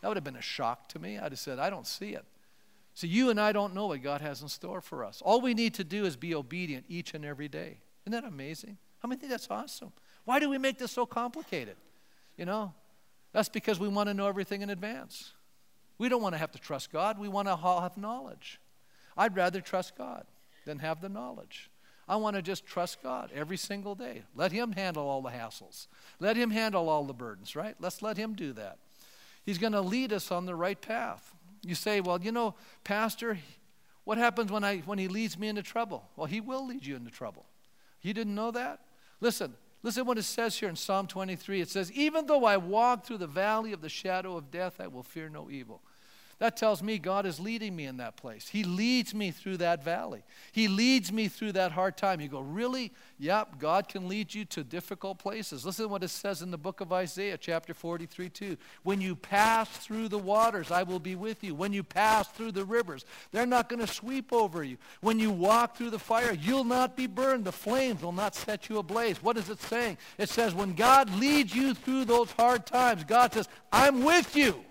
That 0.00 0.08
would 0.08 0.16
have 0.16 0.24
been 0.24 0.36
a 0.36 0.42
shock 0.42 0.88
to 0.90 0.98
me. 0.98 1.18
I'd 1.18 1.32
have 1.32 1.38
said, 1.38 1.58
I 1.58 1.70
don't 1.70 1.86
see 1.86 2.10
it. 2.10 2.24
So 2.94 3.06
you 3.06 3.30
and 3.30 3.40
I 3.40 3.52
don't 3.52 3.74
know 3.74 3.86
what 3.86 4.02
God 4.02 4.20
has 4.20 4.42
in 4.42 4.48
store 4.48 4.80
for 4.80 5.04
us. 5.04 5.22
All 5.22 5.40
we 5.40 5.54
need 5.54 5.74
to 5.74 5.84
do 5.84 6.04
is 6.04 6.16
be 6.16 6.34
obedient 6.34 6.84
each 6.88 7.14
and 7.14 7.24
every 7.24 7.48
day. 7.48 7.78
Isn't 8.04 8.12
that 8.12 8.28
amazing? 8.28 8.76
How 9.00 9.08
many 9.08 9.18
think 9.18 9.30
that's 9.30 9.48
awesome? 9.50 9.92
Why 10.24 10.38
do 10.38 10.48
we 10.48 10.58
make 10.58 10.78
this 10.78 10.92
so 10.92 11.06
complicated? 11.06 11.76
You 12.36 12.44
know, 12.44 12.74
that's 13.32 13.48
because 13.48 13.80
we 13.80 13.88
want 13.88 14.08
to 14.08 14.14
know 14.14 14.28
everything 14.28 14.62
in 14.62 14.70
advance. 14.70 15.32
We 15.98 16.08
don't 16.08 16.22
want 16.22 16.34
to 16.34 16.38
have 16.38 16.52
to 16.52 16.58
trust 16.58 16.92
God. 16.92 17.18
We 17.18 17.28
want 17.28 17.48
to 17.48 17.56
have 17.56 17.96
knowledge. 17.96 18.60
I'd 19.16 19.36
rather 19.36 19.60
trust 19.60 19.96
God 19.96 20.24
than 20.64 20.78
have 20.78 21.00
the 21.00 21.08
knowledge. 21.08 21.70
I 22.08 22.16
want 22.16 22.36
to 22.36 22.42
just 22.42 22.66
trust 22.66 23.02
God 23.02 23.30
every 23.34 23.56
single 23.56 23.94
day. 23.94 24.22
Let 24.34 24.52
Him 24.52 24.72
handle 24.72 25.08
all 25.08 25.22
the 25.22 25.30
hassles. 25.30 25.86
Let 26.18 26.36
Him 26.36 26.50
handle 26.50 26.88
all 26.88 27.04
the 27.04 27.12
burdens, 27.14 27.54
right? 27.54 27.76
Let's 27.80 28.02
let 28.02 28.16
Him 28.16 28.34
do 28.34 28.52
that. 28.54 28.78
He's 29.44 29.58
going 29.58 29.72
to 29.72 29.80
lead 29.80 30.12
us 30.12 30.30
on 30.30 30.46
the 30.46 30.54
right 30.54 30.80
path. 30.80 31.31
You 31.62 31.74
say, 31.74 32.00
well, 32.00 32.20
you 32.20 32.32
know, 32.32 32.54
Pastor, 32.84 33.38
what 34.04 34.18
happens 34.18 34.50
when, 34.50 34.64
I, 34.64 34.78
when 34.78 34.98
he 34.98 35.08
leads 35.08 35.38
me 35.38 35.48
into 35.48 35.62
trouble? 35.62 36.04
Well, 36.16 36.26
he 36.26 36.40
will 36.40 36.66
lead 36.66 36.84
you 36.84 36.96
into 36.96 37.10
trouble. 37.10 37.46
You 38.00 38.12
didn't 38.12 38.34
know 38.34 38.50
that? 38.50 38.80
Listen, 39.20 39.54
listen 39.82 40.04
what 40.04 40.18
it 40.18 40.24
says 40.24 40.56
here 40.58 40.68
in 40.68 40.76
Psalm 40.76 41.06
23. 41.06 41.60
It 41.60 41.70
says, 41.70 41.92
Even 41.92 42.26
though 42.26 42.44
I 42.44 42.56
walk 42.56 43.04
through 43.04 43.18
the 43.18 43.28
valley 43.28 43.72
of 43.72 43.80
the 43.80 43.88
shadow 43.88 44.36
of 44.36 44.50
death, 44.50 44.80
I 44.80 44.88
will 44.88 45.04
fear 45.04 45.28
no 45.28 45.48
evil. 45.50 45.80
That 46.42 46.56
tells 46.56 46.82
me 46.82 46.98
God 46.98 47.24
is 47.24 47.38
leading 47.38 47.76
me 47.76 47.86
in 47.86 47.98
that 47.98 48.16
place. 48.16 48.48
He 48.48 48.64
leads 48.64 49.14
me 49.14 49.30
through 49.30 49.58
that 49.58 49.84
valley. 49.84 50.24
He 50.50 50.66
leads 50.66 51.12
me 51.12 51.28
through 51.28 51.52
that 51.52 51.70
hard 51.70 51.96
time. 51.96 52.20
You 52.20 52.26
go, 52.26 52.40
really? 52.40 52.90
Yep, 53.20 53.60
God 53.60 53.86
can 53.86 54.08
lead 54.08 54.34
you 54.34 54.44
to 54.46 54.64
difficult 54.64 55.20
places. 55.20 55.64
Listen 55.64 55.84
to 55.84 55.88
what 55.88 56.02
it 56.02 56.08
says 56.08 56.42
in 56.42 56.50
the 56.50 56.58
book 56.58 56.80
of 56.80 56.92
Isaiah, 56.92 57.38
chapter 57.38 57.72
43, 57.72 58.28
2. 58.28 58.56
When 58.82 59.00
you 59.00 59.14
pass 59.14 59.68
through 59.68 60.08
the 60.08 60.18
waters, 60.18 60.72
I 60.72 60.82
will 60.82 60.98
be 60.98 61.14
with 61.14 61.44
you. 61.44 61.54
When 61.54 61.72
you 61.72 61.84
pass 61.84 62.26
through 62.26 62.50
the 62.50 62.64
rivers, 62.64 63.04
they're 63.30 63.46
not 63.46 63.68
going 63.68 63.78
to 63.78 63.86
sweep 63.86 64.32
over 64.32 64.64
you. 64.64 64.78
When 65.00 65.20
you 65.20 65.30
walk 65.30 65.76
through 65.76 65.90
the 65.90 65.98
fire, 66.00 66.32
you'll 66.32 66.64
not 66.64 66.96
be 66.96 67.06
burned. 67.06 67.44
The 67.44 67.52
flames 67.52 68.02
will 68.02 68.10
not 68.10 68.34
set 68.34 68.68
you 68.68 68.78
ablaze. 68.78 69.22
What 69.22 69.36
is 69.36 69.48
it 69.48 69.60
saying? 69.60 69.96
It 70.18 70.28
says, 70.28 70.54
when 70.54 70.74
God 70.74 71.08
leads 71.20 71.54
you 71.54 71.72
through 71.72 72.06
those 72.06 72.32
hard 72.32 72.66
times, 72.66 73.04
God 73.04 73.32
says, 73.32 73.48
I'm 73.70 74.02
with 74.02 74.34
you. 74.34 74.64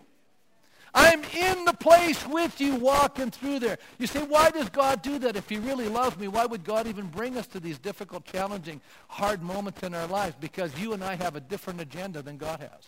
I'm 0.94 1.24
in 1.24 1.64
the 1.64 1.74
place 1.74 2.28
with 2.28 2.60
you 2.60 2.76
walking 2.76 3.32
through 3.32 3.60
there. 3.60 3.78
You 3.98 4.08
say, 4.08 4.24
why 4.24 4.50
does 4.52 4.70
God 4.70 5.02
do 5.02 5.20
that? 5.20 5.38
If 5.38 5.48
he 5.48 5.58
really 5.58 5.88
loves 5.88 6.18
me, 6.18 6.28
why 6.28 6.46
would 6.46 6.66
God 6.66 6.86
even 6.88 7.08
bring 7.08 7.38
us 7.38 7.48
to 7.48 7.60
these 7.62 7.80
difficult, 7.80 8.26
challenging, 8.26 8.82
hard 9.08 9.42
moments 9.42 9.84
in 9.84 9.94
our 9.94 10.08
lives? 10.08 10.36
Because 10.40 10.78
you 10.78 10.92
and 10.94 11.04
I 11.04 11.16
have 11.16 11.36
a 11.36 11.40
different 11.40 11.80
agenda 11.80 12.22
than 12.22 12.38
God 12.38 12.60
has. 12.60 12.88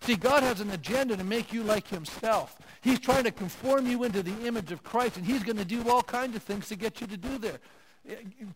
See, 0.00 0.16
God 0.16 0.42
has 0.42 0.60
an 0.60 0.70
agenda 0.70 1.16
to 1.16 1.22
make 1.22 1.52
you 1.52 1.62
like 1.62 1.86
himself. 1.86 2.58
He's 2.80 2.98
trying 2.98 3.22
to 3.22 3.30
conform 3.30 3.86
you 3.86 4.02
into 4.02 4.24
the 4.24 4.46
image 4.46 4.72
of 4.72 4.82
Christ, 4.82 5.16
and 5.16 5.24
he's 5.24 5.44
going 5.44 5.58
to 5.58 5.64
do 5.64 5.88
all 5.88 6.02
kinds 6.02 6.34
of 6.34 6.42
things 6.42 6.66
to 6.68 6.76
get 6.76 7.00
you 7.00 7.06
to 7.06 7.16
do 7.16 7.38
there 7.38 7.60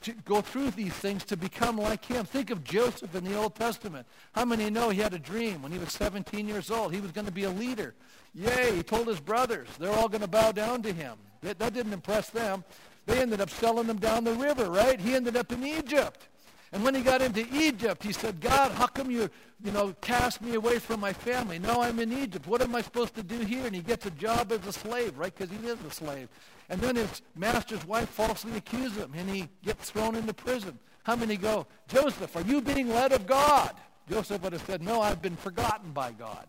to 0.03 0.13
go 0.25 0.41
through 0.41 0.73
these 0.73 0.93
things 0.93 1.25
to 1.25 1.37
become 1.37 1.79
like 1.79 2.05
him. 2.05 2.25
Think 2.25 2.51
of 2.51 2.65
Joseph 2.65 3.15
in 3.15 3.25
the 3.25 3.37
Old 3.37 3.55
Testament. 3.55 4.07
How 4.33 4.45
many 4.45 4.71
know 4.71 4.91
he 4.91 5.01
had 5.01 5.15
a 5.15 5.19
dream 5.19 5.63
when 5.63 5.71
he 5.71 5.79
was 5.79 5.93
17 5.93 6.49
years 6.49 6.71
old? 6.71 6.93
He 6.93 7.01
was 7.01 7.13
going 7.13 7.27
to 7.27 7.33
be 7.33 7.45
a 7.45 7.51
leader. 7.51 7.95
Yay, 8.35 8.75
he 8.77 8.83
told 8.83 9.07
his 9.07 9.21
brothers. 9.21 9.69
They're 9.79 9.93
all 9.93 10.09
going 10.09 10.23
to 10.23 10.29
bow 10.29 10.53
down 10.53 10.83
to 10.83 10.93
him. 10.93 11.17
That, 11.43 11.59
that 11.61 11.75
didn't 11.75 11.93
impress 11.93 12.31
them. 12.31 12.65
They 13.07 13.21
ended 13.21 13.41
up 13.41 13.51
selling 13.51 13.87
him 13.87 13.99
down 13.99 14.25
the 14.25 14.35
river, 14.35 14.69
right? 14.69 15.01
He 15.01 15.15
ended 15.15 15.37
up 15.37 15.53
in 15.53 15.65
Egypt. 15.65 16.29
And 16.77 16.85
when 16.85 16.95
he 16.95 17.01
got 17.01 17.23
into 17.23 17.43
Egypt, 17.55 18.03
he 18.03 18.13
said, 18.13 18.39
God, 18.39 18.71
how 18.73 18.87
come 18.87 19.11
you, 19.11 19.31
you 19.65 19.73
know, 19.73 19.95
cast 20.03 20.43
me 20.43 20.57
away 20.57 20.79
from 20.79 21.01
my 21.01 21.11
family? 21.11 21.59
Now 21.59 21.81
I'm 21.81 21.99
in 22.01 22.13
Egypt. 22.13 22.47
What 22.47 22.61
am 22.61 22.75
I 22.75 22.83
supposed 22.83 23.15
to 23.15 23.23
do 23.23 23.39
here? 23.39 23.65
And 23.65 23.75
he 23.75 23.81
gets 23.81 24.05
a 24.05 24.11
job 24.11 24.53
as 24.53 24.67
a 24.67 24.75
slave, 24.75 25.17
right? 25.17 25.35
Because 25.35 25.51
he 25.51 25.67
is 25.67 25.79
a 25.89 25.91
slave. 25.91 26.29
And 26.69 26.79
then 26.79 26.97
his 26.97 27.23
master's 27.35 27.83
wife 27.87 28.11
falsely 28.11 28.59
accuses 28.59 28.99
him, 28.99 29.15
and 29.17 29.31
he 29.31 29.49
gets 29.65 29.89
thrown 29.89 30.17
into 30.17 30.35
prison. 30.35 30.79
How 31.05 31.17
many 31.17 31.39
go, 31.39 31.67
Joseph, 31.89 32.37
are 32.37 32.43
you 32.43 32.61
being 32.61 32.91
led 32.91 33.13
of 33.13 33.27
God? 33.27 33.73
Joseph 34.11 34.43
would 34.43 34.53
have 34.53 34.67
said, 34.67 34.83
no, 34.83 35.01
I've 35.01 35.23
been 35.23 35.37
forgotten 35.37 35.93
by 35.93 36.13
God. 36.13 36.47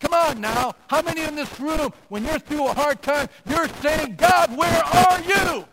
Come 0.00 0.12
on 0.12 0.42
now. 0.42 0.74
How 0.88 1.00
many 1.00 1.22
in 1.22 1.34
this 1.34 1.58
room, 1.58 1.94
when 2.10 2.26
you're 2.26 2.38
through 2.38 2.66
a 2.68 2.74
hard 2.74 3.00
time, 3.00 3.28
you're 3.46 3.68
saying, 3.80 4.16
God, 4.16 4.54
where 4.54 4.84
are 4.84 5.20
you? 5.22 5.64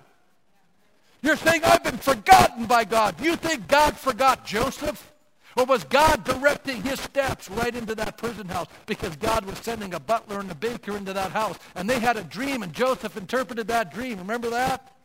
You're 1.21 1.37
saying, 1.37 1.63
I've 1.63 1.83
been 1.83 1.97
forgotten 1.97 2.65
by 2.65 2.83
God. 2.83 3.21
You 3.21 3.35
think 3.35 3.67
God 3.67 3.95
forgot 3.95 4.45
Joseph? 4.45 5.11
Or 5.57 5.65
was 5.65 5.83
God 5.83 6.23
directing 6.23 6.81
his 6.81 6.99
steps 6.99 7.49
right 7.49 7.75
into 7.75 7.93
that 7.95 8.17
prison 8.17 8.47
house 8.47 8.67
because 8.85 9.15
God 9.17 9.45
was 9.45 9.57
sending 9.57 9.93
a 9.93 9.99
butler 9.99 10.39
and 10.39 10.49
a 10.49 10.55
baker 10.55 10.95
into 10.95 11.13
that 11.13 11.31
house? 11.31 11.57
And 11.75 11.89
they 11.89 11.99
had 11.99 12.17
a 12.17 12.23
dream, 12.23 12.63
and 12.63 12.71
Joseph 12.71 13.17
interpreted 13.17 13.67
that 13.67 13.93
dream. 13.93 14.17
Remember 14.17 14.49
that? 14.51 14.95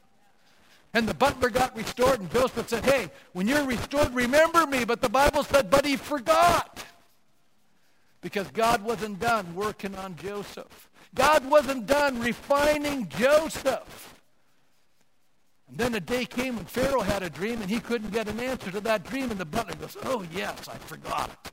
And 0.94 1.08
the 1.08 1.14
butler 1.14 1.50
got 1.50 1.76
restored, 1.76 2.20
and 2.20 2.32
Joseph 2.32 2.68
said, 2.68 2.84
hey, 2.84 3.10
when 3.32 3.48
you're 3.48 3.64
restored, 3.64 4.14
remember 4.14 4.66
me. 4.66 4.84
But 4.84 5.02
the 5.02 5.08
Bible 5.08 5.42
said, 5.42 5.68
but 5.68 5.84
he 5.84 5.96
forgot. 5.96 6.82
Because 8.22 8.46
God 8.52 8.82
wasn't 8.82 9.20
done 9.20 9.54
working 9.54 9.94
on 9.96 10.16
Joseph. 10.16 10.88
God 11.14 11.44
wasn't 11.50 11.86
done 11.86 12.20
refining 12.20 13.08
Joseph. 13.08 14.15
And 15.68 15.78
then 15.78 15.94
a 15.94 16.00
day 16.00 16.24
came 16.24 16.56
when 16.56 16.64
Pharaoh 16.64 17.00
had 17.00 17.22
a 17.22 17.30
dream 17.30 17.60
and 17.60 17.70
he 17.70 17.80
couldn't 17.80 18.12
get 18.12 18.28
an 18.28 18.38
answer 18.40 18.70
to 18.70 18.80
that 18.82 19.04
dream. 19.04 19.30
And 19.30 19.40
the 19.40 19.44
butler 19.44 19.74
goes, 19.74 19.96
oh, 20.04 20.24
yes, 20.32 20.68
I 20.68 20.76
forgot. 20.76 21.52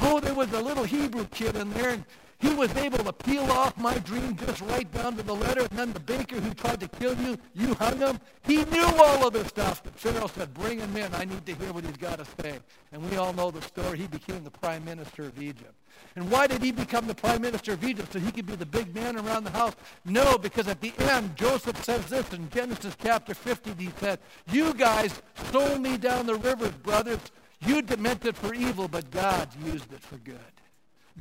Oh, 0.00 0.20
there 0.20 0.34
was 0.34 0.52
a 0.52 0.60
little 0.60 0.84
Hebrew 0.84 1.26
kid 1.26 1.56
in 1.56 1.72
there, 1.72 1.90
and 1.90 2.04
he 2.40 2.54
was 2.54 2.74
able 2.76 2.98
to 2.98 3.12
peel 3.12 3.50
off 3.50 3.76
my 3.76 3.98
dream 3.98 4.36
just 4.36 4.60
right 4.62 4.90
down 4.92 5.16
to 5.16 5.22
the 5.24 5.34
letter. 5.34 5.62
And 5.62 5.78
then 5.78 5.92
the 5.92 6.00
baker 6.00 6.36
who 6.36 6.54
tried 6.54 6.78
to 6.80 6.88
kill 6.88 7.16
you, 7.16 7.36
you 7.52 7.74
hung 7.74 7.98
him. 7.98 8.20
He 8.44 8.64
knew 8.66 8.84
all 8.84 9.26
of 9.26 9.32
this 9.32 9.48
stuff. 9.48 9.82
But 9.82 9.98
Pharaoh 9.98 10.28
said, 10.28 10.54
bring 10.54 10.78
him 10.78 10.96
in. 10.96 11.12
I 11.14 11.24
need 11.24 11.44
to 11.46 11.54
hear 11.54 11.72
what 11.72 11.84
he's 11.84 11.96
got 11.96 12.18
to 12.18 12.26
say. 12.40 12.60
And 12.92 13.10
we 13.10 13.16
all 13.16 13.32
know 13.32 13.50
the 13.50 13.62
story. 13.62 13.98
He 13.98 14.06
became 14.06 14.44
the 14.44 14.52
prime 14.52 14.84
minister 14.84 15.24
of 15.24 15.42
Egypt. 15.42 15.74
And 16.14 16.30
why 16.30 16.46
did 16.46 16.62
he 16.62 16.70
become 16.70 17.08
the 17.08 17.14
prime 17.14 17.42
minister 17.42 17.72
of 17.72 17.82
Egypt? 17.82 18.12
So 18.12 18.20
he 18.20 18.30
could 18.30 18.46
be 18.46 18.54
the 18.54 18.66
big 18.66 18.94
man 18.94 19.16
around 19.16 19.42
the 19.42 19.50
house? 19.50 19.74
No, 20.04 20.38
because 20.38 20.68
at 20.68 20.80
the 20.80 20.92
end, 20.98 21.34
Joseph 21.36 21.84
says 21.84 22.06
this 22.06 22.32
in 22.32 22.48
Genesis 22.50 22.96
chapter 23.02 23.34
50. 23.34 23.74
He 23.82 23.90
said, 23.98 24.20
you 24.52 24.74
guys 24.74 25.22
sold 25.50 25.80
me 25.80 25.96
down 25.96 26.26
the 26.26 26.36
river, 26.36 26.70
brothers. 26.70 27.18
You 27.66 27.82
meant 27.98 28.24
it 28.24 28.36
for 28.36 28.54
evil, 28.54 28.86
but 28.86 29.10
God 29.10 29.48
used 29.64 29.92
it 29.92 30.00
for 30.00 30.18
good. 30.18 30.38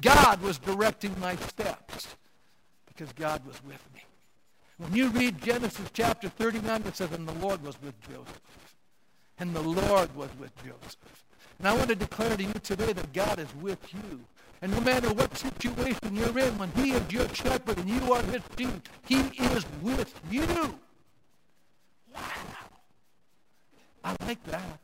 God 0.01 0.41
was 0.41 0.57
directing 0.59 1.19
my 1.19 1.35
steps 1.35 2.15
because 2.87 3.11
God 3.13 3.45
was 3.45 3.63
with 3.63 3.83
me. 3.93 4.03
When 4.77 4.95
you 4.95 5.09
read 5.09 5.41
Genesis 5.41 5.89
chapter 5.93 6.29
39, 6.29 6.83
it 6.85 6.95
says, 6.95 7.11
and 7.11 7.27
the 7.27 7.33
Lord 7.33 7.63
was 7.63 7.81
with 7.81 7.99
Joseph. 8.01 8.41
And 9.39 9.55
the 9.55 9.61
Lord 9.61 10.15
was 10.15 10.29
with 10.39 10.55
Joseph. 10.57 11.25
And 11.57 11.67
I 11.67 11.75
want 11.75 11.89
to 11.89 11.95
declare 11.95 12.37
to 12.37 12.43
you 12.43 12.53
today 12.53 12.93
that 12.93 13.13
God 13.13 13.39
is 13.39 13.53
with 13.55 13.79
you. 13.93 14.19
And 14.61 14.71
no 14.71 14.81
matter 14.81 15.11
what 15.13 15.37
situation 15.37 16.15
you're 16.15 16.39
in, 16.39 16.57
when 16.57 16.71
he 16.71 16.91
is 16.91 17.11
your 17.11 17.27
shepherd 17.29 17.77
and 17.77 17.89
you 17.89 18.13
are 18.13 18.21
his 18.23 18.41
sheep, 18.57 18.89
he 19.05 19.17
is 19.17 19.65
with 19.81 20.19
you. 20.31 20.79
Wow. 22.13 22.21
I 24.03 24.15
like 24.25 24.43
that. 24.45 24.79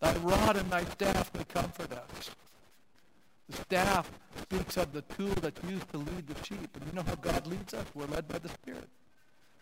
Thy 0.00 0.16
rod 0.16 0.56
and 0.56 0.70
thy 0.70 0.84
staff, 0.84 1.32
they 1.32 1.44
comfort 1.44 1.92
us. 1.92 2.30
The 3.48 3.56
staff 3.56 4.10
speaks 4.40 4.76
of 4.76 4.92
the 4.92 5.02
tool 5.02 5.34
that's 5.40 5.62
used 5.68 5.90
to 5.90 5.98
lead 5.98 6.26
the 6.26 6.44
sheep. 6.44 6.76
And 6.76 6.86
you 6.86 6.92
know 6.92 7.02
how 7.06 7.14
God 7.16 7.46
leads 7.46 7.74
us? 7.74 7.86
We're 7.94 8.06
led 8.06 8.26
by 8.28 8.38
the 8.38 8.48
Spirit. 8.48 8.88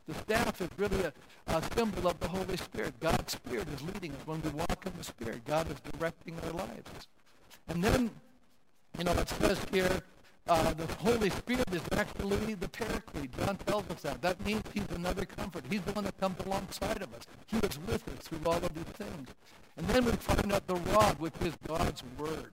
The 0.09 0.15
staff 0.15 0.61
is 0.61 0.69
really 0.77 1.05
a, 1.05 1.13
a, 1.47 1.63
symbol 1.75 2.09
of 2.09 2.19
the 2.19 2.29
Holy 2.29 2.57
Spirit. 2.57 2.99
God's 2.99 3.33
Spirit 3.33 3.69
is 3.75 3.83
leading 3.83 4.13
us. 4.13 4.27
When 4.27 4.43
we 4.43 4.51
walk 4.51 4.85
in 4.85 4.93
the 4.99 5.05
Spirit, 5.05 5.45
God 5.45 5.71
is 5.71 5.77
directing 5.93 6.37
our 6.45 6.53
lives. 6.53 7.09
And 7.69 7.83
then, 7.83 8.11
you 8.99 9.05
know, 9.05 9.13
it 9.13 9.29
says 9.29 9.59
here, 9.71 10.03
uh, 10.49 10.75
the 10.75 10.93
Holy 10.95 11.31
Spirit 11.31 11.73
is 11.73 11.83
actually 11.93 12.55
the 12.55 12.69
paraclete. 12.69 13.31
John 13.39 13.57
tells 13.59 13.89
us 13.91 14.03
that. 14.03 14.21
That 14.23 14.45
means 14.45 14.63
he's 14.75 14.91
another 14.95 15.25
comfort. 15.25 15.65
He's 15.71 15.83
the 15.83 15.93
one 15.93 16.05
that 16.05 16.19
comes 16.19 16.37
alongside 16.45 17.01
of 17.01 17.15
us. 17.15 17.27
He 17.47 17.59
is 17.59 17.79
with 17.87 18.09
us 18.09 18.27
through 18.27 18.41
all 18.45 18.57
of 18.57 18.75
these 18.75 18.85
things. 18.95 19.29
And 19.77 19.87
then 19.87 20.05
we 20.05 20.13
find 20.13 20.53
out 20.53 20.67
the 20.67 20.75
rod, 20.75 21.19
which 21.21 21.35
is 21.45 21.55
God's 21.67 22.03
Word. 22.19 22.51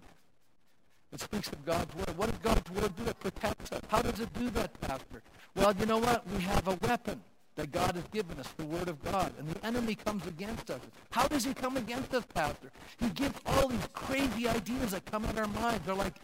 It 1.11 1.19
speaks 1.19 1.49
of 1.49 1.65
God's 1.65 1.93
word. 1.95 2.17
What 2.17 2.29
does 2.29 2.39
God's 2.39 2.71
word 2.71 2.95
do? 2.95 3.09
It 3.09 3.19
protects 3.19 3.71
us. 3.71 3.81
How 3.87 4.01
does 4.01 4.19
it 4.19 4.31
do 4.33 4.49
that, 4.51 4.79
Pastor? 4.81 5.23
Well, 5.55 5.73
you 5.79 5.85
know 5.85 5.97
what? 5.97 6.27
We 6.29 6.41
have 6.43 6.67
a 6.67 6.75
weapon 6.87 7.21
that 7.55 7.71
God 7.71 7.95
has 7.95 8.05
given 8.13 8.39
us, 8.39 8.47
the 8.57 8.65
word 8.65 8.87
of 8.87 9.03
God. 9.03 9.33
And 9.37 9.49
the 9.49 9.65
enemy 9.65 9.95
comes 9.95 10.25
against 10.27 10.69
us. 10.69 10.79
How 11.11 11.27
does 11.27 11.43
he 11.43 11.53
come 11.53 11.77
against 11.77 12.13
us, 12.13 12.23
Pastor? 12.33 12.71
He 12.99 13.09
gives 13.09 13.35
all 13.45 13.67
these 13.67 13.87
crazy 13.91 14.47
ideas 14.47 14.91
that 14.91 15.05
come 15.05 15.25
in 15.25 15.37
our 15.37 15.47
minds. 15.47 15.85
They're 15.85 15.95
like, 15.95 16.15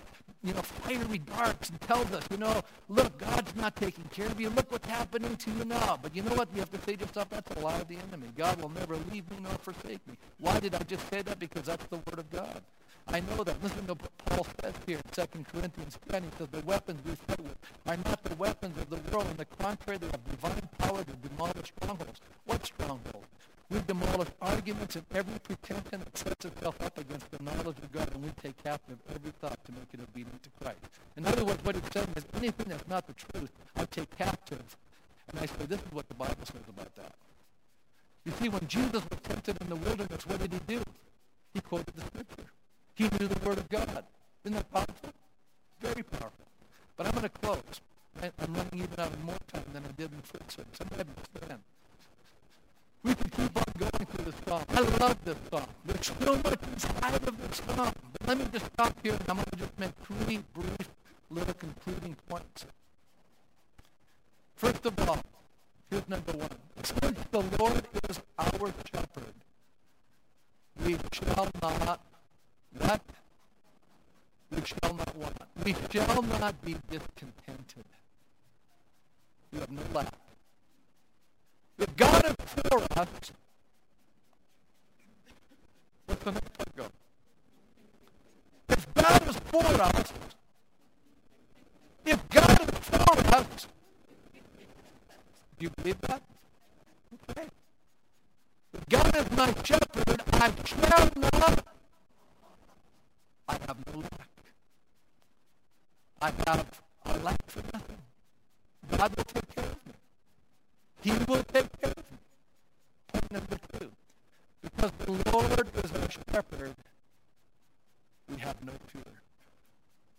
you 0.43 0.53
know, 0.53 0.61
fiery 0.61 1.17
darts 1.17 1.69
and 1.69 1.81
tells 1.81 2.11
us, 2.11 2.23
you 2.29 2.37
know, 2.37 2.61
look, 2.87 3.17
God's 3.17 3.55
not 3.55 3.75
taking 3.75 4.03
care 4.05 4.27
of 4.27 4.39
you. 4.39 4.49
Look 4.51 4.71
what's 4.71 4.87
happening 4.87 5.35
to 5.35 5.51
you 5.51 5.65
now. 5.65 5.97
But 6.01 6.15
you 6.15 6.21
know 6.21 6.35
what? 6.35 6.47
You 6.53 6.59
have 6.59 6.71
to 6.71 6.81
say 6.81 6.95
to 6.95 7.05
yourself, 7.05 7.29
that's 7.31 7.55
a 7.55 7.59
lie 7.59 7.79
of 7.79 7.87
the 7.87 7.97
enemy. 7.97 8.27
God 8.37 8.61
will 8.61 8.69
never 8.69 8.95
leave 9.11 9.29
me 9.31 9.37
nor 9.41 9.53
forsake 9.53 10.07
me. 10.07 10.17
Why 10.37 10.59
did 10.59 10.75
I 10.75 10.83
just 10.83 11.09
say 11.09 11.23
that? 11.23 11.39
Because 11.39 11.63
that's 11.63 11.85
the 11.87 11.97
word 11.97 12.19
of 12.19 12.29
God. 12.29 12.61
I 13.07 13.19
know 13.21 13.43
that. 13.43 13.61
Listen 13.63 13.85
to 13.87 13.93
what 13.93 14.17
Paul 14.25 14.47
says 14.61 14.73
here 14.85 14.97
in 14.97 15.03
2 15.11 15.45
Corinthians 15.51 15.97
10. 16.09 16.23
He 16.23 16.29
says, 16.37 16.47
the 16.51 16.61
weapons 16.61 16.99
we 17.05 17.15
fight 17.15 17.39
with 17.39 17.57
are 17.85 17.97
not 17.97 18.23
the 18.23 18.35
weapons 18.35 18.77
of 18.77 18.89
the 18.89 18.97
world. 19.11 19.27
On 19.27 19.37
the 19.37 19.45
contrary, 19.45 19.97
they 19.97 20.07
have 20.07 20.23
divine 20.29 20.69
power 20.77 21.03
to 21.03 21.29
demolish 21.29 21.71
strongholds. 21.79 22.19
What 22.45 22.65
strongholds? 22.65 23.27
We 23.69 23.79
demolish 23.87 24.29
arguments 24.41 24.95
and 24.95 25.05
every 25.13 25.39
pretension 25.39 25.99
that 25.99 26.17
sets 26.17 26.45
itself 26.45 26.79
up 26.81 26.97
against 26.97 27.31
the 27.31 27.41
knowledge 27.43 27.77
of 27.77 27.91
God, 27.91 28.13
and 28.13 28.23
we 28.23 28.29
take 28.41 28.61
captive 28.63 28.97
every 29.09 29.31
thought 29.41 29.63
to 29.65 29.71
make 29.71 29.89
it 29.93 29.99
obedient 30.01 30.43
to 30.43 30.49
Christ. 30.61 30.79
In 31.17 31.25
other 31.25 31.43
words, 31.43 31.63
what 31.63 31.75
he's 31.75 31.83
saying 31.91 32.09
is 32.15 32.25
anything 32.35 32.67
that's 32.69 32.87
not 32.87 33.07
the 33.07 33.13
truth, 33.13 33.51
I 33.75 33.85
take 33.85 34.15
captive. 34.17 34.77
And 35.29 35.39
I 35.39 35.45
say, 35.47 35.65
this 35.67 35.79
is 35.79 35.91
what 35.91 36.07
the 36.07 36.13
Bible 36.13 36.35
says 36.43 36.61
about 36.69 36.93
that. 36.95 37.15
You 38.23 38.33
see, 38.39 38.49
when 38.49 38.67
Jesus 38.67 39.03
was 39.09 39.19
tempted 39.23 39.59
in 39.61 39.69
the 39.69 39.75
wilderness, 39.75 40.27
what 40.27 40.39
did 40.39 40.53
he 40.53 40.59
do? 40.67 40.83
He 41.53 41.61
quoted 41.61 41.95
the 41.95 42.01
scripture. 42.01 42.51
He 42.95 43.03
knew 43.03 43.27
the 43.27 43.47
Word 43.47 43.57
of 43.57 43.69
God. 43.69 44.03
Isn't 44.43 44.55
that 44.55 44.71
powerful? 44.71 45.09
Very 45.81 46.03
powerful. 46.03 46.45
But 46.95 47.07
I'm 47.07 47.11
going 47.11 47.23
to 47.23 47.29
close. 47.29 47.81
I'm 48.21 48.53
running 48.53 48.71
even 48.73 48.99
out 48.99 49.11
of 49.11 49.23
more 49.23 49.37
time 49.51 49.65
than 49.73 49.83
I 49.83 49.91
did 49.97 50.11
in 50.13 50.21
first 50.21 50.51
service. 50.51 50.79
I'm 50.79 50.87
going 50.87 51.05
to 51.05 51.45
stand. 51.45 51.59
We 53.03 53.13
could 53.13 53.31
keep 53.33 53.57
on 53.57 53.63
going 53.77 54.05
through 54.05 54.25
this 54.31 54.35
song. 54.47 54.63
I 54.69 54.79
love 54.79 55.17
this 55.25 55.37
song. 55.51 55.67
There's 55.85 56.07
so 56.07 56.35
much 56.37 56.59
inside 56.73 57.27
of 57.27 57.37
this 57.37 57.61
song. 57.75 57.93
But 58.13 58.27
let 58.27 58.37
me 58.37 58.45
just 58.51 58.65
stop 58.67 58.95
here 59.03 59.13
and 59.13 59.29
I'm 59.29 59.35
going 59.35 59.45
to 59.51 59.57
just 59.57 59.79
make 59.79 59.91
three 60.03 60.39
brief 60.53 60.89
little 61.29 61.53
concluding 61.53 62.15
points. 62.29 62.65
First 64.55 64.85
of 64.85 65.09
all, 65.09 65.19
here's 65.91 66.07
number 66.07 66.31
one. 66.31 66.49
Since 66.81 67.19
the 67.29 67.43
Lord 67.59 67.85
is 68.09 68.21
our 68.39 68.73
shepherd, 68.91 69.35
we 70.83 70.97
shall 71.11 71.49
not 71.61 72.01
what? 72.79 73.01
We 74.51 74.61
shall 74.63 74.93
not 74.93 75.15
want. 75.15 75.37
We 75.65 75.75
shall 75.89 76.21
not 76.21 76.63
be 76.63 76.75
discontented. 76.91 77.85
We 79.51 79.59
have 79.59 79.71
no 79.71 79.81
lack. 79.95 80.13
If 81.79 81.95
God 81.95 82.35
for 82.37 82.77
us, 82.99 83.31
what's 86.05 86.23
the 86.23 86.31
next 86.33 86.53
part 86.53 86.75
go? 86.75 86.85
If 88.69 88.93
God 88.93 89.27
is 89.27 89.35
for 89.37 89.81
us, 89.81 90.13
if 92.05 92.29
God 92.29 92.61
is 92.61 92.79
for 92.81 93.35
us, 93.35 93.67
do 95.57 95.65
you 95.65 95.71
believe 95.77 96.01
that? 96.01 96.21
Okay. 97.31 97.47
If 98.71 98.87
God 98.87 99.15
is 99.17 99.31
my 99.31 99.51
shepherd, 99.63 100.21
I 100.31 100.53
shall 100.63 101.09
not 101.33 101.67
I 103.47 103.53
have 103.67 103.77
no 103.91 104.01
lack. 104.01 104.34
I 106.25 106.31
have 106.47 106.81
a 107.05 107.17
lack 107.19 107.37
for 107.45 107.61
nothing. 107.71 107.97
God 108.97 109.15
will 109.15 109.23
take 109.25 109.55
care 109.55 109.65
of 109.65 109.85
me. 109.85 109.93
He 111.03 111.11
will 111.11 111.43
take 111.43 111.79
care 111.79 111.91
of 111.91 111.97
me. 111.97 112.17
Point 113.13 113.31
number 113.31 113.57
two. 113.77 113.91
Because 114.63 114.91
the 115.05 115.31
Lord 115.31 115.69
is 115.83 115.91
our 115.91 116.09
shepherd, 116.09 116.75
we 118.27 118.37
have 118.37 118.55
no 118.65 118.71
fear. 118.87 119.03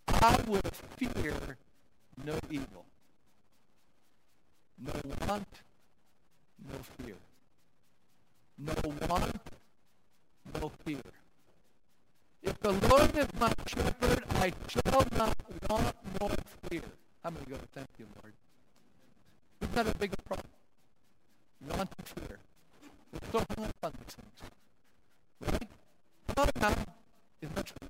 I 0.07 0.37
will 0.47 0.61
fear 0.95 1.57
no 2.23 2.39
evil. 2.49 2.85
No 4.79 4.93
want, 5.27 5.47
no 6.71 6.77
fear. 6.97 7.15
No 8.57 8.73
want, 9.09 9.41
no 10.53 10.71
fear. 10.85 11.01
If 12.47 12.61
the 12.61 12.71
Lord 12.71 13.17
is 13.17 13.27
my 13.41 13.51
shepherd, 13.67 14.23
I 14.35 14.53
shall 14.69 15.03
not 15.17 15.35
want 15.69 15.95
nor 16.17 16.31
fear. 16.69 16.81
I'm 17.25 17.33
going 17.33 17.45
to 17.45 17.51
go, 17.51 17.57
thank 17.73 17.89
you, 17.99 18.05
Lord. 18.23 18.33
Isn't 19.59 19.75
that 19.75 19.87
a 19.93 19.97
big 19.97 20.13
problem? 20.23 20.47
Want 21.67 21.91
to 21.91 22.03
fear. 22.05 22.39
We're 23.11 23.19
so 23.33 23.45
hung 23.49 23.65
up 23.65 23.75
on 23.83 23.91
these 23.99 24.15
things. 24.15 24.51
Right? 25.41 25.69
Not 26.37 26.51
now. 26.61 26.75
Isn't 27.41 27.55
that 27.55 27.65
true? 27.65 27.89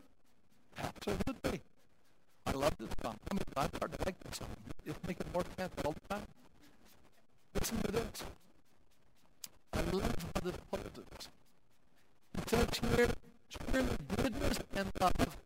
Absolutely. 0.76 1.62
I 2.48 2.52
love 2.52 2.74
this 2.80 2.90
song. 3.04 3.20
I 3.30 3.34
mean, 3.36 3.44
I'm 3.58 3.70
starting 3.76 3.98
to 4.00 4.06
like 4.08 4.20
this 4.24 4.38
song. 4.40 4.50
It's 4.88 4.98
making 5.08 5.28
more 5.36 5.44
sense 5.56 5.74
all 5.86 5.94
the 5.94 6.16
time. 6.16 6.28
Listen 7.54 7.78
to 7.84 7.92
this. 7.92 8.24
I 9.74 9.82
love 9.92 10.16
how 10.34 10.42
this 10.42 10.58
poet 10.72 10.98
is. 10.98 11.30
It 12.40 12.50
says 12.50 12.68
here, 12.98 13.10
Surely 13.50 13.88
and 14.78 15.37